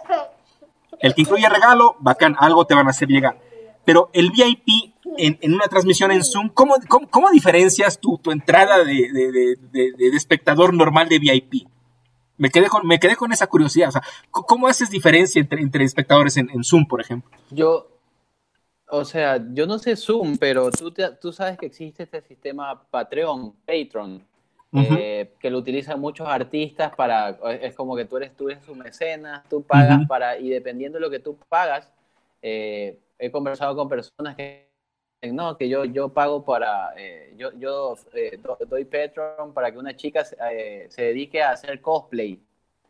El 0.99 1.13
que 1.13 1.21
incluye 1.21 1.47
regalo, 1.47 1.95
bacán, 1.99 2.35
algo 2.39 2.65
te 2.65 2.75
van 2.75 2.87
a 2.87 2.89
hacer 2.89 3.07
llegar. 3.07 3.37
Pero 3.85 4.09
el 4.13 4.31
VIP 4.31 4.93
en, 5.17 5.53
una 5.53 5.67
transmisión 5.67 6.11
en 6.11 6.23
Zoom, 6.23 6.49
¿cómo, 6.49 6.75
cómo, 7.09 7.29
diferencias 7.31 7.99
tu, 7.99 8.17
tu 8.17 8.31
entrada 8.31 8.83
de, 8.83 9.55
espectador 10.15 10.73
normal 10.73 11.09
de 11.09 11.19
VIP? 11.19 11.67
Me 12.37 12.49
quedé 12.49 12.67
con, 12.67 12.87
me 12.87 12.99
quedé 12.99 13.15
con 13.15 13.31
esa 13.33 13.47
curiosidad. 13.47 13.89
O 13.89 13.91
sea, 13.91 14.01
¿cómo 14.31 14.67
haces 14.67 14.89
diferencia 14.89 15.41
entre, 15.41 15.61
entre 15.61 15.83
espectadores 15.83 16.37
en, 16.37 16.63
Zoom, 16.63 16.85
por 16.87 17.01
ejemplo? 17.01 17.29
Yo, 17.51 17.87
o 18.87 19.03
sea, 19.03 19.43
yo 19.53 19.67
no 19.67 19.77
sé 19.77 19.95
Zoom, 19.95 20.37
pero 20.37 20.71
tú, 20.71 20.93
tú 21.21 21.33
sabes 21.33 21.57
que 21.57 21.65
existe 21.65 22.03
este 22.03 22.21
sistema 22.21 22.81
Patreon, 22.89 23.53
Patreon, 23.65 24.23
eh, 24.71 25.33
que 25.39 25.49
lo 25.49 25.57
utilizan 25.57 25.99
muchos 25.99 26.27
artistas 26.27 26.95
para, 26.95 27.31
es 27.61 27.73
como 27.73 27.95
que 27.95 28.05
tú 28.05 28.17
eres, 28.17 28.35
tú 28.37 28.49
eres 28.49 28.63
su 28.63 28.75
mecenas, 28.75 29.43
tú 29.49 29.63
pagas 29.63 30.07
para, 30.07 30.37
y 30.37 30.49
dependiendo 30.49 30.97
de 30.97 31.01
lo 31.01 31.09
que 31.09 31.19
tú 31.19 31.37
pagas, 31.49 31.91
eh, 32.41 32.99
he 33.17 33.31
conversado 33.31 33.75
con 33.75 33.89
personas 33.89 34.35
que 34.35 34.68
no, 35.21 35.57
que 35.57 35.67
yo, 35.67 35.85
yo 35.85 36.09
pago 36.09 36.43
para, 36.45 36.93
eh, 36.97 37.33
yo, 37.37 37.51
yo 37.57 37.95
doy 38.67 38.85
Patreon 38.85 39.53
para 39.53 39.71
que 39.71 39.77
una 39.77 39.95
chica 39.95 40.23
se, 40.23 40.37
dedique 40.95 41.41
a 41.41 41.51
hacer 41.51 41.81
cosplay 41.81 42.41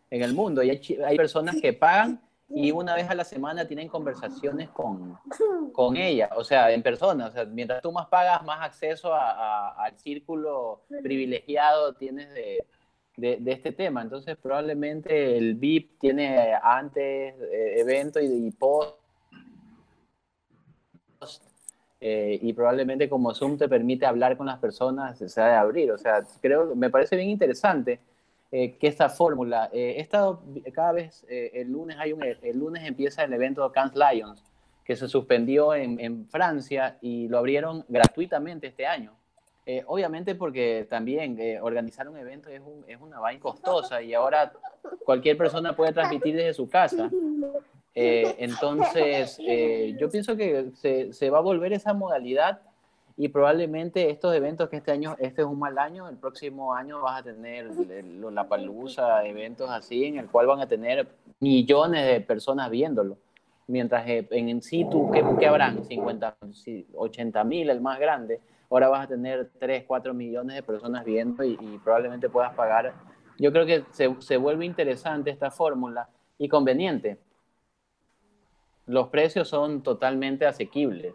en 0.10 0.24
el 0.24 0.34
mundo. 0.34 0.62
Y 0.64 0.70
hay, 0.70 0.82
hay 1.06 1.18
personas 1.18 1.56
que 1.62 1.74
pagan 1.74 2.22
y 2.52 2.72
una 2.72 2.96
vez 2.96 3.08
a 3.10 3.16
la 3.16 3.24
semana 3.24 3.68
tienen 3.68 3.88
conversaciones 3.88 4.70
con, 4.70 5.18
con 5.72 5.96
ella, 5.96 6.32
o 6.36 6.44
sea, 6.44 6.72
en 6.72 6.82
persona. 6.82 7.28
O 7.28 7.32
sea, 7.32 7.46
mientras 7.46 7.82
tú 7.82 7.92
más 7.92 8.08
pagas, 8.08 8.44
más 8.44 8.62
acceso 8.62 9.14
a, 9.14 9.70
al 9.84 9.98
círculo 10.00 10.82
privilegiado 11.04 11.94
tienes 11.94 12.34
de, 12.34 12.66
de, 13.18 13.52
este 13.52 13.72
tema. 13.72 14.02
Entonces, 14.02 14.36
probablemente 14.36 15.38
el 15.38 15.56
VIP 15.56 16.00
tiene 16.00 16.54
antes 16.62 17.36
eh, 17.40 17.76
evento 17.78 18.20
y, 18.20 18.50
post. 18.52 18.98
Eh, 22.02 22.40
y 22.42 22.54
probablemente 22.54 23.10
como 23.10 23.34
Zoom 23.34 23.58
te 23.58 23.68
permite 23.68 24.06
hablar 24.06 24.38
con 24.38 24.48
las 24.48 24.60
personas, 24.60 25.18
se 25.18 25.42
ha 25.42 25.48
de 25.48 25.56
abrir. 25.56 25.92
O 25.92 25.98
sea, 25.98 26.24
creo, 26.42 26.76
me 26.76 26.90
parece 26.90 27.16
bien 27.16 27.30
interesante 27.30 28.00
eh, 28.52 28.78
que 28.80 28.88
esta 28.88 29.10
fórmula. 29.10 29.70
Eh, 29.72 29.96
he 29.98 30.02
estado 30.02 30.42
cada 30.74 30.92
vez, 30.92 31.24
eh, 31.30 31.52
el, 31.54 31.72
lunes 31.72 31.98
hay 32.00 32.14
un, 32.14 32.24
el 32.24 32.58
lunes 32.58 32.84
empieza 32.84 33.24
el 33.24 33.32
evento 33.32 33.72
Cannes 33.72 33.94
Lions, 33.96 34.44
que 34.84 34.96
se 34.96 35.08
suspendió 35.08 35.76
en, 35.76 36.00
en, 36.00 36.28
Francia 36.28 36.98
y 37.00 37.28
lo 37.28 37.38
abrieron 37.38 37.86
gratuitamente 37.88 38.66
este 38.68 38.88
año. 38.88 39.14
obviamente 39.86 40.34
porque 40.34 40.88
también 40.90 41.38
organizar 41.62 42.10
un 42.10 42.18
evento 42.18 42.50
es, 42.50 42.62
un, 42.62 42.84
es 42.88 43.00
una 43.00 43.20
vaina 43.20 43.40
costosa 43.40 44.02
y 44.02 44.16
ahora 44.16 44.52
cualquier 45.06 45.38
persona 45.38 45.76
puede 45.76 45.94
transmitir 45.94 46.36
desde 46.36 46.56
su 46.56 46.68
casa. 46.68 47.08
entonces, 47.96 49.38
yo 50.00 50.10
pienso 50.10 50.36
que 50.36 50.72
se, 50.76 51.14
se 51.14 51.30
va 51.30 51.40
a 51.40 51.42
volver 51.42 51.74
esa 51.74 51.94
modalidad 51.94 52.62
y 53.22 53.28
probablemente 53.28 54.10
estos 54.10 54.34
eventos 54.34 54.70
que 54.70 54.78
este 54.78 54.94
año, 54.94 55.18
este 55.20 55.42
es 55.42 55.48
un 55.48 55.60
mal 55.60 55.78
año, 55.78 56.08
el 56.08 56.16
próximo 56.16 56.74
año 56.74 57.02
vas 57.02 57.20
a 57.20 57.24
tener 57.24 57.70
la 57.70 58.48
palusa, 58.48 59.26
eventos 59.26 59.70
así, 59.70 60.06
en 60.06 60.20
el 60.20 60.28
cual 60.28 60.48
van 60.48 60.62
a 60.62 60.68
tener 60.68 61.06
millones 61.42 62.08
de 62.08 62.22
personas 62.22 62.70
viéndolo. 62.70 63.18
Mientras 63.68 64.06
en 64.08 64.62
situ, 64.62 65.12
¿qué, 65.12 65.22
qué 65.38 65.48
habrán? 65.48 65.84
50, 65.84 66.38
80 66.96 67.44
mil, 67.44 67.70
el 67.70 67.82
más 67.82 68.00
grande. 68.00 68.40
Ahora 68.70 68.88
vas 68.88 69.04
a 69.04 69.08
tener 69.10 69.52
3, 69.60 69.84
4 69.86 70.14
millones 70.14 70.56
de 70.56 70.64
personas 70.64 71.04
viendo 71.04 71.44
y, 71.44 71.58
y 71.60 71.78
probablemente 71.84 72.30
puedas 72.30 72.54
pagar. 72.54 72.94
Yo 73.38 73.52
creo 73.52 73.66
que 73.66 73.84
se, 73.92 74.16
se 74.20 74.38
vuelve 74.38 74.66
interesante 74.66 75.30
esta 75.30 75.52
fórmula 75.52 76.08
y 76.38 76.48
conveniente. 76.48 77.20
Los 78.90 79.10
precios 79.10 79.48
son 79.48 79.84
totalmente 79.84 80.48
asequibles. 80.48 81.14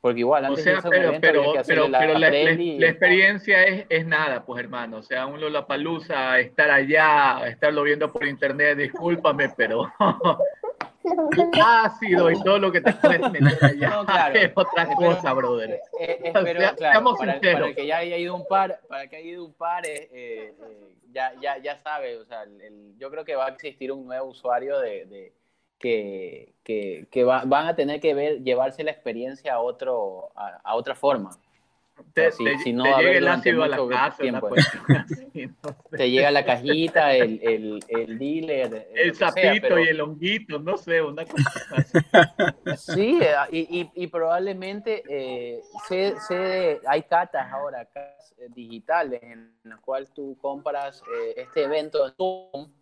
Porque 0.00 0.20
igual, 0.20 0.44
antes 0.44 0.66
o 0.66 0.80
sea, 0.80 0.90
pero, 0.90 1.12
pero, 1.20 1.52
pero, 1.64 1.86
la, 1.86 1.98
pero 2.00 2.18
la, 2.18 2.28
experiencia 2.28 3.62
es, 3.62 3.86
es, 3.88 4.04
nada, 4.06 4.44
pues 4.44 4.60
hermano. 4.60 4.96
O 4.96 5.02
sea, 5.04 5.26
un 5.26 5.40
Lollapalooza, 5.40 6.40
estar 6.40 6.68
allá, 6.68 7.46
estarlo 7.46 7.84
viendo 7.84 8.10
por 8.10 8.26
internet, 8.26 8.78
discúlpame, 8.78 9.50
pero 9.56 9.92
ácido 11.64 12.28
y 12.28 12.42
todo 12.42 12.58
lo 12.58 12.72
que 12.72 12.80
te 12.80 12.92
puedes 12.94 13.30
meter 13.30 13.64
allá 13.64 13.90
no, 13.90 14.04
claro. 14.04 14.34
es 14.40 14.52
otra 14.52 14.86
cosa, 14.96 15.32
brother. 15.32 15.80
Eh, 16.00 16.18
eh, 16.24 16.32
o 16.34 16.42
sea, 16.44 16.74
claro, 16.74 17.14
para, 17.16 17.40
para, 17.40 17.74
que 17.74 17.86
ya 17.86 17.98
haya 17.98 18.16
ido 18.16 18.34
un 18.34 18.48
par, 18.48 18.80
para 18.88 19.06
que 19.06 19.14
haya 19.16 19.30
ido 19.30 19.44
un 19.44 19.54
par, 19.54 19.86
eh, 19.86 20.08
eh, 20.12 20.54
ya, 21.12 21.34
ya, 21.40 21.58
ya 21.58 21.78
sabe, 21.78 22.16
o 22.16 22.24
sea, 22.24 22.42
el, 22.42 22.96
yo 22.98 23.12
creo 23.12 23.24
que 23.24 23.36
va 23.36 23.46
a 23.46 23.50
existir 23.50 23.92
un 23.92 24.06
nuevo 24.06 24.26
usuario 24.26 24.80
de, 24.80 25.06
de 25.06 25.39
que, 25.80 26.52
que, 26.62 27.06
que 27.10 27.24
van 27.24 27.66
a 27.66 27.74
tener 27.74 28.00
que 28.00 28.14
ver, 28.14 28.42
llevarse 28.42 28.84
la 28.84 28.92
experiencia 28.92 29.54
a, 29.54 29.60
otro, 29.60 30.30
a, 30.36 30.76
otra 30.76 30.94
forma. 30.94 31.30
Te, 32.14 32.32
si, 32.32 32.44
si 32.64 32.72
no 32.72 32.84
te 32.84 32.90
llega 33.02 33.18
el 33.18 33.28
ácido 33.28 33.62
a 33.62 33.68
la 33.68 33.76
casa, 33.88 34.22
te 35.90 36.10
llega 36.10 36.30
la 36.30 36.44
cajita, 36.44 37.14
el, 37.14 37.40
el, 37.42 37.80
el 37.88 38.18
dealer. 38.18 38.88
El 38.94 39.14
sapito 39.14 39.78
y 39.78 39.88
el 39.88 40.00
honguito, 40.00 40.58
no 40.58 40.76
sé, 40.76 41.02
una 41.02 41.24
cosa 41.24 41.50
así. 41.76 41.98
Sí, 42.76 43.18
eh, 43.22 43.34
y, 43.50 43.80
y, 43.80 43.90
y 43.94 44.06
probablemente 44.06 45.02
eh, 45.08 45.60
sé, 45.88 46.14
sé, 46.26 46.80
hay 46.86 47.02
catas 47.02 47.50
ahora, 47.52 47.84
catas 47.84 48.34
digitales, 48.54 49.22
en 49.22 49.52
las 49.64 49.80
cuales 49.80 50.10
tú 50.12 50.38
compras 50.40 51.02
eh, 51.14 51.34
este 51.36 51.64
evento 51.64 52.06
en 52.06 52.14
Zoom 52.14 52.79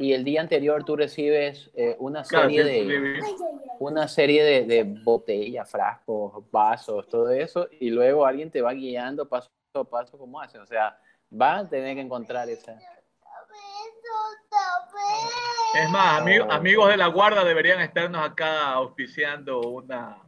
y 0.00 0.12
el 0.14 0.24
día 0.24 0.40
anterior 0.40 0.82
tú 0.84 0.96
recibes 0.96 1.70
eh, 1.74 1.94
una 1.98 2.24
serie 2.24 2.64
de 2.64 3.20
una 3.78 4.08
serie 4.08 4.42
de, 4.42 4.64
de, 4.64 4.84
botellas, 4.84 5.70
frascos, 5.70 6.50
vasos, 6.50 7.08
todo 7.08 7.30
eso, 7.30 7.68
y 7.80 7.90
luego 7.90 8.26
alguien 8.26 8.50
te 8.50 8.60
va 8.60 8.72
guiando 8.72 9.28
paso 9.28 9.48
a 9.74 9.84
paso 9.84 10.18
cómo 10.18 10.40
hace. 10.40 10.58
O 10.58 10.66
sea, 10.66 10.98
va 11.30 11.58
a 11.58 11.68
tener 11.68 11.94
que 11.94 12.02
encontrar 12.02 12.48
esa. 12.48 12.78
Es 15.74 15.90
más, 15.90 16.20
amigos, 16.50 16.88
de 16.88 16.96
la 16.96 17.06
guarda 17.06 17.44
deberían 17.44 17.80
estarnos 17.80 18.22
acá 18.22 18.72
auspiciando 18.72 19.60
una, 19.60 20.18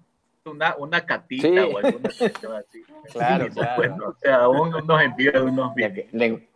una, 0.45 0.77
una 0.77 1.05
catita 1.05 1.67
o 1.67 1.79
alguna 1.79 2.09
cosa 2.09 2.59
así. 2.59 2.83
Claro, 3.13 3.49
claro. 3.49 4.09
o 4.11 4.15
sea, 4.15 4.49
uno 4.49 4.81
nos 4.81 5.03
envía 5.03 5.43
unos 5.43 5.75
bien 5.75 6.49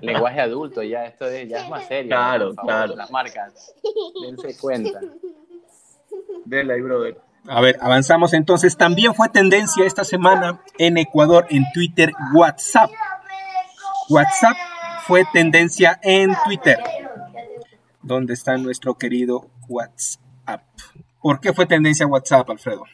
lenguaje 0.00 0.40
adulto, 0.40 0.82
ya 0.82 1.04
esto 1.04 1.26
es, 1.26 1.48
ya 1.48 1.64
es 1.64 1.68
más 1.68 1.86
serio. 1.86 2.10
Claro, 2.10 2.54
claro. 2.54 2.96
Las 2.96 3.10
marcas, 3.10 3.74
dense 4.22 4.56
cuenta. 4.58 5.00
Dele 6.44 6.74
ahí, 6.74 6.80
brother. 6.80 7.20
A 7.46 7.60
ver, 7.60 7.78
avanzamos 7.80 8.32
entonces. 8.32 8.76
También 8.76 9.14
fue 9.14 9.28
tendencia 9.28 9.84
esta 9.84 10.04
semana 10.04 10.60
en 10.78 10.96
Ecuador, 10.96 11.46
en 11.50 11.64
Twitter, 11.72 12.12
WhatsApp. 12.34 12.90
WhatsApp 14.08 14.56
fue 15.06 15.24
tendencia 15.32 15.98
en 16.02 16.34
Twitter. 16.44 16.78
¿Dónde 18.02 18.34
está 18.34 18.56
nuestro 18.56 18.94
querido 18.94 19.50
WhatsApp? 19.68 20.62
¿Por 21.20 21.40
qué 21.40 21.52
fue 21.52 21.66
tendencia 21.66 22.06
WhatsApp, 22.06 22.48
Alfredo? 22.50 22.84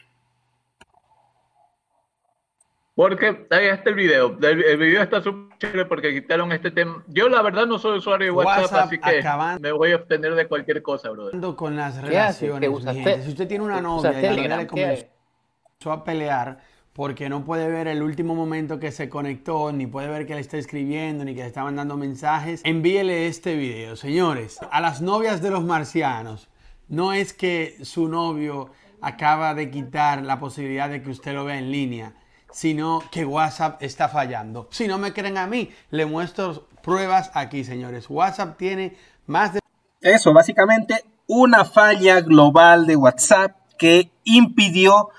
Porque 2.93 3.47
ahí 3.49 3.67
está 3.67 3.89
el 3.89 3.95
video. 3.95 4.37
El, 4.41 4.77
video 4.77 5.01
está 5.01 5.21
súper 5.21 5.57
chévere 5.59 5.85
porque 5.85 6.13
quitaron 6.13 6.51
este 6.51 6.71
tema. 6.71 7.03
Yo 7.07 7.29
la 7.29 7.41
verdad 7.41 7.65
no 7.65 7.79
soy 7.79 7.99
usuario 7.99 8.25
de 8.25 8.31
WhatsApp, 8.31 8.85
así 8.85 8.99
que 8.99 9.23
me 9.59 9.71
voy 9.71 9.93
a 9.93 9.95
obtener 9.95 10.35
de 10.35 10.47
cualquier 10.47 10.81
cosa, 10.81 11.09
brother. 11.09 11.55
Con 11.55 11.75
las 11.75 12.01
relaciones. 12.01 13.23
Si 13.23 13.29
usted 13.29 13.47
tiene 13.47 13.63
una 13.63 13.81
novia 13.81 14.33
y 14.33 14.47
le 14.47 14.67
comenzó 14.67 15.91
a 15.91 16.03
pelear 16.03 16.59
porque 16.93 17.29
no 17.29 17.45
puede 17.45 17.69
ver 17.69 17.87
el 17.87 18.03
último 18.03 18.35
momento 18.35 18.77
que 18.77 18.91
se 18.91 19.07
conectó, 19.07 19.71
ni 19.71 19.87
puede 19.87 20.09
ver 20.09 20.25
que 20.25 20.35
le 20.35 20.41
está 20.41 20.57
escribiendo, 20.57 21.23
ni 21.23 21.33
que 21.33 21.41
le 21.41 21.47
está 21.47 21.63
mandando 21.63 21.95
mensajes, 21.95 22.61
envíele 22.65 23.27
este 23.27 23.55
video. 23.55 23.95
Señores, 23.95 24.59
a 24.69 24.81
las 24.81 25.01
novias 25.01 25.41
de 25.41 25.51
los 25.51 25.63
marcianos, 25.63 26.49
no 26.89 27.13
es 27.13 27.31
que 27.31 27.77
su 27.83 28.09
novio 28.09 28.71
acaba 28.99 29.55
de 29.55 29.71
quitar 29.71 30.21
la 30.23 30.37
posibilidad 30.37 30.89
de 30.89 31.01
que 31.01 31.09
usted 31.09 31.33
lo 31.33 31.45
vea 31.45 31.57
en 31.57 31.71
línea 31.71 32.13
sino 32.51 33.03
que 33.11 33.25
WhatsApp 33.25 33.81
está 33.81 34.09
fallando. 34.09 34.67
Si 34.71 34.87
no 34.87 34.97
me 34.97 35.13
creen 35.13 35.37
a 35.37 35.47
mí, 35.47 35.71
le 35.89 36.05
muestro 36.05 36.67
pruebas 36.83 37.31
aquí, 37.33 37.63
señores. 37.63 38.09
WhatsApp 38.09 38.57
tiene 38.57 38.97
más 39.27 39.53
de... 39.53 39.59
Eso, 40.01 40.33
básicamente 40.33 41.03
una 41.27 41.63
falla 41.63 42.19
global 42.21 42.85
de 42.85 42.95
WhatsApp 42.97 43.55
que 43.77 44.11
impidió 44.25 45.09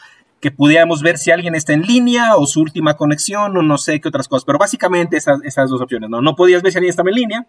que 0.41 0.51
pudiéramos 0.51 1.03
ver 1.03 1.19
si 1.19 1.31
alguien 1.31 1.55
está 1.55 1.73
en 1.73 1.83
línea 1.83 2.37
o 2.37 2.47
su 2.47 2.61
última 2.61 2.97
conexión 2.97 3.57
o 3.57 3.63
no 3.63 3.79
sé 3.79 4.01
qué 4.01 4.09
otras 4.09 4.27
cosas, 4.27 4.45
pero 4.45 4.59
básicamente 4.59 5.17
esas, 5.17 5.71
dos 5.71 5.81
opciones, 5.81 6.11
¿no? 6.11 6.21
No 6.21 6.35
podías 6.35 6.63
ver 6.63 6.73
si 6.73 6.79
alguien 6.79 6.91
estaba 6.91 7.11
en 7.11 7.15
línea 7.15 7.47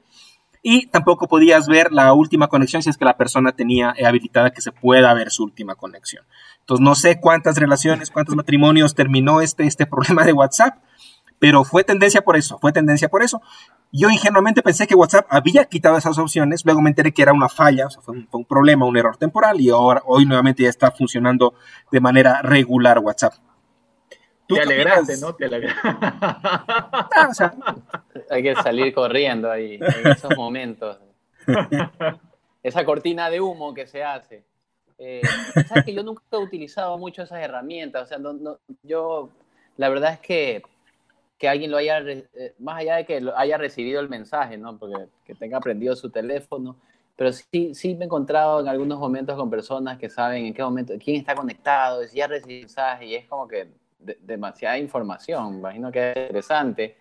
y 0.66 0.88
tampoco 0.88 1.28
podías 1.28 1.68
ver 1.68 1.92
la 1.92 2.14
última 2.14 2.48
conexión 2.48 2.82
si 2.82 2.90
es 2.90 2.98
que 2.98 3.04
la 3.04 3.18
persona 3.18 3.52
tenía 3.52 3.94
habilitada 4.04 4.52
que 4.52 4.62
se 4.62 4.72
pueda 4.72 5.14
ver 5.14 5.30
su 5.30 5.44
última 5.44 5.76
conexión. 5.76 6.26
Entonces 6.62 6.82
no 6.82 6.96
sé 6.96 7.20
cuántas 7.20 7.58
relaciones, 7.58 8.10
cuántos 8.10 8.36
matrimonios 8.36 8.96
terminó 8.96 9.42
este, 9.42 9.66
este 9.66 9.86
problema 9.94 10.24
de 10.24 10.32
WhatsApp, 10.32 10.78
pero 11.38 11.66
fue 11.66 11.84
tendencia 11.84 12.22
por 12.22 12.38
eso, 12.38 12.58
fue 12.60 12.72
tendencia 12.72 13.10
por 13.10 13.22
eso. 13.22 13.42
Yo 13.92 14.10
ingenuamente 14.10 14.64
pensé 14.64 14.88
que 14.88 14.96
WhatsApp 14.96 15.28
había 15.30 15.66
quitado 15.66 15.98
esas 15.98 16.18
opciones, 16.18 16.64
luego 16.64 16.82
me 16.82 16.90
enteré 16.90 17.12
que 17.14 17.22
era 17.22 17.34
una 17.34 17.50
falla, 17.50 17.88
o 17.88 17.90
sea, 17.90 18.02
fue, 18.02 18.16
un, 18.32 18.46
problema, 18.46 18.86
un 18.86 18.96
error 18.96 19.18
temporal 19.18 19.60
y 19.60 19.70
ahora 19.70 20.02
hoy 20.06 20.26
nuevamente 20.26 20.64
ya 20.64 20.70
está 20.70 20.92
funcionando 20.92 21.54
de 21.92 22.00
manera 22.00 22.42
regular 22.42 23.00
WhatsApp. 23.00 23.34
Te 24.48 24.62
alegraste, 24.62 25.18
¿no? 25.18 25.36
Te 25.36 25.46
alegraste. 25.46 25.80
Ah, 25.84 27.28
o 27.30 27.34
sea, 27.34 27.54
hay 28.34 28.44
que 28.44 28.56
salir 28.56 28.94
corriendo 28.94 29.52
ahí 29.52 29.76
en 29.76 30.08
esos 30.12 30.36
momentos. 30.36 30.98
Esa 32.64 32.86
cortina 32.86 33.30
de 33.30 33.42
humo 33.42 33.74
que 33.74 33.88
se 33.88 34.04
hace. 34.04 34.44
Eh, 34.98 35.22
¿Sabes 35.68 35.84
que 35.84 35.94
yo 35.94 36.04
nunca 36.04 36.22
he 36.32 36.38
utilizado 36.38 36.98
mucho 36.98 37.24
esas 37.24 37.42
herramientas? 37.42 38.04
O 38.04 38.06
sea, 38.06 38.18
yo, 38.84 39.30
la 39.76 39.90
verdad 39.90 40.14
es 40.14 40.20
que 40.20 40.64
que 41.44 41.50
alguien 41.50 41.72
lo 41.72 41.78
haya, 41.78 42.00
eh, 42.00 42.54
más 42.60 42.80
allá 42.80 42.96
de 42.96 43.06
que 43.06 43.20
lo 43.20 43.38
haya 43.38 43.58
recibido 43.58 44.00
el 44.00 44.08
mensaje, 44.08 44.58
¿no? 44.58 44.78
Porque 44.78 45.10
que 45.26 45.36
tenga 45.36 45.60
prendido 45.60 45.94
su 45.94 46.10
teléfono, 46.10 46.78
pero 47.18 47.34
sí, 47.34 47.76
sí 47.76 47.96
me 47.96 48.02
he 48.02 48.06
encontrado 48.06 48.62
en 48.62 48.70
algunos 48.70 48.98
momentos 48.98 49.36
con 49.36 49.50
personas 49.50 49.98
que 49.98 50.10
saben 50.10 50.46
en 50.46 50.54
qué 50.54 50.64
momento, 50.64 50.94
quién 51.04 51.18
está 51.18 51.36
conectado, 51.36 52.08
si 52.08 52.16
ya 52.20 52.28
recibido 52.28 52.62
mensaje, 52.62 53.08
y 53.08 53.16
es 53.16 53.28
como 53.28 53.46
que 53.46 53.68
demasiada 54.22 54.78
información. 54.78 55.56
Imagino 55.56 55.92
que 55.92 56.12
es 56.12 56.18
interesante 56.18 56.96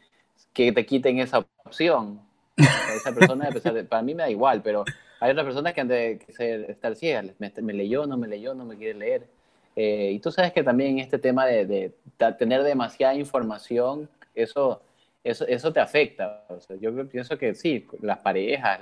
que 0.53 0.73
te 0.73 0.87
quiten 0.87 1.19
esa 1.19 1.45
opción. 1.65 2.21
Esa 2.57 3.15
persona, 3.15 3.49
para 3.89 4.03
mí 4.03 4.15
me 4.15 4.25
da 4.25 4.31
igual, 4.31 4.63
pero 4.63 4.85
hay 5.21 5.31
otras 5.31 5.47
personas 5.47 5.73
que 5.73 5.81
han 5.81 5.89
de 5.89 6.21
estar 6.69 6.95
ciegas. 6.95 7.27
Me, 7.39 7.73
leyó, 7.73 8.07
no 8.07 8.17
me 8.17 8.29
leyó, 8.29 8.55
no 8.55 8.65
me 8.65 8.77
quiere 8.77 8.99
leer. 8.99 9.27
Eh, 9.75 10.13
y 10.13 10.19
tú 10.19 10.31
sabes 10.31 10.53
que 10.53 10.63
también 10.63 10.99
este 10.99 11.19
tema 11.19 11.47
de, 11.47 11.93
tener 12.39 12.63
demasiada 12.63 13.15
información, 13.15 14.09
eso, 14.35 14.83
eso, 15.25 15.47
eso 15.47 15.73
te 15.73 15.81
afecta. 15.81 16.45
yo 16.81 17.09
pienso 17.09 17.39
que 17.39 17.55
sí, 17.55 17.87
las 18.01 18.19
parejas 18.19 18.81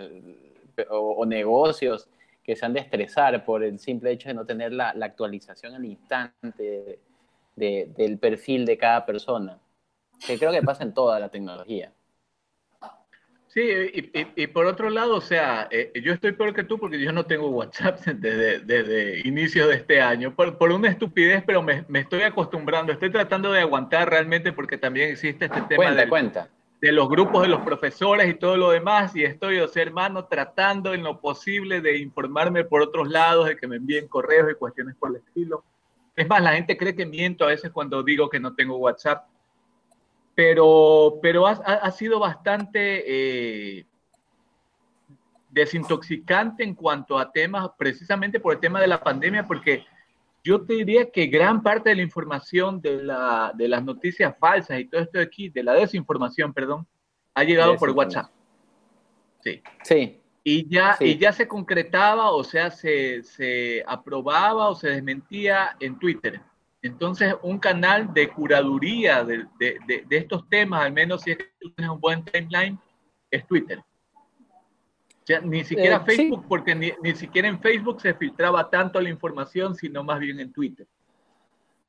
o, 0.91 1.25
negocios 1.25 2.09
que 2.43 2.57
se 2.57 2.67
han 2.67 2.73
de 2.73 2.81
estresar 2.81 3.45
por 3.45 3.63
el 3.63 3.79
simple 3.79 4.11
hecho 4.11 4.29
de 4.29 4.35
no 4.35 4.45
tener 4.45 4.73
la 4.73 4.91
actualización 5.01 5.75
al 5.75 5.85
instante 5.85 6.99
del 7.57 8.19
perfil 8.19 8.65
de 8.65 8.79
cada 8.79 9.05
persona, 9.05 9.59
que 10.27 10.39
creo 10.39 10.53
que 10.53 10.63
pasa 10.63 10.83
en 10.83 10.95
toda 10.95 11.19
la 11.19 11.29
tecnología. 11.29 11.93
Sí, 13.53 13.69
y, 14.37 14.47
por 14.47 14.67
otro 14.67 14.91
lado, 14.91 15.17
o 15.17 15.21
sea, 15.21 15.67
eh, 15.73 15.91
yo 16.05 16.13
estoy 16.13 16.31
peor 16.31 16.55
que 16.55 16.63
tú 16.63 16.79
porque 16.79 17.01
yo 17.01 17.11
no 17.11 17.27
tengo 17.27 17.49
WhatsApp 17.49 17.99
desde, 18.07 18.61
desde 18.61 19.27
inicio 19.27 19.67
de 19.67 19.75
este 19.75 20.01
año, 20.01 20.37
por, 20.37 20.57
por 20.57 20.71
una 20.71 20.89
estupidez, 20.89 21.43
pero 21.45 21.61
me, 21.61 21.85
me, 21.89 21.99
estoy 21.99 22.23
acostumbrando, 22.23 22.93
estoy 22.93 23.11
tratando 23.11 23.51
de 23.51 23.63
aguantar 23.63 24.09
realmente 24.09 24.53
porque 24.53 24.79
también 24.79 25.11
existe 25.11 25.47
este 25.47 25.63
tema 25.63 25.91
de, 25.91 26.09
cuenta. 26.09 26.49
de 26.81 26.93
los 26.93 27.09
grupos 27.09 27.43
de 27.43 27.49
los 27.49 27.63
profesores 27.63 28.29
y 28.29 28.35
todo 28.35 28.57
lo 28.57 28.71
demás, 28.71 29.17
y 29.17 29.25
estoy, 29.25 29.59
o 29.59 29.67
sea, 29.67 29.83
hermano, 29.83 30.27
tratando 30.27 30.95
en 30.95 31.03
lo 31.03 31.21
posible 31.21 31.81
de 31.81 31.99
informarme 31.99 32.63
por 32.63 32.83
otros 32.83 33.09
lados, 33.09 33.49
de 33.49 33.57
que 33.57 33.67
me 33.67 33.77
envíen 33.77 34.07
correos 34.07 34.49
y 34.53 34.55
cuestiones 34.55 34.95
por 34.95 35.11
el 35.11 35.17
estilo. 35.17 35.65
Es 36.15 36.29
más, 36.29 36.41
la 36.41 36.53
gente 36.53 36.77
cree 36.77 36.95
que 36.95 37.05
miento 37.05 37.43
a 37.43 37.49
veces 37.49 37.73
cuando 37.73 38.05
digo 38.05 38.31
que 38.31 38.39
no 38.39 38.55
tengo 38.55 38.77
WhatsApp, 38.77 39.25
pero, 40.41 41.19
pero 41.21 41.47
ha, 41.47 41.51
ha 41.51 41.91
sido 41.91 42.19
bastante 42.19 43.05
eh, 43.79 43.85
desintoxicante 45.51 46.65
en 46.65 46.75
cuanto 46.75 47.19
a 47.19 47.31
temas, 47.31 47.69
precisamente 47.77 48.41
por 48.41 48.55
el 48.55 48.59
tema 48.59 48.81
de 48.81 48.87
la 48.87 49.05
pandemia, 49.05 49.45
porque 49.45 49.85
yo 50.43 50.63
te 50.63 50.77
diría 50.77 51.11
que 51.11 51.27
gran 51.27 51.63
parte 51.63 51.91
de 51.91 51.97
la 51.97 52.01
información 52.01 52.81
de, 52.81 53.03
la, 53.03 53.53
de 53.55 53.69
las 53.69 53.85
noticias 53.85 54.35
falsas 54.41 54.81
y 54.81 54.87
todo 54.87 55.03
esto 55.03 55.19
de 55.19 55.25
aquí, 55.25 55.51
de 55.51 55.63
la 55.63 55.75
desinformación, 55.75 56.55
perdón, 56.55 56.87
ha 57.35 57.45
llegado 57.45 57.77
por 57.77 57.91
WhatsApp. 57.91 58.31
Sí. 59.43 59.63
Sí 59.83 60.21
y 60.43 60.67
ya, 60.71 60.97
y 61.01 61.19
ya 61.19 61.33
se 61.33 61.47
concretaba, 61.47 62.31
o 62.31 62.43
sea, 62.43 62.71
se, 62.71 63.23
se, 63.25 63.85
aprobaba 63.87 64.71
o 64.71 64.75
se 64.75 64.89
desmentía 64.89 65.77
en 65.81 65.99
Twitter. 65.99 66.41
Entonces, 66.83 67.35
un 67.43 67.59
canal 67.59 68.13
de 68.15 68.29
curaduría 68.29 69.23
de, 69.23 69.47
de, 69.59 70.05
de, 70.09 70.17
estos 70.17 70.49
temas, 70.49 70.85
al 70.85 70.93
menos 70.93 71.23
si 71.23 71.33
es 71.33 71.39
que 71.39 71.51
tú 71.61 71.71
tienes 71.73 71.93
un 71.93 72.01
buen 72.01 72.25
timeline, 72.25 72.79
es 73.31 73.47
Twitter. 73.47 73.79
O 73.79 75.27
sea, 75.27 75.41
ni 75.41 75.63
siquiera 75.63 75.97
eh, 75.97 76.01
Facebook, 76.07 76.47
porque 76.49 76.75
ni, 76.75 76.93
ni, 77.03 77.15
siquiera 77.15 77.49
en 77.49 77.61
Facebook 77.61 78.01
se 78.01 78.15
filtraba 78.15 78.71
tanto 78.71 79.01
la 79.01 79.11
información, 79.11 79.75
sino 79.75 80.03
más 80.03 80.19
bien 80.21 80.41
en 80.41 80.53
Twitter. 80.53 80.87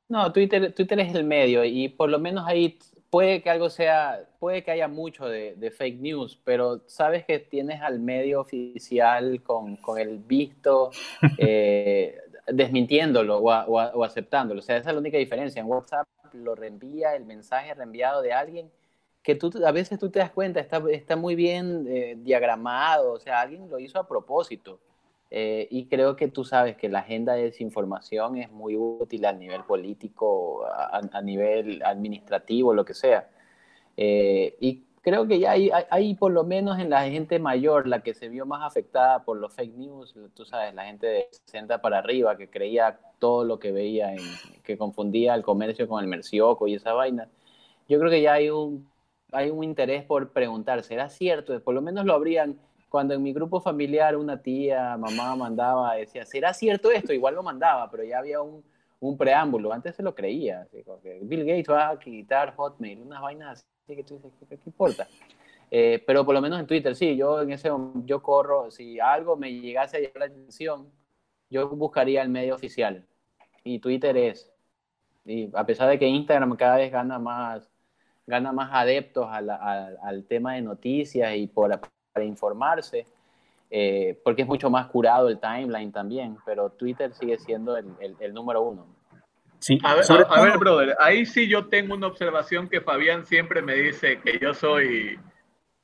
No, 0.08 0.30
Twitter, 0.30 0.74
Twitter 0.74 1.00
es 1.00 1.14
el 1.14 1.24
medio 1.24 1.64
y 1.64 1.88
por 1.88 2.10
lo 2.10 2.18
menos 2.18 2.44
ahí 2.46 2.78
puede 3.08 3.42
que 3.42 3.48
algo 3.48 3.70
sea, 3.70 4.26
puede 4.38 4.62
que 4.62 4.70
haya 4.70 4.88
mucho 4.88 5.26
de, 5.26 5.74
fake 5.76 6.00
news, 6.00 6.38
pero 6.44 6.82
sabes 6.86 7.24
que 7.24 7.38
tienes 7.38 7.80
al 7.80 7.98
medio 7.98 8.40
oficial 8.40 9.42
con, 9.42 9.76
con 9.76 9.98
el 9.98 10.18
visto 10.18 10.90
eh, 11.38 12.16
desmintiéndolo 12.46 13.38
o, 13.38 13.50
o, 13.50 14.04
aceptándolo. 14.04 14.60
O 14.60 14.62
sea, 14.62 14.76
esa 14.76 14.90
es 14.90 14.94
la 14.94 15.00
única 15.00 15.18
diferencia. 15.18 15.60
En 15.60 15.66
WhatsApp 15.66 16.06
lo 16.32 16.54
reenvía 16.54 17.14
el 17.14 17.24
mensaje 17.24 17.74
reenviado 17.74 18.22
de 18.22 18.32
alguien 18.32 18.70
que 19.22 19.34
tú 19.36 19.52
a 19.64 19.72
veces 19.72 19.98
tú 19.98 20.10
te 20.10 20.18
das 20.18 20.30
cuenta, 20.30 20.60
está, 20.60 20.82
está 20.90 21.16
muy 21.16 21.34
bien 21.34 21.86
eh, 21.88 22.16
diagramado, 22.18 23.12
o 23.12 23.20
sea, 23.20 23.40
alguien 23.40 23.70
lo 23.70 23.78
hizo 23.78 23.98
a 23.98 24.08
propósito. 24.08 24.80
Eh, 25.30 25.66
y 25.70 25.86
creo 25.86 26.14
que 26.14 26.28
tú 26.28 26.44
sabes 26.44 26.76
que 26.76 26.90
la 26.90 26.98
agenda 26.98 27.34
de 27.34 27.44
desinformación 27.44 28.36
es 28.36 28.50
muy 28.50 28.76
útil 28.76 29.24
a 29.24 29.32
nivel 29.32 29.64
político, 29.64 30.66
a, 30.66 31.22
nivel 31.22 31.82
administrativo, 31.82 32.74
lo 32.74 32.84
que 32.84 32.92
sea. 32.92 33.30
Eh, 33.96 34.56
y 34.60 34.82
creo 35.02 35.26
que 35.26 35.40
ya 35.40 35.52
hay, 35.52 35.70
hay, 35.90 36.14
por 36.14 36.32
lo 36.32 36.44
menos 36.44 36.78
en 36.78 36.88
la 36.88 37.02
gente 37.02 37.38
mayor, 37.38 37.86
la 37.88 38.02
que 38.02 38.14
se 38.14 38.28
vio 38.28 38.46
más 38.46 38.62
afectada 38.62 39.24
por 39.24 39.36
los 39.36 39.52
fake 39.52 39.74
news, 39.74 40.14
tú 40.34 40.44
sabes, 40.44 40.74
la 40.74 40.84
gente 40.84 41.06
de 41.06 41.28
60 41.46 41.82
para 41.82 41.98
arriba 41.98 42.36
que 42.36 42.48
creía 42.48 42.98
todo 43.18 43.44
lo 43.44 43.58
que 43.58 43.72
veía, 43.72 44.12
en, 44.14 44.20
que 44.62 44.78
confundía 44.78 45.34
el 45.34 45.42
comercio 45.42 45.88
con 45.88 46.02
el 46.02 46.08
mercioco 46.08 46.68
y 46.68 46.74
esa 46.74 46.92
vaina. 46.92 47.28
Yo 47.88 47.98
creo 47.98 48.10
que 48.10 48.22
ya 48.22 48.34
hay 48.34 48.50
un, 48.50 48.88
hay 49.32 49.50
un 49.50 49.64
interés 49.64 50.04
por 50.04 50.30
preguntar, 50.30 50.82
¿será 50.84 51.08
cierto? 51.08 51.60
Por 51.62 51.74
lo 51.74 51.82
menos 51.82 52.04
lo 52.06 52.14
habrían 52.14 52.58
cuando 52.88 53.14
en 53.14 53.22
mi 53.22 53.32
grupo 53.32 53.60
familiar 53.60 54.16
una 54.16 54.42
tía, 54.42 54.96
mamá 54.98 55.34
mandaba, 55.34 55.94
decía, 55.94 56.24
¿será 56.26 56.54
cierto 56.54 56.90
esto? 56.92 57.12
Igual 57.12 57.34
lo 57.34 57.42
mandaba, 57.42 57.90
pero 57.90 58.04
ya 58.04 58.18
había 58.18 58.40
un, 58.42 58.62
un 59.00 59.16
preámbulo. 59.16 59.72
Antes 59.72 59.96
se 59.96 60.02
lo 60.02 60.14
creía. 60.14 60.68
Bill 61.22 61.44
Gates 61.44 61.70
va 61.70 61.88
a 61.88 61.98
quitar 61.98 62.54
Hotmail, 62.54 63.00
unas 63.00 63.20
vainas 63.22 63.66
que 63.86 64.04
tú 64.04 64.14
dices, 64.14 64.32
¿qué, 64.48 64.58
importa? 64.66 65.08
Eh, 65.70 66.02
pero 66.06 66.24
por 66.24 66.34
lo 66.34 66.40
menos 66.40 66.60
en 66.60 66.66
Twitter, 66.66 66.94
sí, 66.94 67.16
yo 67.16 67.40
en 67.40 67.52
ese 67.52 67.70
yo 68.04 68.22
corro, 68.22 68.70
si 68.70 69.00
algo 69.00 69.36
me 69.36 69.52
llegase 69.52 69.96
a 69.96 70.00
llamar 70.00 70.18
la 70.18 70.24
atención, 70.26 70.90
yo 71.50 71.68
buscaría 71.68 72.22
el 72.22 72.28
medio 72.28 72.54
oficial. 72.54 73.06
Y 73.64 73.78
Twitter 73.78 74.16
es. 74.16 74.50
Y 75.24 75.50
a 75.54 75.64
pesar 75.64 75.88
de 75.88 75.98
que 75.98 76.06
Instagram 76.06 76.56
cada 76.56 76.76
vez 76.76 76.90
gana 76.90 77.18
más, 77.18 77.70
gana 78.26 78.52
más 78.52 78.70
adeptos 78.72 79.28
al 79.30 80.24
tema 80.28 80.54
de 80.54 80.62
noticias 80.62 81.34
y 81.36 81.46
por, 81.46 81.78
para 82.12 82.26
informarse, 82.26 83.06
eh, 83.70 84.20
porque 84.22 84.42
es 84.42 84.48
mucho 84.48 84.68
más 84.68 84.88
curado 84.88 85.28
el 85.28 85.38
timeline 85.38 85.92
también, 85.92 86.36
pero 86.44 86.70
Twitter 86.70 87.14
sigue 87.14 87.38
siendo 87.38 87.76
el, 87.76 87.86
el, 88.20 88.34
número 88.34 88.62
uno. 88.62 88.86
Sí. 89.62 89.78
A 89.84 89.94
ver, 89.94 90.04
a, 90.28 90.42
ver, 90.42 90.58
brother, 90.58 90.96
ahí 90.98 91.24
sí 91.24 91.46
yo 91.46 91.68
tengo 91.68 91.94
una 91.94 92.08
observación 92.08 92.68
que 92.68 92.80
Fabián 92.80 93.24
siempre 93.24 93.62
me 93.62 93.76
dice 93.76 94.20
que 94.20 94.40
yo 94.40 94.52
soy, 94.54 95.20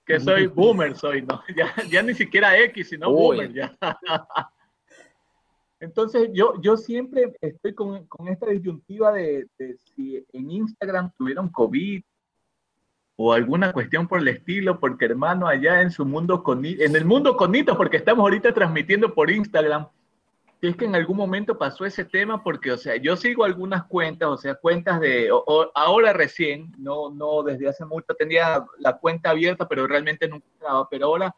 que 0.04 0.18
soy 0.18 0.48
boomer, 0.48 0.96
soy, 0.96 1.22
¿no? 1.22 1.40
Ya, 1.56 1.72
ya 1.88 2.02
ni 2.02 2.12
siquiera 2.12 2.58
X, 2.58 2.88
sino 2.88 3.12
boomer, 3.12 3.52
ya. 3.52 3.78
Entonces 5.80 6.30
yo, 6.32 6.60
yo 6.60 6.76
siempre 6.76 7.32
estoy 7.40 7.72
con, 7.72 8.04
con 8.08 8.26
esta 8.26 8.46
disyuntiva 8.46 9.12
de, 9.12 9.46
de, 9.56 9.76
si 9.94 10.26
en 10.32 10.50
Instagram 10.50 11.12
tuvieron 11.16 11.48
COVID 11.48 12.02
o 13.14 13.32
alguna 13.32 13.72
cuestión 13.72 14.08
por 14.08 14.18
el 14.18 14.26
estilo, 14.26 14.80
porque 14.80 15.04
hermano, 15.04 15.46
allá 15.46 15.82
en 15.82 15.92
su 15.92 16.04
mundo 16.04 16.42
con 16.42 16.64
en 16.64 16.96
el 16.96 17.04
mundo 17.04 17.36
conito, 17.36 17.76
porque 17.76 17.98
estamos 17.98 18.22
ahorita 18.22 18.52
transmitiendo 18.52 19.14
por 19.14 19.30
Instagram, 19.30 19.86
es 20.60 20.76
que 20.76 20.86
en 20.86 20.94
algún 20.94 21.16
momento 21.16 21.56
pasó 21.56 21.84
ese 21.84 22.04
tema, 22.04 22.42
porque, 22.42 22.72
o 22.72 22.76
sea, 22.76 22.96
yo 22.96 23.16
sigo 23.16 23.44
algunas 23.44 23.84
cuentas, 23.84 24.28
o 24.28 24.36
sea, 24.36 24.56
cuentas 24.56 25.00
de, 25.00 25.30
ahora 25.74 26.12
recién, 26.12 26.72
no, 26.78 27.10
no 27.10 27.42
desde 27.44 27.68
hace 27.68 27.84
mucho, 27.84 28.14
tenía 28.18 28.64
la 28.78 28.98
cuenta 28.98 29.30
abierta, 29.30 29.68
pero 29.68 29.86
realmente 29.86 30.26
nunca 30.26 30.46
estaba, 30.52 30.88
pero 30.88 31.06
ahora, 31.06 31.34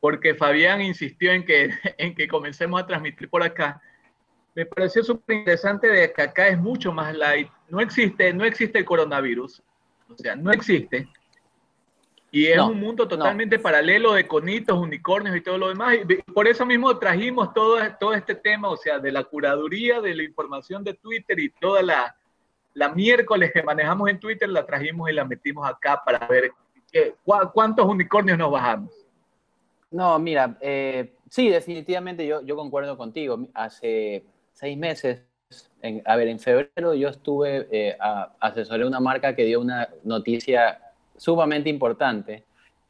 porque 0.00 0.34
Fabián 0.34 0.80
insistió 0.82 1.30
en 1.30 1.44
que, 1.44 1.70
en 1.98 2.14
que 2.14 2.26
comencemos 2.26 2.82
a 2.82 2.86
transmitir 2.86 3.30
por 3.30 3.44
acá, 3.44 3.80
me 4.56 4.66
pareció 4.66 5.04
súper 5.04 5.36
interesante 5.36 5.86
de 5.86 6.12
que 6.12 6.22
acá 6.22 6.48
es 6.48 6.58
mucho 6.58 6.90
más 6.90 7.14
light. 7.14 7.48
No 7.68 7.78
existe, 7.78 8.32
no 8.32 8.42
existe 8.44 8.78
el 8.78 8.86
coronavirus. 8.86 9.62
O 10.08 10.16
sea, 10.16 10.34
no 10.34 10.50
existe. 10.50 11.06
Y 12.30 12.46
es 12.46 12.58
un 12.58 12.78
mundo 12.78 13.06
totalmente 13.08 13.58
paralelo 13.58 14.12
de 14.12 14.26
conitos, 14.26 14.78
unicornios 14.78 15.36
y 15.36 15.40
todo 15.40 15.58
lo 15.58 15.68
demás. 15.68 15.94
Y 15.94 16.32
por 16.32 16.46
eso 16.46 16.66
mismo 16.66 16.98
trajimos 16.98 17.54
todo, 17.54 17.78
todo 17.98 18.12
este 18.12 18.34
tema, 18.34 18.68
o 18.68 18.76
sea, 18.76 18.98
de 18.98 19.12
la 19.12 19.24
curaduría 19.24 20.00
de 20.00 20.14
la 20.14 20.22
información 20.22 20.84
de 20.84 20.94
Twitter 20.94 21.38
y 21.38 21.50
toda 21.50 21.82
la, 21.82 22.16
la 22.74 22.90
miércoles 22.90 23.52
que 23.54 23.62
manejamos 23.62 24.10
en 24.10 24.20
Twitter, 24.20 24.48
la 24.48 24.66
trajimos 24.66 25.08
y 25.08 25.14
la 25.14 25.24
metimos 25.24 25.66
acá 25.66 26.02
para 26.04 26.26
ver 26.26 26.50
qué, 26.92 27.14
cuántos 27.54 27.86
unicornios 27.86 28.36
nos 28.36 28.50
bajamos. 28.50 28.92
No, 29.90 30.18
mira, 30.18 30.58
eh, 30.60 31.14
sí, 31.30 31.48
definitivamente 31.48 32.26
yo, 32.26 32.42
yo 32.42 32.54
concuerdo 32.56 32.98
contigo. 32.98 33.48
Hace 33.54 34.24
seis 34.52 34.76
meses, 34.76 35.22
en, 35.80 36.02
a 36.04 36.16
ver, 36.16 36.28
en 36.28 36.38
febrero 36.38 36.92
yo 36.92 37.08
estuve, 37.08 37.68
eh, 37.70 37.96
a, 37.98 38.34
asesoré 38.40 38.84
una 38.84 39.00
marca 39.00 39.34
que 39.34 39.44
dio 39.44 39.60
una 39.60 39.88
noticia 40.04 40.80
sumamente 41.16 41.70
importante 41.70 42.44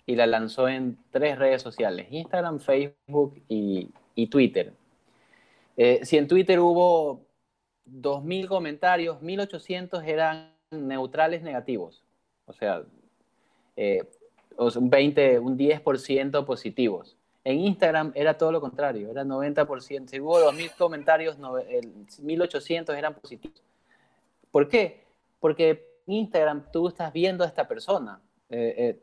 y 0.06 0.14
la 0.14 0.26
lanzó 0.26 0.68
en 0.68 0.98
tres 1.10 1.38
redes 1.38 1.62
sociales, 1.62 2.06
Instagram, 2.10 2.60
Facebook 2.60 3.42
y, 3.48 3.90
Twitter. 4.30 4.72
Eh, 5.76 6.00
si 6.04 6.16
en 6.16 6.26
Twitter 6.26 6.58
hubo 6.60 7.20
2.000 7.90 8.46
comentarios, 8.48 9.20
1.800 9.20 10.04
eran 10.04 10.52
neutrales 10.70 11.42
negativos, 11.42 12.02
o 12.46 12.52
sea, 12.52 12.82
eh, 13.76 14.04
un 14.56 14.90
20, 14.90 15.38
un 15.38 15.58
10% 15.58 16.44
positivos. 16.44 17.16
En 17.44 17.60
Instagram 17.60 18.12
era 18.14 18.36
todo 18.36 18.50
lo 18.50 18.60
contrario, 18.60 19.10
era 19.10 19.24
90%. 19.24 20.08
Si 20.08 20.18
hubo 20.18 20.40
2.000 20.40 20.74
comentarios, 20.76 21.38
1.800 21.38 22.96
eran 22.96 23.14
positivos. 23.14 23.62
¿Por 24.50 24.68
qué? 24.68 25.04
Porque 25.38 25.95
Instagram 26.06 26.64
tú 26.72 26.88
estás 26.88 27.12
viendo 27.12 27.44
a 27.44 27.46
esta 27.46 27.66
persona. 27.66 28.20
Eh, 28.48 28.74
eh, 28.78 29.02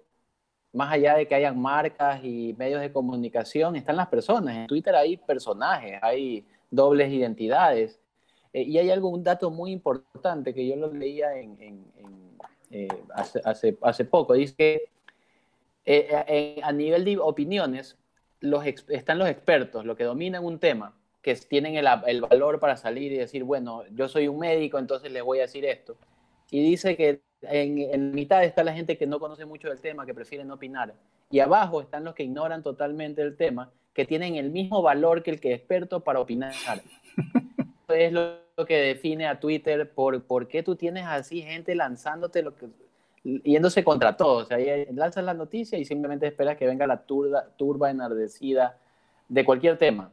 más 0.71 0.91
allá 0.91 1.15
de 1.15 1.27
que 1.27 1.35
hayan 1.35 1.61
marcas 1.61 2.23
y 2.23 2.55
medios 2.57 2.81
de 2.81 2.91
comunicación, 2.91 3.75
están 3.75 3.95
las 3.95 4.07
personas. 4.07 4.55
En 4.55 4.67
Twitter 4.67 4.95
hay 4.95 5.17
personajes, 5.17 5.99
hay 6.01 6.45
dobles 6.71 7.11
identidades. 7.11 7.99
Eh, 8.53 8.63
y 8.63 8.77
hay 8.77 8.89
algún 8.89 9.23
dato 9.23 9.51
muy 9.51 9.71
importante 9.71 10.53
que 10.53 10.65
yo 10.65 10.75
lo 10.75 10.91
leía 10.91 11.35
en, 11.35 11.83
hace, 13.13 14.05
poco. 14.05 14.33
Dice 14.33 14.55
que 14.55 14.89
a 16.63 16.71
nivel 16.71 17.05
de 17.05 17.19
opiniones, 17.19 17.97
están 18.89 19.19
los 19.19 19.29
expertos, 19.29 19.85
los 19.85 19.95
que 19.95 20.03
dominan 20.03 20.43
un 20.43 20.59
tema, 20.59 20.95
que 21.21 21.35
tienen 21.35 21.75
el, 21.75 22.21
valor 22.21 22.59
para 22.59 22.75
salir 22.75 23.13
y 23.13 23.17
decir, 23.17 23.43
bueno, 23.43 23.83
yo 23.91 24.09
soy 24.09 24.27
un 24.27 24.39
médico, 24.39 24.77
entonces 24.77 25.11
les 25.11 25.23
voy 25.23 25.39
a 25.39 25.43
decir 25.43 25.65
esto. 25.65 25.95
Y 26.53 26.61
dice 26.61 26.95
que 26.95 27.19
en, 27.41 27.79
en 27.79 28.11
mitad 28.11 28.43
está 28.43 28.63
la 28.63 28.73
gente 28.73 28.95
que 28.95 29.07
no 29.07 29.19
conoce 29.19 29.43
mucho 29.43 29.69
del 29.69 29.79
tema, 29.79 30.05
que 30.05 30.13
prefieren 30.13 30.51
opinar. 30.51 30.93
Y 31.31 31.39
abajo 31.39 31.81
están 31.81 32.03
los 32.03 32.13
que 32.13 32.21
ignoran 32.21 32.61
totalmente 32.61 33.23
el 33.23 33.35
tema, 33.35 33.71
que 33.91 34.05
tienen 34.05 34.35
el 34.35 34.51
mismo 34.51 34.83
valor 34.83 35.23
que 35.23 35.31
el 35.31 35.39
que 35.39 35.53
es 35.53 35.57
experto 35.57 36.01
para 36.01 36.19
opinar. 36.19 36.53
es 37.89 38.13
lo, 38.13 38.37
que 38.67 38.77
define 38.77 39.25
a 39.25 39.39
Twitter, 39.39 39.89
por, 39.89 40.21
por 40.25 40.47
qué 40.47 40.61
tú 40.61 40.75
tienes 40.75 41.05
así 41.07 41.41
gente 41.41 41.73
lanzándote 41.73 42.43
lo 42.43 42.53
que 42.55 42.67
yéndose 43.23 43.83
contra 43.83 44.15
todo. 44.15 44.43
O 44.43 44.45
sea, 44.45 44.59
lanzas 44.91 45.23
la 45.23 45.33
noticia 45.33 45.79
y 45.79 45.85
simplemente 45.85 46.27
esperas 46.27 46.55
que 46.55 46.67
venga 46.67 46.85
la 46.85 47.03
turba, 47.03 47.47
turba 47.57 47.89
enardecida 47.89 48.77
de 49.27 49.43
cualquier 49.43 49.79
tema. 49.79 50.11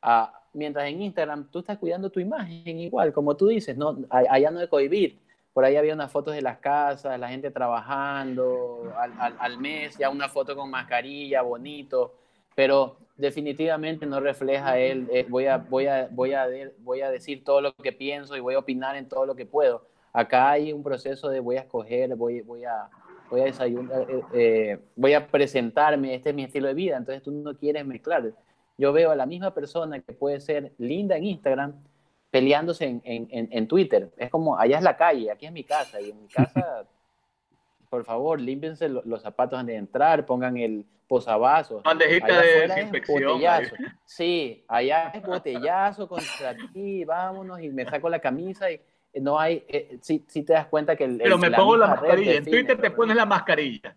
Ah, 0.00 0.40
mientras 0.54 0.88
en 0.88 1.02
Instagram 1.02 1.50
tú 1.50 1.58
estás 1.58 1.76
cuidando 1.76 2.08
tu 2.08 2.18
imagen 2.18 2.80
igual, 2.80 3.12
como 3.12 3.36
tú 3.36 3.48
dices, 3.48 3.76
no, 3.76 3.98
allá 4.08 4.50
no 4.50 4.58
de 4.58 4.70
cohibir. 4.70 5.20
Por 5.52 5.64
ahí 5.64 5.76
había 5.76 5.94
unas 5.94 6.10
fotos 6.10 6.34
de 6.34 6.42
las 6.42 6.58
casas, 6.58 7.18
la 7.20 7.28
gente 7.28 7.50
trabajando 7.50 8.92
al, 8.98 9.36
al, 9.38 9.58
mes, 9.58 9.98
ya 9.98 10.08
una 10.08 10.28
foto 10.28 10.56
con 10.56 10.70
mascarilla, 10.70 11.42
bonito, 11.42 12.14
pero 12.54 12.96
definitivamente 13.16 14.06
no 14.06 14.20
refleja 14.20 14.78
él. 14.78 15.08
Eh, 15.12 15.26
voy, 15.28 15.46
a, 15.46 15.58
voy, 15.58 15.86
a, 15.86 16.08
voy, 16.10 16.32
a, 16.32 16.46
voy 16.78 17.00
a 17.02 17.10
decir 17.10 17.44
todo 17.44 17.60
lo 17.60 17.74
que 17.74 17.92
pienso 17.92 18.36
y 18.36 18.40
voy 18.40 18.54
a 18.54 18.60
opinar 18.60 18.96
en 18.96 19.08
todo 19.08 19.26
lo 19.26 19.34
que 19.34 19.44
puedo 19.46 19.92
Acá 20.12 20.50
hay 20.50 20.72
un 20.72 20.82
proceso 20.82 21.28
de 21.30 21.40
voy 21.40 21.56
a 21.56 21.60
escoger, 21.60 22.14
voy, 22.16 22.42
voy 22.42 22.64
a, 22.64 22.90
voy 23.30 23.40
a 23.40 23.44
desayunar, 23.44 24.06
eh, 24.10 24.22
eh, 24.34 24.78
voy 24.94 25.14
a 25.14 25.26
presentarme, 25.26 26.14
este 26.14 26.30
es 26.30 26.34
mi 26.34 26.44
estilo 26.44 26.68
de 26.68 26.74
vida, 26.74 26.98
entonces 26.98 27.22
tú 27.22 27.30
no 27.30 27.56
quieres 27.56 27.86
mezclar. 27.86 28.34
Yo 28.76 28.92
veo 28.92 29.10
a 29.10 29.16
la 29.16 29.24
misma 29.24 29.54
persona 29.54 30.00
que 30.00 30.12
puede 30.12 30.40
ser 30.40 30.72
linda 30.76 31.16
en 31.16 31.24
Instagram 31.24 31.82
peleándose 32.32 32.86
en, 32.86 33.02
en, 33.04 33.28
en 33.30 33.68
Twitter. 33.68 34.10
Es 34.16 34.30
como, 34.30 34.58
allá 34.58 34.78
es 34.78 34.82
la 34.82 34.96
calle, 34.96 35.30
aquí 35.30 35.44
es 35.44 35.52
mi 35.52 35.64
casa, 35.64 36.00
y 36.00 36.10
en 36.10 36.22
mi 36.22 36.28
casa, 36.28 36.86
por 37.90 38.04
favor, 38.04 38.40
límpiense 38.40 38.88
los, 38.88 39.22
zapatos 39.22 39.58
antes 39.58 39.74
de 39.74 39.78
entrar, 39.78 40.24
pongan 40.24 40.56
el 40.56 40.86
posavasos. 41.06 41.82
Bandejita 41.82 42.40
de 42.40 42.68
desinfección. 42.68 43.38
Sí, 44.06 44.64
allá 44.66 45.10
es 45.10 45.22
botellazo 45.22 46.08
contra 46.08 46.56
ti, 46.72 47.04
vámonos, 47.04 47.60
y 47.60 47.68
me 47.68 47.84
saco 47.84 48.08
la 48.08 48.18
camisa 48.18 48.70
y 48.70 48.80
no 49.20 49.38
hay, 49.38 49.62
eh, 49.68 49.98
si, 50.00 50.20
te 50.20 50.54
das 50.54 50.68
cuenta 50.68 50.96
que... 50.96 51.04
El, 51.04 51.18
Pero 51.18 51.36
me 51.36 51.50
pongo 51.50 51.76
la 51.76 51.88
mascarilla, 51.88 52.32
en 52.32 52.44
Twitter 52.46 52.80
te 52.80 52.90
pones 52.92 53.14
la 53.14 53.26
mascarilla, 53.26 53.94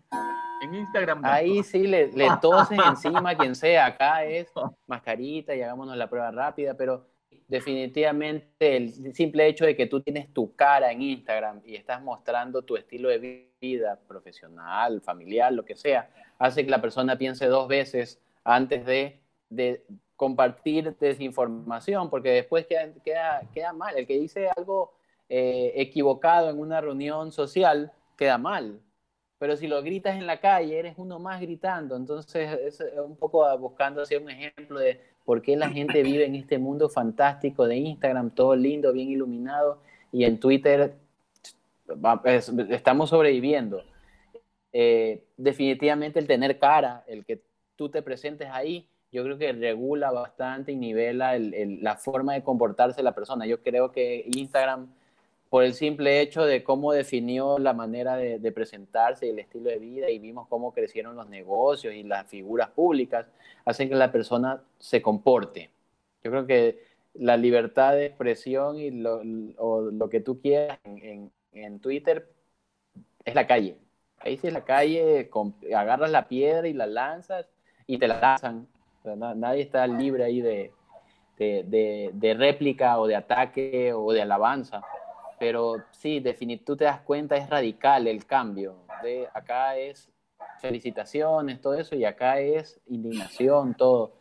en 0.60 0.74
Instagram... 0.74 1.22
Ahí 1.24 1.62
sí 1.62 1.86
le, 1.86 2.12
le 2.12 2.28
toses 2.42 2.78
encima 2.86 3.30
a 3.30 3.34
quien 3.34 3.54
sea, 3.54 3.86
acá 3.86 4.26
es 4.26 4.52
mascarita 4.86 5.54
y 5.54 5.62
hagámonos 5.62 5.96
la 5.96 6.06
prueba 6.10 6.30
rápida, 6.30 6.74
pero 6.74 7.15
definitivamente 7.48 8.76
el 8.76 9.14
simple 9.14 9.46
hecho 9.46 9.64
de 9.64 9.76
que 9.76 9.86
tú 9.86 10.00
tienes 10.00 10.32
tu 10.32 10.54
cara 10.54 10.90
en 10.90 11.02
Instagram 11.02 11.62
y 11.64 11.76
estás 11.76 12.02
mostrando 12.02 12.62
tu 12.62 12.76
estilo 12.76 13.08
de 13.08 13.48
vida 13.60 13.98
profesional, 14.08 15.00
familiar, 15.00 15.52
lo 15.52 15.64
que 15.64 15.76
sea, 15.76 16.10
hace 16.38 16.64
que 16.64 16.70
la 16.70 16.80
persona 16.80 17.16
piense 17.16 17.46
dos 17.46 17.68
veces 17.68 18.20
antes 18.44 18.84
de, 18.84 19.20
de 19.48 19.84
compartir 20.16 20.96
desinformación, 20.96 22.10
porque 22.10 22.30
después 22.30 22.66
queda, 22.66 22.92
queda, 23.04 23.42
queda 23.52 23.72
mal. 23.72 23.96
El 23.96 24.06
que 24.06 24.18
dice 24.18 24.48
algo 24.56 24.94
eh, 25.28 25.72
equivocado 25.76 26.50
en 26.50 26.58
una 26.58 26.80
reunión 26.80 27.32
social, 27.32 27.92
queda 28.16 28.38
mal. 28.38 28.80
Pero 29.38 29.56
si 29.56 29.66
lo 29.66 29.82
gritas 29.82 30.16
en 30.16 30.26
la 30.26 30.40
calle, 30.40 30.78
eres 30.78 30.94
uno 30.96 31.18
más 31.18 31.40
gritando. 31.40 31.94
Entonces, 31.96 32.80
es 32.80 32.82
un 32.96 33.16
poco 33.16 33.56
buscando 33.58 34.00
hacer 34.00 34.22
un 34.22 34.30
ejemplo 34.30 34.80
de 34.80 35.00
por 35.26 35.42
qué 35.42 35.56
la 35.56 35.68
gente 35.68 36.02
vive 36.02 36.24
en 36.24 36.36
este 36.36 36.56
mundo 36.56 36.88
fantástico 36.88 37.66
de 37.66 37.76
Instagram, 37.76 38.30
todo 38.30 38.56
lindo, 38.56 38.92
bien 38.92 39.10
iluminado, 39.10 39.82
y 40.12 40.24
en 40.24 40.38
Twitter 40.38 40.94
estamos 42.70 43.10
sobreviviendo. 43.10 43.82
Eh, 44.72 45.24
definitivamente 45.36 46.20
el 46.20 46.28
tener 46.28 46.58
cara, 46.58 47.04
el 47.08 47.24
que 47.24 47.42
tú 47.74 47.88
te 47.88 48.02
presentes 48.02 48.48
ahí, 48.50 48.88
yo 49.10 49.24
creo 49.24 49.36
que 49.36 49.52
regula 49.52 50.12
bastante 50.12 50.72
y 50.72 50.76
nivela 50.76 51.36
la 51.38 51.96
forma 51.96 52.34
de 52.34 52.42
comportarse 52.42 53.02
la 53.02 53.14
persona. 53.14 53.46
Yo 53.46 53.62
creo 53.62 53.90
que 53.90 54.28
Instagram 54.32 54.88
por 55.48 55.62
el 55.62 55.74
simple 55.74 56.20
hecho 56.20 56.44
de 56.44 56.64
cómo 56.64 56.92
definió 56.92 57.58
la 57.58 57.72
manera 57.72 58.16
de, 58.16 58.52
presentarse 58.52 59.26
y 59.26 59.30
el 59.30 59.38
estilo 59.38 59.70
de 59.70 59.78
vida 59.78 60.10
y 60.10 60.18
vimos 60.18 60.48
cómo 60.48 60.72
crecieron 60.72 61.14
los 61.16 61.28
negocios 61.28 61.94
y 61.94 62.02
las 62.02 62.26
figuras 62.26 62.70
públicas, 62.70 63.26
hacen 63.64 63.88
que 63.88 63.94
la 63.94 64.10
persona 64.10 64.62
se 64.78 65.00
comporte. 65.00 65.70
Yo 66.24 66.30
creo 66.30 66.46
que 66.46 66.82
la 67.14 67.36
libertad 67.36 67.92
de 67.92 68.06
expresión 68.06 68.78
y 68.78 68.90
lo, 68.90 69.22
lo 69.24 70.08
que 70.08 70.20
tú 70.20 70.40
quieras 70.40 70.78
en, 70.84 71.30
en, 71.52 71.80
Twitter 71.80 72.28
es 73.24 73.34
la 73.34 73.46
calle. 73.46 73.76
Ahí 74.18 74.36
sí 74.36 74.48
es 74.48 74.52
la 74.52 74.64
calle, 74.64 75.30
agarras 75.74 76.10
la 76.10 76.26
piedra 76.26 76.66
y 76.66 76.72
la 76.72 76.86
lanzas 76.86 77.46
y 77.86 77.98
te 77.98 78.08
la 78.08 78.20
lanzan. 78.20 78.66
nadie 79.36 79.62
está 79.62 79.86
libre 79.86 80.24
ahí 80.24 80.40
de, 80.40 80.72
de, 81.38 82.10
de 82.12 82.34
réplica 82.34 82.98
o 82.98 83.06
de 83.06 83.14
ataque 83.14 83.92
o 83.92 84.12
de 84.12 84.22
alabanza 84.22 84.82
pero 85.38 85.76
sí, 85.90 86.22
tú 86.64 86.76
te 86.76 86.84
das 86.84 87.00
cuenta, 87.00 87.36
es 87.36 87.48
radical 87.48 88.06
el 88.06 88.24
cambio. 88.26 88.76
De 89.02 89.28
acá 89.32 89.76
es 89.76 90.10
felicitaciones, 90.60 91.60
todo 91.60 91.74
eso, 91.74 91.94
y 91.94 92.04
acá 92.04 92.40
es 92.40 92.80
indignación, 92.86 93.74
todo. 93.74 94.12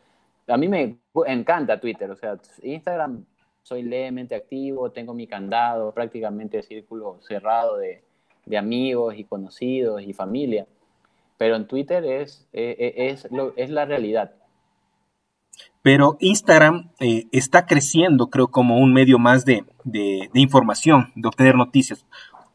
A 0.48 0.58
mí 0.58 0.68
me 0.68 0.98
encanta 1.26 1.80
Twitter, 1.80 2.12
o 2.12 2.16
sea, 2.16 2.38
Instagram 2.62 3.26
soy 3.64 3.82
levemente 3.82 4.36
activo, 4.36 4.92
tengo 4.92 5.16
mi 5.16 5.26
candado, 5.26 5.92
prácticamente 5.92 6.62
círculo 6.62 7.20
cerrado 7.22 7.78
de, 7.78 8.04
de 8.46 8.58
amigos 8.58 9.16
y 9.18 9.24
conocidos 9.24 10.04
y 10.04 10.14
familia, 10.14 10.68
pero 11.38 11.56
en 11.56 11.68
Twitter 11.68 12.06
es, 12.06 12.48
e, 12.54 12.76
e, 12.78 13.10
es, 13.10 13.30
lo, 13.32 13.54
es 13.56 13.72
la 13.72 13.86
realidad. 13.86 14.36
Pero 15.86 16.18
Instagram 16.20 16.90
eh, 17.00 17.28
está 17.32 17.68
creciendo, 17.68 18.32
creo, 18.32 18.48
como 18.48 18.80
un 18.80 18.92
medio 18.92 19.20
más 19.20 19.46
de, 19.46 19.64
información, 20.34 21.12
de 21.14 21.28
obtener 21.28 21.54
noticias. 21.54 22.08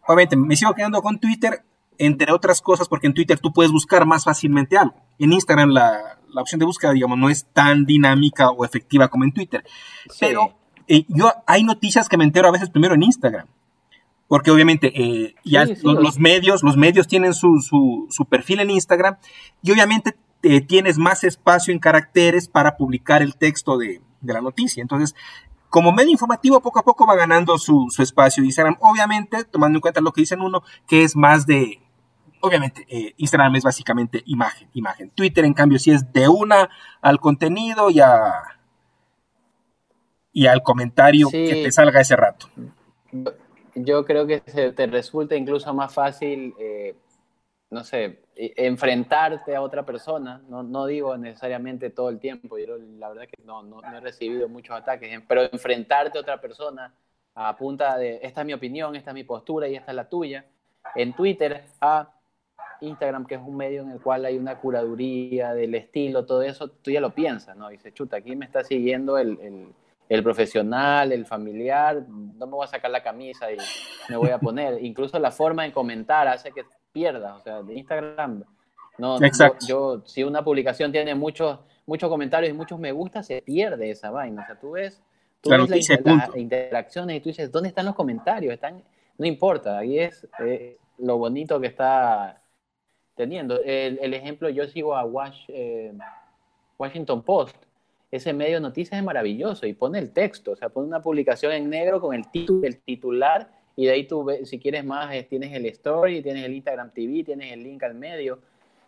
Obviamente, 0.05 0.35
me 0.35 0.57
sigo 0.57 0.75
quedando 0.75 1.01
con 1.01 1.21
Twitter, 1.21 1.63
entre 1.97 2.33
otras 2.33 2.61
cosas, 2.61 2.89
porque 2.89 3.07
en 3.07 3.15
Twitter 3.15 3.39
tú 3.39 3.53
puedes 3.53 3.71
buscar 3.71 4.05
más 4.05 4.25
fácilmente 4.25 4.77
algo. 4.77 4.97
En 5.21 5.33
Instagram 5.33 5.71
la, 5.71 6.19
opción 6.35 6.59
de 6.59 6.65
búsqueda, 6.65 6.91
digamos, 6.91 7.19
no 7.19 7.31
es 7.31 7.47
tan 7.53 7.85
dinámica 7.85 8.51
o 8.51 8.65
efectiva 8.65 9.07
como 9.07 9.23
en 9.23 9.31
Twitter. 9.31 9.63
Pero 10.19 10.59
eh, 10.89 11.05
yo 11.07 11.33
hay 11.47 11.63
noticias 11.63 12.09
que 12.09 12.17
me 12.17 12.25
entero 12.25 12.49
a 12.49 12.51
veces 12.51 12.69
primero 12.69 12.97
en 12.97 13.05
Instagram. 13.05 13.47
Porque 14.27 14.51
obviamente 14.51 14.93
eh, 15.01 15.37
ya 15.45 15.67
los, 15.85 16.19
medios, 16.19 16.65
los 16.65 16.77
medios 16.77 17.07
tienen 17.07 17.33
su, 17.35 17.61
su, 18.11 18.25
perfil 18.25 18.59
en 18.59 18.71
Instagram 18.71 19.19
y 19.63 19.71
obviamente 19.71 20.17
eh, 20.43 20.61
tienes 20.61 20.99
más 20.99 21.25
espacio 21.25 21.73
en 21.73 21.79
caracteres 21.79 22.49
para 22.49 22.77
publicar 22.77 23.23
el 23.23 23.37
texto 23.37 23.79
de, 23.79 24.01
de, 24.21 24.33
la 24.33 24.41
noticia. 24.41 24.81
Entonces, 24.81 25.15
como 25.69 25.93
medio 25.93 26.11
informativo, 26.11 26.61
poco 26.61 26.81
a 26.81 26.85
poco 26.85 27.07
va 27.07 27.15
ganando 27.15 27.59
su, 27.59 27.87
su 27.91 28.03
espacio 28.03 28.43
Instagram. 28.43 28.77
Obviamente, 28.81 29.45
tomando 29.45 29.77
en 29.77 29.81
cuenta 29.81 30.01
lo 30.01 30.13
que 30.13 30.23
dicen 30.23 30.41
uno, 30.41 30.63
que 30.87 31.05
es 31.05 31.15
más 31.15 31.47
de, 31.47 31.81
obviamente, 32.41 32.87
eh, 32.89 33.15
Instagram 33.17 33.57
es 33.57 33.65
básicamente 33.65 34.23
imagen, 34.27 34.69
imagen. 34.75 35.11
Twitter, 35.11 35.45
en 35.45 35.55
cambio, 35.55 35.79
sí 35.79 35.91
es 35.91 36.13
de 36.13 36.29
una 36.29 36.69
al 37.01 37.21
contenido 37.21 37.91
y, 37.91 38.01
a, 38.01 38.59
y 40.33 40.47
al 40.47 40.63
comentario 40.63 41.29
que 41.31 41.63
te 41.63 41.73
salga 41.73 42.01
ese 42.01 42.17
rato. 42.17 42.49
Yo 43.75 44.05
creo 44.05 44.27
que 44.27 44.41
te 44.41 44.87
resulta 44.87 45.37
incluso 45.37 45.73
más 45.73 45.95
fácil, 45.95 46.55
eh, 46.59 46.97
no 47.71 47.85
sé, 47.85 48.21
enfrentarte 48.41 49.55
a 49.55 49.63
otra 49.63 49.85
persona. 49.85 50.41
No, 50.49 50.63
no, 50.63 50.87
digo 50.87 51.17
necesariamente 51.17 51.91
todo 51.91 52.09
el 52.09 52.19
tiempo, 52.19 52.59
yo 52.59 52.79
la 52.99 53.09
verdad 53.09 53.25
que 53.29 53.43
no, 53.45 53.63
no, 53.63 53.83
no 53.83 53.97
he 53.97 54.01
recibido 54.01 54.49
muchos 54.49 54.77
ataques, 54.77 55.23
pero 55.29 55.43
enfrentarte 55.43 56.17
a 56.17 56.21
otra 56.23 56.41
persona 56.41 56.95
a 57.35 57.57
punta 57.57 57.97
de 57.97 58.21
esta 58.23 58.41
es 58.41 58.47
mi 58.47 58.53
opinión, 58.53 58.97
esta 58.97 59.11
es 59.11 59.15
mi 59.15 59.25
postura 59.25 59.69
y 59.69 59.77
esta 59.77 59.93
es 59.93 59.97
la 59.97 60.09
tuya. 60.09 60.47
En 60.95 61.13
Twitter, 61.13 61.65
a 61.81 62.11
Instagram, 62.81 63.27
que 63.27 63.35
es 63.35 63.41
un 63.41 63.57
medio 63.57 63.83
en 63.83 63.91
el 63.91 64.01
cual 64.01 64.25
hay 64.25 64.39
una 64.39 64.59
curaduría 64.59 65.53
del 65.53 65.75
estilo, 65.75 66.25
todo 66.25 66.43
eso, 66.43 66.69
tú 66.69 66.91
ya 66.91 67.01
lo 67.01 67.15
piensas, 67.15 67.57
¿no? 67.57 67.69
Dices, 67.69 67.93
chuta, 67.93 68.17
aquí 68.17 68.35
me 68.37 68.47
está 68.47 68.65
siguiendo 68.65 69.19
el, 69.19 69.39
el, 69.41 69.69
el, 70.09 70.23
profesional, 70.23 71.13
el 71.13 71.27
familiar, 71.27 72.03
no 72.09 72.47
me 72.47 72.53
voy 72.53 72.65
a 72.65 72.69
sacar 72.69 72.91
la 72.91 73.03
camisa 73.03 73.53
y 73.53 73.59
me 74.09 74.17
voy 74.17 74.31
a 74.31 74.39
poner. 74.39 74.83
Incluso 74.83 75.19
la 75.19 75.31
forma 75.31 75.65
de 75.65 75.73
comentar 75.73 76.27
hace 76.27 76.53
que 76.53 76.65
pierdas, 76.93 77.37
o 77.37 77.41
sea, 77.41 77.63
de 77.63 77.75
Instagram. 77.75 78.45
No, 78.99 79.23
Exacto. 79.23 79.67
Yo, 79.67 80.03
si 80.05 80.23
una 80.23 80.45
publicación 80.45 80.93
tiene 80.93 81.15
muchos, 81.15 81.59
muchos 81.87 82.09
comentarios 82.09 82.53
y 82.53 82.57
muchos 82.57 82.79
me 82.79 82.93
gusta, 82.93 83.23
se 83.23 83.43
pierde 83.43 83.91
esa 83.91 84.11
vaina. 84.11 84.43
O 84.43 84.47
sea, 84.47 84.59
tú 84.59 84.73
ves, 84.73 85.01
tú 85.41 85.51
ves 85.51 85.89
las 86.05 86.37
interacciones 86.37 87.17
y 87.17 87.21
tú 87.21 87.29
dices, 87.31 87.51
¿dónde 87.51 87.69
están 87.69 87.87
los 87.87 87.95
comentarios? 87.95 88.53
Están, 88.53 88.83
no 89.17 89.27
importa, 89.27 89.79
ahí 89.79 89.99
es 89.99 90.27
eh, 90.41 90.77
lo 90.99 91.19
bonito 91.19 91.61
que 91.61 91.69
está 91.69 92.41
teniendo. 93.15 93.61
El, 93.63 94.15
ejemplo, 94.15 94.49
yo 94.49 94.67
sigo 94.67 94.97
a 94.97 95.05
eh, 95.49 95.93
Washington 96.79 97.23
Post. 97.23 97.57
Ese 98.11 98.33
medio 98.33 98.57
de 98.57 98.61
noticias 98.61 98.99
es 98.99 99.05
maravilloso 99.05 99.67
y 99.67 99.73
pone 99.73 100.01
el 100.01 100.11
texto, 100.13 100.51
o 100.51 100.57
sea, 100.57 100.69
pone 100.69 100.89
una 100.89 101.01
publicación 101.01 101.53
en 101.53 101.71
negro 101.71 102.01
con 102.01 102.13
el 102.13 102.29
título, 102.29 102.67
el 102.67 102.81
titular 102.81 103.60
y 103.81 103.87
de 103.87 103.93
ahí 103.93 104.07
tú, 104.07 104.27
si 104.45 104.59
quieres 104.59 104.85
más, 104.85 105.11
tienes 105.27 105.55
el 105.55 105.65
story, 105.65 106.21
tienes 106.21 106.45
el 106.45 106.53
Instagram 106.53 106.91
TV, 106.93 107.25
tienes 107.25 107.51
el 107.51 107.63
link 107.63 107.83
al 107.83 107.95
medio. 107.95 108.39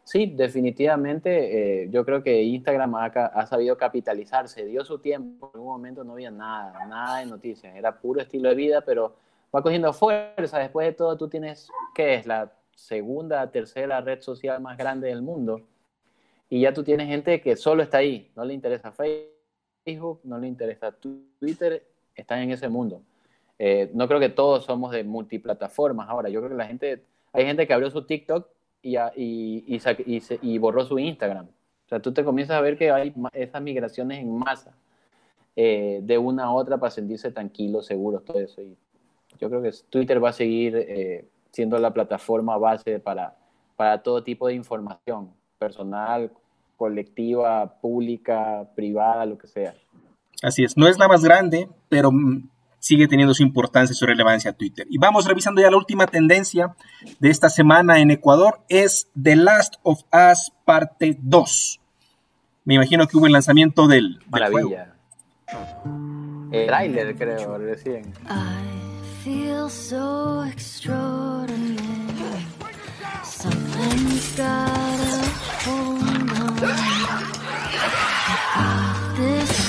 Sí, 0.05 0.27
definitivamente, 0.27 1.85
eh, 1.85 1.89
yo 1.89 2.05
creo 2.05 2.23
que 2.23 2.43
Instagram 2.43 2.97
ha, 2.97 3.07
ha, 3.07 3.47
sabido 3.47 3.79
capitalizarse, 3.79 4.67
dio 4.67 4.85
su 4.85 4.99
tiempo, 4.99 5.51
en 5.55 5.61
un 5.61 5.67
momento 5.67 6.05
no 6.05 6.13
había 6.13 6.31
nada, 6.31 6.85
nada 6.85 7.21
de 7.21 7.25
noticias, 7.25 7.75
era 7.75 7.99
puro 7.99 8.21
estilo 8.21 8.51
de 8.51 8.55
vida, 8.55 8.83
pero 8.83 9.17
va 9.57 9.63
cogiendo 9.63 9.95
fuerza, 9.95 10.59
después 10.59 10.89
de 10.89 10.93
todo 10.93 11.17
tú 11.17 11.27
tienes, 11.27 11.71
¿qué 11.95 12.17
es? 12.17 12.27
La 12.27 12.53
segunda, 12.75 13.51
tercera 13.51 13.99
red 14.03 14.21
social 14.21 14.61
más 14.61 14.77
grande 14.77 15.09
del 15.09 15.23
mundo. 15.23 15.63
Y 16.51 16.61
ya 16.61 16.75
tú 16.75 16.85
tienes 16.85 17.09
gente 17.09 17.41
que 17.41 17.57
solo 17.57 17.83
está 17.83 17.97
ahí, 17.97 18.31
no 18.37 18.45
le 18.45 18.53
interesa 18.53 18.93
Facebook, 18.93 20.21
no 20.25 20.39
le 20.39 20.49
interesa 20.49 20.93
Twitter, 20.93 21.83
están 22.15 22.41
en 22.41 22.51
ese 22.51 22.69
mundo. 22.69 23.01
Eh, 23.65 23.93
no 23.95 24.09
creo 24.09 24.19
que 24.19 24.29
todos 24.29 24.65
somos 24.65 24.91
de 24.91 25.05
multiplataformas 25.05 26.09
ahora. 26.09 26.29
Yo 26.29 26.41
creo 26.41 26.51
que 26.51 26.57
la 26.57 26.67
gente, 26.67 27.05
hay 27.33 27.45
gente 27.45 27.65
que 27.65 27.73
abrió 27.73 27.93
su 27.93 28.05
TikTok 28.05 28.49
y, 28.83 28.97
y, 29.15 29.81
y, 30.43 30.59
borró 30.59 30.85
su 30.85 30.99
Instagram. 30.99 31.47
O 31.47 31.89
sea, 31.89 32.01
tú 32.01 32.13
te 32.13 32.25
comienzas 32.25 32.57
a 32.57 32.61
ver 32.61 32.77
que 32.77 32.91
hay 32.91 33.15
esas 33.33 33.63
migraciones 33.63 34.19
en 34.19 34.37
masa 34.37 34.75
eh, 35.55 36.01
de 36.03 36.19
una 36.19 36.47
a 36.47 36.51
otra 36.53 36.79
para 36.79 36.91
sentirse 36.91 37.31
tranquilos, 37.31 37.87
seguros, 37.87 38.25
todo 38.25 38.41
eso. 38.41 38.61
Y 38.61 38.77
yo 39.39 39.49
creo 39.49 39.63
que 39.63 39.71
Twitter 39.91 40.23
va 40.23 40.31
a 40.31 40.33
seguir 40.33 40.75
eh, 40.75 41.29
siendo 41.53 41.79
la 41.79 41.93
plataforma 41.93 42.59
base 42.59 42.99
para, 42.99 43.37
para 43.77 44.03
todo 44.03 44.25
tipo 44.25 44.49
de 44.49 44.55
información, 44.55 45.31
personal, 45.61 46.33
colectiva, 46.77 47.79
pública, 47.81 48.69
privada, 48.75 49.25
lo 49.25 49.39
que 49.39 49.47
sea. 49.47 49.73
Así 50.43 50.65
es, 50.65 50.77
no 50.77 50.89
es 50.89 50.99
la 50.99 51.07
más 51.07 51.23
grande, 51.23 51.69
pero 51.89 52.11
sigue 52.83 53.07
teniendo 53.07 53.33
su 53.33 53.45
importancia 53.45 53.93
y 53.93 53.97
su 53.97 54.07
relevancia 54.07 54.53
Twitter. 54.53 54.85
Y 54.91 54.99
vamos 54.99 55.25
revisando 55.25 55.63
ya 55.63 55.71
la 55.71 55.77
última 55.77 56.09
tendencia 56.09 56.75
de 57.21 57.31
esta 57.31 57.49
semana 57.49 58.01
en 58.01 58.11
Ecuador, 58.11 58.61
es 58.69 59.09
The 59.21 59.37
Last 59.37 59.77
of 59.85 60.01
Us 60.13 60.53
parte 60.65 61.17
2. 61.21 61.81
Me 62.65 62.75
imagino 62.75 63.07
que 63.07 63.17
hubo 63.17 63.27
el 63.27 63.33
lanzamiento 63.33 63.87
del, 63.87 64.19
Maravilla. 64.29 64.97
El 66.51 66.67
trailer, 66.67 67.17
creo, 67.17 67.57
recién. 67.59 68.13
feel 69.23 69.71
so 69.71 70.43
extraordinary. 70.43 71.79
Something's 73.23 74.37
got 74.37 74.99
a 74.99 75.23
hold 75.63 76.03
on 76.03 76.27
This 79.17 79.62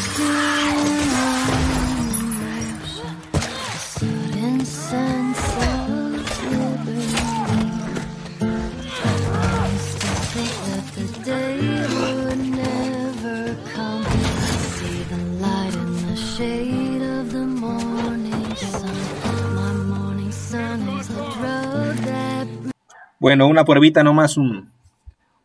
Bueno, 23.23 23.47
una 23.47 23.63
pruebita 23.63 24.03
nomás, 24.03 24.35
un, 24.35 24.69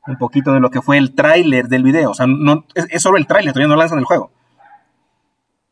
un 0.05 0.19
poquito 0.19 0.53
de 0.53 0.59
lo 0.59 0.69
que 0.69 0.83
fue 0.83 0.99
el 0.99 1.15
tráiler 1.15 1.69
del 1.69 1.85
video. 1.85 2.11
O 2.11 2.15
sea, 2.15 2.27
no, 2.27 2.65
es, 2.75 3.01
solo 3.01 3.19
el 3.19 3.29
tráiler, 3.29 3.53
todavía 3.53 3.73
no 3.73 3.79
lanzan 3.79 4.01
el 4.01 4.05
juego. 4.05 4.33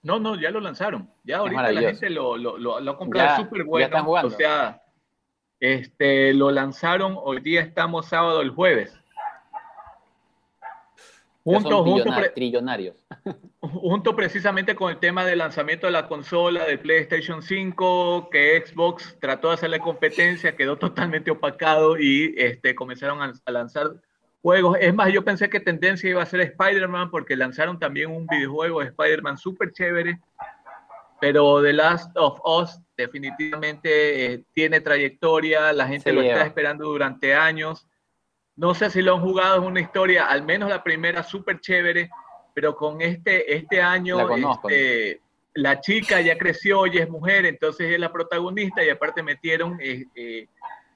No, 0.05 0.21
no, 0.21 0.41
ya 0.41 0.53
lo 0.53 0.61
lanzaron. 0.61 1.11
Ya 1.25 1.39
ahorita 1.39 1.73
la 1.73 1.81
gente 1.81 2.11
lo, 2.11 2.37
lo, 2.37 2.59
lo, 2.59 2.91
ha 2.93 2.97
comprado 2.97 3.39
súper 3.39 3.65
bueno. 3.65 4.09
O 4.09 4.31
sea, 4.31 4.83
este, 5.59 6.33
lo 6.33 6.53
lanzaron, 6.53 7.17
hoy 7.19 7.41
día 7.41 7.61
estamos 7.61 8.07
sábado 8.07 8.41
el 8.41 8.51
jueves. 8.51 8.97
Junto, 11.47 11.85
junto, 11.85 12.11
trillonarios. 12.35 12.97
junto 13.61 14.17
precisamente 14.17 14.75
con 14.75 14.91
el 14.91 14.99
tema 14.99 15.25
del 15.25 15.39
lanzamiento 15.39 15.87
de 15.87 15.93
la 15.93 16.09
consola 16.09 16.65
de 16.65 16.77
PlayStation 16.77 17.41
5, 17.41 18.31
que 18.33 18.65
Xbox 18.67 19.17
trató 19.21 19.49
de 19.49 19.55
hacerle 19.55 19.79
competencia, 19.79 20.57
quedó 20.57 20.77
totalmente 20.77 21.31
opacado 21.31 22.01
y 22.01 22.35
este, 22.37 22.75
comenzaron 22.75 23.23
a, 23.23 23.33
lanzar 23.49 23.93
juegos. 24.43 24.77
Es 24.81 24.93
más, 24.93 25.13
yo 25.13 25.25
pensé 25.25 25.49
que 25.49 25.61
tendencia 25.61 26.11
iba 26.11 26.21
a 26.21 26.27
ser 26.27 26.41
Spider-Man 26.41 27.13
porque 27.13 27.37
lanzaron 27.37 27.79
también 27.79 28.11
un 28.11 28.27
videojuego 28.27 28.81
de 28.81 28.87
Spider-Man 28.87 29.39
súper 29.39 29.71
chévere, 29.71 30.19
pero 31.21 31.63
The 31.63 31.75
Last 31.75 32.11
of 32.17 32.41
Us 32.45 32.81
definitivamente 32.97 34.33
eh, 34.33 34.45
tiene 34.53 34.81
trayectoria, 34.81 35.73
la 35.73 35.87
gente 35.87 36.13
lo 36.13 36.23
está 36.23 36.45
esperando 36.45 36.87
durante 36.87 37.37
años 37.37 37.87
no 38.57 38.75
sé 38.75 38.91
si 38.91 39.03
lo 39.03 39.17
han 39.17 39.23
jugado, 39.23 39.61
es 39.61 39.69
una 39.69 39.81
historia, 39.81 40.27
al 40.27 40.43
menos 40.43 40.71
la 40.71 40.83
primera, 40.83 41.23
súper 41.23 41.61
chévere, 41.61 42.11
pero 42.55 42.75
con 42.75 43.03
este, 43.03 43.55
este 43.55 43.83
año 43.83 44.17
la, 44.17 44.53
este, 44.53 45.21
la, 45.55 45.81
chica 45.81 46.23
ya 46.23 46.39
creció 46.39 46.87
y 46.87 46.97
es 46.99 47.09
mujer, 47.09 47.45
entonces 47.45 47.93
es 47.93 48.01
la 48.01 48.13
protagonista 48.13 48.83
y 48.83 48.89
aparte 48.89 49.23
metieron 49.23 49.79
eh, 49.81 50.07
eh, 50.15 50.49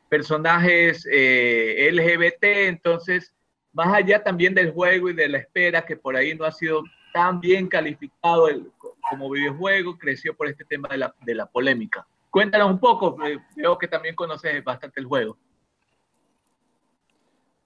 personajes 0.09 1.07
eh, 1.11 1.91
LGBT, 1.93 2.45
entonces 2.69 3.35
más 3.73 3.93
allá 3.93 4.25
también 4.25 4.55
del 4.55 4.73
juego 4.73 5.11
y 5.11 5.13
de 5.13 5.29
la 5.29 5.39
espera, 5.39 5.85
que 5.85 5.97
por 5.97 6.17
ahí 6.17 6.35
no 6.35 6.45
ha 6.47 6.53
sido 6.53 6.83
tan 7.13 7.41
bien 7.41 7.69
calificado 7.69 8.49
el, 8.49 8.71
como 9.11 9.31
videojuego, 9.31 9.99
creció 9.99 10.35
por 10.35 10.49
este 10.49 10.65
tema 10.65 10.89
de 10.89 10.97
la, 10.97 11.15
de 11.21 11.35
la 11.35 11.47
polémica. 11.47 12.07
Cuéntanos 12.31 12.71
un 12.71 12.79
poco, 12.79 13.17
veo 13.57 13.79
que 13.79 13.89
también 13.89 14.15
conoces 14.15 14.65
bastante 14.65 15.01
el 15.01 15.07
juego. 15.07 15.37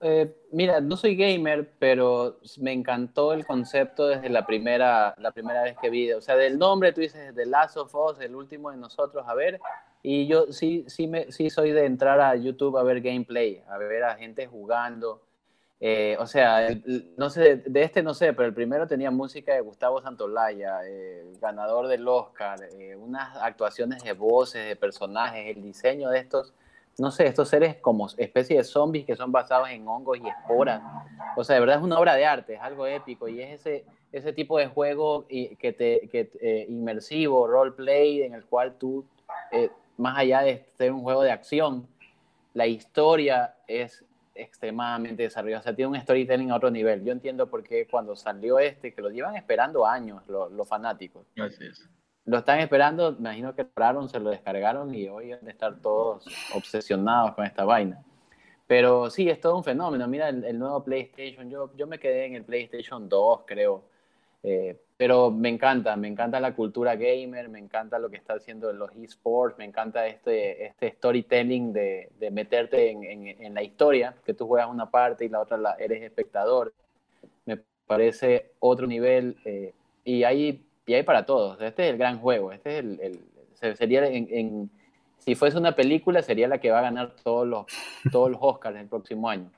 Eh, 0.07 0.37
mira, 0.53 0.83
no 0.83 0.99
soy 0.99 1.17
gamer, 1.17 1.73
pero 1.79 2.39
me 2.61 2.73
encantó 2.73 3.33
el 3.33 3.47
concepto 3.47 4.07
desde 4.07 4.29
la 4.29 4.45
primera, 4.45 5.15
la 5.17 5.33
primera 5.33 5.63
vez 5.63 5.79
que 5.81 5.89
vi. 5.89 6.13
O 6.13 6.21
sea, 6.21 6.37
del 6.37 6.59
nombre 6.59 6.93
tú 6.93 7.01
dices 7.01 7.35
The 7.35 7.47
Last 7.47 7.79
of 7.79 7.95
Us, 7.95 8.21
el 8.21 8.37
último 8.37 8.71
de 8.71 8.77
nosotros, 8.77 9.25
a 9.27 9.33
ver. 9.33 9.59
Y 10.03 10.27
yo 10.27 10.53
sí, 10.53 10.85
sí, 10.89 11.07
me, 11.07 11.33
sí 11.33 11.49
soy 11.49 11.71
de 11.73 11.87
entrar 11.87 12.21
a 12.21 12.37
YouTube 12.37 12.77
a 12.77 12.83
ver 12.83 13.01
gameplay, 13.01 13.63
a 13.67 13.79
ver 13.79 14.05
a 14.05 14.15
gente 14.17 14.47
jugando. 14.47 15.23
Eh, 15.81 16.19
o 16.21 16.27
sea, 16.27 16.69
no 17.17 17.31
sé, 17.31 17.57
de 17.57 17.83
este 17.83 18.03
no 18.03 18.13
sé, 18.13 18.35
pero 18.35 18.47
el 18.47 18.55
primero 18.55 18.87
tenía 18.87 19.11
música 19.11 19.55
de 19.55 19.63
Gustavo 19.63 20.03
Santolaya, 20.03 20.81
eh, 20.87 21.33
ganador 21.41 21.89
del 21.89 22.07
Oscar, 22.07 22.59
eh, 22.79 22.95
unas 22.95 23.37
actuaciones 23.39 24.03
de 24.03 24.13
voces, 24.13 24.67
de 24.69 24.77
personajes, 24.77 25.57
el 25.57 25.63
diseño 25.63 26.11
de 26.11 26.19
estos, 26.19 26.53
no 26.99 27.11
sé, 27.11 27.27
estos 27.27 27.49
seres 27.49 27.77
como 27.77 28.09
especie 28.17 28.57
de 28.57 28.65
zombies 28.65 29.05
que 29.05 29.17
son 29.17 29.33
basados 29.33 29.69
en 29.71 29.87
hongos 29.87 30.19
y 30.19 30.29
esporas. 30.29 30.83
O 31.37 31.45
sea, 31.45 31.55
de 31.55 31.61
verdad 31.61 31.79
es 31.79 31.83
una 31.83 31.99
obra 31.99 32.15
de 32.15 32.25
arte, 32.25 32.55
es 32.55 32.61
algo 32.61 32.87
épico 32.87 33.29
y 33.29 33.41
es 33.41 33.61
ese, 33.61 33.85
ese 34.13 34.33
tipo 34.33 34.59
de 34.59 34.67
juego 34.67 35.27
que 35.29 35.75
te, 35.77 36.09
que, 36.09 36.67
inmersivo, 36.69 37.47
roleplay, 37.47 38.23
en 38.23 38.35
el 38.35 38.45
cual 38.45 38.75
tú, 38.79 39.05
más 39.97 40.19
allá 40.19 40.43
de 40.43 40.65
ser 40.77 40.93
un 40.93 41.03
juego 41.03 41.23
de 41.23 41.33
acción, 41.33 41.87
la 42.53 42.67
historia 42.67 43.57
es 43.67 44.05
extremadamente 44.35 45.23
desarrollado, 45.23 45.61
o 45.61 45.63
sea, 45.63 45.75
tiene 45.75 45.91
un 45.97 46.01
storytelling 46.01 46.51
a 46.51 46.57
otro 46.57 46.71
nivel. 46.71 47.05
Yo 47.05 47.13
entiendo 47.13 47.49
por 47.49 47.63
qué 47.63 47.87
cuando 47.87 48.17
salió 48.17 48.59
este, 48.59 48.93
que 48.93 49.01
lo 49.01 49.11
llevan 49.11 49.37
esperando 49.37 49.87
años 49.87 50.23
los, 50.29 50.69
fanáticos. 50.69 51.27
Lo 52.27 52.39
están 52.39 52.61
esperando, 52.61 53.13
me 53.13 53.19
imagino 53.19 53.55
que 53.55 53.65
compraron, 53.65 54.09
se 54.09 54.19
lo 54.19 54.31
descargaron 54.31 54.95
y 54.95 55.09
hoy 55.09 55.33
han 55.33 55.45
de 55.45 55.51
estar 55.51 55.77
todos 55.81 56.27
obsesionados 56.55 57.35
con 57.35 57.45
esta 57.45 57.65
vaina. 57.65 58.03
Pero 58.67 59.11
sí, 59.11 59.29
es 59.29 59.41
todo 59.41 59.57
un 59.57 59.65
fenómeno. 59.65 60.09
Mira 60.09 60.31
el, 60.31 60.59
nuevo 60.59 60.83
PlayStation, 60.83 61.51
yo, 61.51 61.71
yo 61.77 61.87
me 61.87 61.99
quedé 61.99 62.25
en 62.25 62.35
el 62.35 62.45
PlayStation 62.45 63.09
2, 63.09 63.41
creo. 63.47 63.85
Eh, 64.43 64.79
pero 64.97 65.31
me 65.31 65.49
encanta, 65.49 65.97
me 65.97 66.07
encanta 66.07 66.39
la 66.39 66.55
cultura 66.55 66.95
gamer, 66.97 67.49
me 67.49 67.59
encanta 67.59 67.99
lo 67.99 68.11
que 68.11 68.17
está 68.17 68.35
haciendo 68.35 68.73
los 68.73 68.91
esports, 68.95 69.59
me 69.59 69.65
encanta 69.65 70.07
este, 70.07 70.67
este 70.67 70.93
storytelling 70.93 71.73
de, 71.73 72.11
de 72.19 72.31
meterte 72.31 72.91
en, 72.91 73.05
en, 73.05 73.55
la 73.55 73.63
historia, 73.63 74.15
que 74.25 74.35
tú 74.35 74.47
juegas 74.47 74.69
una 74.71 74.91
parte 74.91 75.25
y 75.25 75.29
la 75.29 75.41
otra 75.41 75.57
la, 75.57 75.75
eres 75.75 76.03
espectador. 76.03 76.73
Me 77.45 77.59
parece 77.87 78.53
otro 78.61 78.87
nivel 78.87 79.37
eh, 79.45 79.75
y, 80.05 80.23
hay, 80.23 80.65
y 80.87 80.95
hay 80.95 81.03
para 81.03 81.27
todos. 81.27 81.61
Este 81.61 81.87
es 81.87 81.93
el 81.93 81.99
gran 81.99 82.19
juego, 82.19 82.53
este 82.53 82.79
es 82.79 82.85
el, 82.85 83.01
el 83.01 83.77
sería 83.77 84.07
en, 84.07 84.71
si 85.19 85.35
fuese 85.35 85.57
una 85.57 85.73
película 85.73 86.21
sería 86.21 86.49
la 86.49 86.59
que 86.59 86.71
va 86.71 86.81
a 86.81 86.83
ganar 86.83 87.15
todos 87.23 87.47
los, 87.47 87.67
todos 88.13 88.31
los 88.31 88.39
Oscars 88.43 88.77
el 88.79 88.89
próximo 88.89 89.29
año 89.29 89.51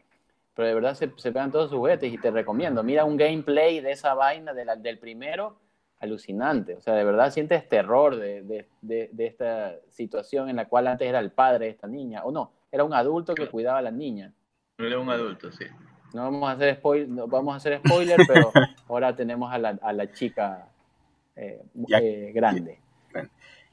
pero 0.56 0.68
de 0.68 0.74
verdad 0.74 0.94
se, 0.94 1.12
se 1.16 1.32
pegan 1.32 1.52
todos 1.52 1.68
sus 1.68 1.78
juguetes 1.78 2.10
y 2.10 2.16
te 2.16 2.30
recomiendo. 2.30 2.82
Mira 2.82 3.04
un 3.04 3.18
gameplay 3.18 3.80
de 3.80 3.92
esa 3.92 4.14
vaina 4.14 4.54
de 4.54 4.64
del 4.78 4.98
primero, 4.98 5.58
alucinante. 6.00 6.74
O 6.74 6.80
sea, 6.80 6.94
de 6.94 7.04
verdad 7.04 7.30
sientes 7.30 7.68
terror 7.68 8.16
de, 8.16 8.42
de, 8.42 8.66
de, 9.12 9.26
esta 9.26 9.74
situación 9.90 10.48
en 10.48 10.56
la 10.56 10.64
cual 10.66 10.86
antes 10.86 11.06
era 11.06 11.18
el 11.18 11.30
padre 11.30 11.66
de 11.66 11.72
esta 11.72 11.86
niña, 11.86 12.24
o 12.24 12.32
no, 12.32 12.52
era 12.72 12.84
un 12.84 12.94
adulto 12.94 13.34
que 13.34 13.48
cuidaba 13.48 13.78
a 13.78 13.82
la 13.82 13.90
niña. 13.90 14.32
Era 14.78 14.98
un 14.98 15.10
adulto, 15.10 15.52
sí. 15.52 15.66
No 16.14 16.22
vamos 16.22 16.48
a 16.48 16.52
hacer 16.52 16.76
spoiler, 16.76 17.08
no 17.10 17.26
vamos 17.26 17.52
a 17.52 17.56
hacer 17.58 17.78
spoiler, 17.84 18.16
pero 18.26 18.50
ahora 18.88 19.14
tenemos 19.14 19.52
a 19.52 19.58
la, 19.58 19.78
a 19.82 19.92
la 19.92 20.10
chica 20.10 20.70
eh, 21.36 21.62
eh, 22.00 22.32
grande. 22.34 22.80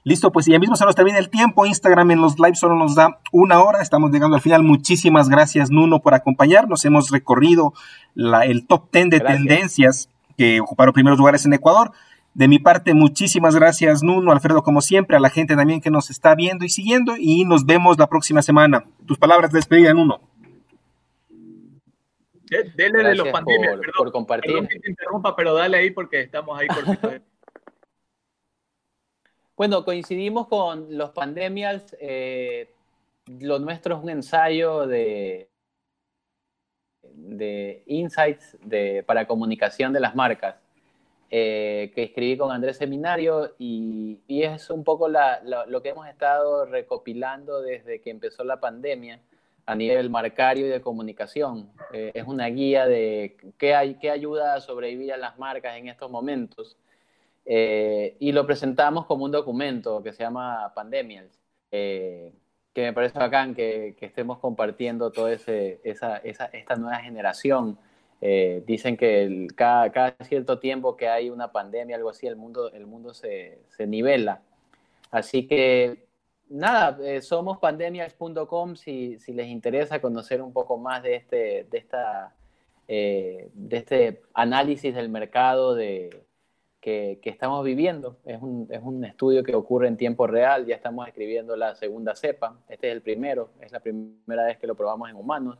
Listo, 0.05 0.33
pues 0.33 0.45
ya 0.45 0.59
mismo 0.59 0.75
se 0.75 0.83
nos 0.83 0.95
termina 0.95 1.17
el 1.17 1.29
tiempo. 1.29 1.65
Instagram 1.65 2.11
en 2.11 2.21
los 2.21 2.37
lives 2.37 2.59
solo 2.59 2.75
nos 2.75 2.93
da 2.93 3.19
una 3.31 3.61
hora. 3.63 3.81
Estamos 3.81 4.11
llegando 4.11 4.35
al 4.35 4.41
final. 4.41 4.61
Muchísimas 4.61 5.29
gracias, 5.29 5.71
Nuno, 5.71 6.01
por 6.01 6.13
acompañarnos. 6.13 6.83
Hemos 6.83 7.09
recorrido 7.09 7.73
el 8.15 8.67
top 8.67 8.91
10 8.91 9.09
de 9.09 9.19
tendencias 9.21 10.09
que 10.37 10.59
ocuparon 10.59 10.93
primeros 10.93 11.17
lugares 11.17 11.45
en 11.45 11.53
Ecuador. 11.53 11.91
De 12.33 12.47
mi 12.47 12.59
parte, 12.59 12.93
muchísimas 12.93 13.55
gracias, 13.55 14.01
Nuno, 14.01 14.31
Alfredo, 14.31 14.63
como 14.63 14.81
siempre, 14.81 15.15
a 15.15 15.19
la 15.19 15.29
gente 15.29 15.55
también 15.55 15.81
que 15.81 15.91
nos 15.91 16.09
está 16.09 16.33
viendo 16.33 16.65
y 16.65 16.69
siguiendo. 16.69 17.13
Y 17.17 17.45
nos 17.45 17.65
vemos 17.65 17.97
la 17.97 18.07
próxima 18.07 18.41
semana. 18.41 18.83
Tus 19.05 19.17
palabras 19.17 19.51
de 19.51 19.59
despedida, 19.59 19.93
Nuno. 19.93 20.19
Dele 22.75 23.03
de 23.03 23.15
los 23.15 23.29
pandemias, 23.29 23.79
por, 23.97 24.11
compartir. 24.11 24.51
Perdón 24.51 24.67
que 24.67 24.79
te 24.79 24.89
interrumpa, 24.89 25.35
pero 25.35 25.53
dale 25.53 25.77
ahí 25.77 25.91
porque 25.91 26.21
estamos 26.21 26.59
ahí 26.59 26.67
por 26.67 27.21
Bueno, 29.55 29.85
coincidimos 29.85 30.47
con 30.47 30.97
los 30.97 31.11
pandemias. 31.11 31.95
Eh, 31.99 32.73
lo 33.39 33.59
nuestro 33.59 33.95
es 33.95 34.03
un 34.03 34.09
ensayo 34.09 34.87
de, 34.87 35.47
de 37.03 37.83
insights 37.85 38.57
de, 38.63 39.03
para 39.03 39.27
comunicación 39.27 39.93
de 39.93 39.99
las 39.99 40.15
marcas 40.15 40.55
eh, 41.29 41.91
que 41.93 42.03
escribí 42.03 42.35
con 42.35 42.51
Andrés 42.51 42.77
Seminario 42.77 43.53
y, 43.59 44.21
es 44.27 44.71
un 44.71 44.83
poco 44.83 45.07
lo 45.07 45.81
que 45.83 45.89
hemos 45.89 46.07
estado 46.07 46.65
recopilando 46.65 47.61
desde 47.61 48.01
que 48.01 48.09
empezó 48.09 48.43
la 48.43 48.59
pandemia 48.59 49.19
a 49.67 49.75
nivel 49.75 50.09
marcario 50.09 50.65
y 50.65 50.69
de 50.69 50.81
comunicación. 50.81 51.71
Eh, 51.93 52.11
es 52.15 52.27
una 52.27 52.47
guía 52.47 52.87
de 52.87 53.37
qué, 53.59 53.75
hay, 53.75 53.95
qué 53.95 54.09
ayuda 54.09 54.55
a 54.55 54.61
sobrevivir 54.61 55.13
a 55.13 55.17
las 55.17 55.37
marcas 55.37 55.77
en 55.77 55.87
estos 55.89 56.09
momentos 56.09 56.75
eh, 57.45 58.15
y 58.19 58.31
lo 58.31 58.45
presentamos 58.45 59.05
como 59.05 59.25
un 59.25 59.31
documento 59.31 60.01
que 60.01 60.13
se 60.13 60.23
llama 60.23 60.71
Pandemials, 60.73 61.39
eh, 61.71 62.31
que 62.73 62.81
me 62.83 62.93
parece 62.93 63.19
bacán 63.19 63.53
que, 63.53 63.95
estemos 64.01 64.39
compartiendo 64.39 65.11
toda 65.11 65.33
esa, 65.33 66.17
esta 66.17 66.75
nueva 66.77 66.97
generación. 66.99 67.77
Eh, 68.21 68.63
dicen 68.65 68.95
que 68.95 69.47
cada, 69.55 70.15
cierto 70.21 70.59
tiempo 70.59 70.95
que 70.95 71.09
hay 71.09 71.29
una 71.29 71.51
pandemia, 71.51 71.97
algo 71.97 72.09
así, 72.09 72.25
el 72.25 72.37
mundo, 72.37 72.71
el 72.71 72.85
mundo 72.87 73.13
se, 73.13 73.59
se 73.69 73.85
nivela. 73.85 74.41
Así 75.11 75.45
que 75.45 76.07
nada, 76.49 76.97
somos 77.21 77.59
pandemias.com 77.59 78.75
si, 78.75 79.19
si, 79.19 79.33
les 79.33 79.47
interesa 79.47 80.01
conocer 80.01 80.41
un 80.41 80.53
poco 80.53 80.77
más 80.77 81.03
de 81.03 81.15
este, 81.15 81.67
de 81.69 81.77
esta, 81.77 82.33
de 82.87 83.51
este 83.71 84.21
análisis 84.33 84.95
del 84.95 85.09
mercado 85.09 85.75
de, 85.75 86.09
que, 86.83 87.19
estamos 87.23 87.63
viviendo. 87.63 88.17
Es 88.25 88.41
un, 88.41 88.67
es 88.69 88.81
un, 88.83 89.05
estudio 89.05 89.41
que 89.41 89.55
ocurre 89.55 89.87
en 89.87 89.95
tiempo 89.95 90.27
real, 90.27 90.65
ya 90.65 90.75
estamos 90.75 91.07
escribiendo 91.07 91.55
la 91.55 91.75
segunda 91.75 92.13
cepa, 92.13 92.57
este 92.67 92.89
es 92.89 92.93
el 92.93 93.01
primero, 93.01 93.49
es 93.61 93.71
la 93.71 93.79
primera 93.79 94.45
vez 94.45 94.57
que 94.57 94.67
lo 94.67 94.75
probamos 94.75 95.09
en 95.09 95.15
humanos. 95.15 95.57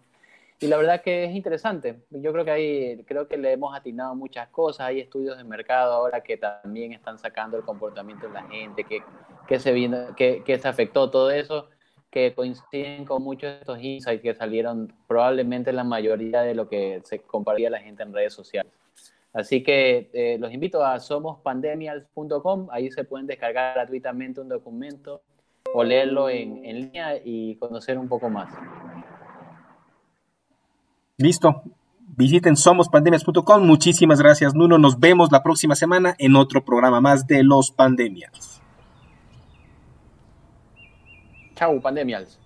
Y 0.60 0.68
la 0.68 0.78
verdad 0.78 1.02
que 1.02 1.26
es 1.26 1.32
interesante. 1.32 2.00
Yo 2.10 2.32
creo 2.32 2.46
que 2.46 2.52
ahí, 2.52 3.04
creo 3.06 3.28
que 3.28 3.38
le 3.38 3.52
hemos 3.54 3.76
atinado 3.76 4.16
muchas 4.16 4.48
cosas. 4.50 4.88
Hay 4.88 5.00
estudios 5.00 5.38
de 5.38 5.44
mercado 5.44 5.94
ahora 5.94 6.22
que 6.22 6.38
también 6.38 6.94
están 6.94 7.18
sacando 7.18 7.58
el 7.58 7.64
comportamiento 7.64 8.28
de 8.28 8.34
la 8.34 8.44
gente, 8.44 8.84
que, 8.84 9.02
que 9.48 9.60
se, 9.60 9.72
vino, 9.72 10.16
que, 10.16 10.44
que 10.44 10.60
se 10.60 10.68
afectó 10.68 11.10
todo 11.10 11.32
eso, 11.32 11.70
que 12.12 12.34
coinciden 12.34 13.04
con 13.06 13.24
muchos 13.24 13.50
de 13.50 13.58
estos 13.60 13.82
insights 13.82 14.22
que 14.22 14.36
salieron 14.36 14.94
probablemente 15.08 15.74
la 15.74 15.84
mayoría 15.84 16.42
de 16.42 16.54
lo 16.54 16.70
que 16.70 17.02
se 17.04 17.20
compartía 17.20 17.70
la 17.70 17.80
gente 17.80 18.04
en 18.04 18.14
redes 18.14 18.34
sociales. 18.34 18.72
Así 19.34 19.64
que 19.64 20.12
eh, 20.14 20.38
los 20.40 20.54
invito 20.54 20.86
a 20.86 21.00
somospandemials.com, 21.00 22.68
ahí 22.72 22.92
se 22.92 23.04
pueden 23.04 23.26
descargar 23.26 23.74
gratuitamente 23.74 24.40
un 24.40 24.48
documento 24.48 25.24
o 25.74 25.84
leerlo 25.84 26.30
en, 26.30 26.64
en 26.64 26.82
línea 26.82 27.18
y 27.24 27.56
conocer 27.56 27.98
un 27.98 28.08
poco 28.08 28.30
más. 28.30 28.54
Listo. 31.18 31.64
Visiten 32.16 32.56
somospandemias.com. 32.56 33.66
Muchísimas 33.66 34.20
gracias, 34.20 34.54
Nuno. 34.54 34.78
Nos 34.78 35.00
vemos 35.00 35.32
la 35.32 35.42
próxima 35.42 35.76
semana 35.76 36.14
en 36.20 36.36
otro 36.36 36.64
programa 36.64 37.02
más 37.02 37.26
de 37.26 37.44
los 37.44 37.72
pandemias. 37.72 38.62
Chau, 41.56 41.82
pandemials. 41.82 42.40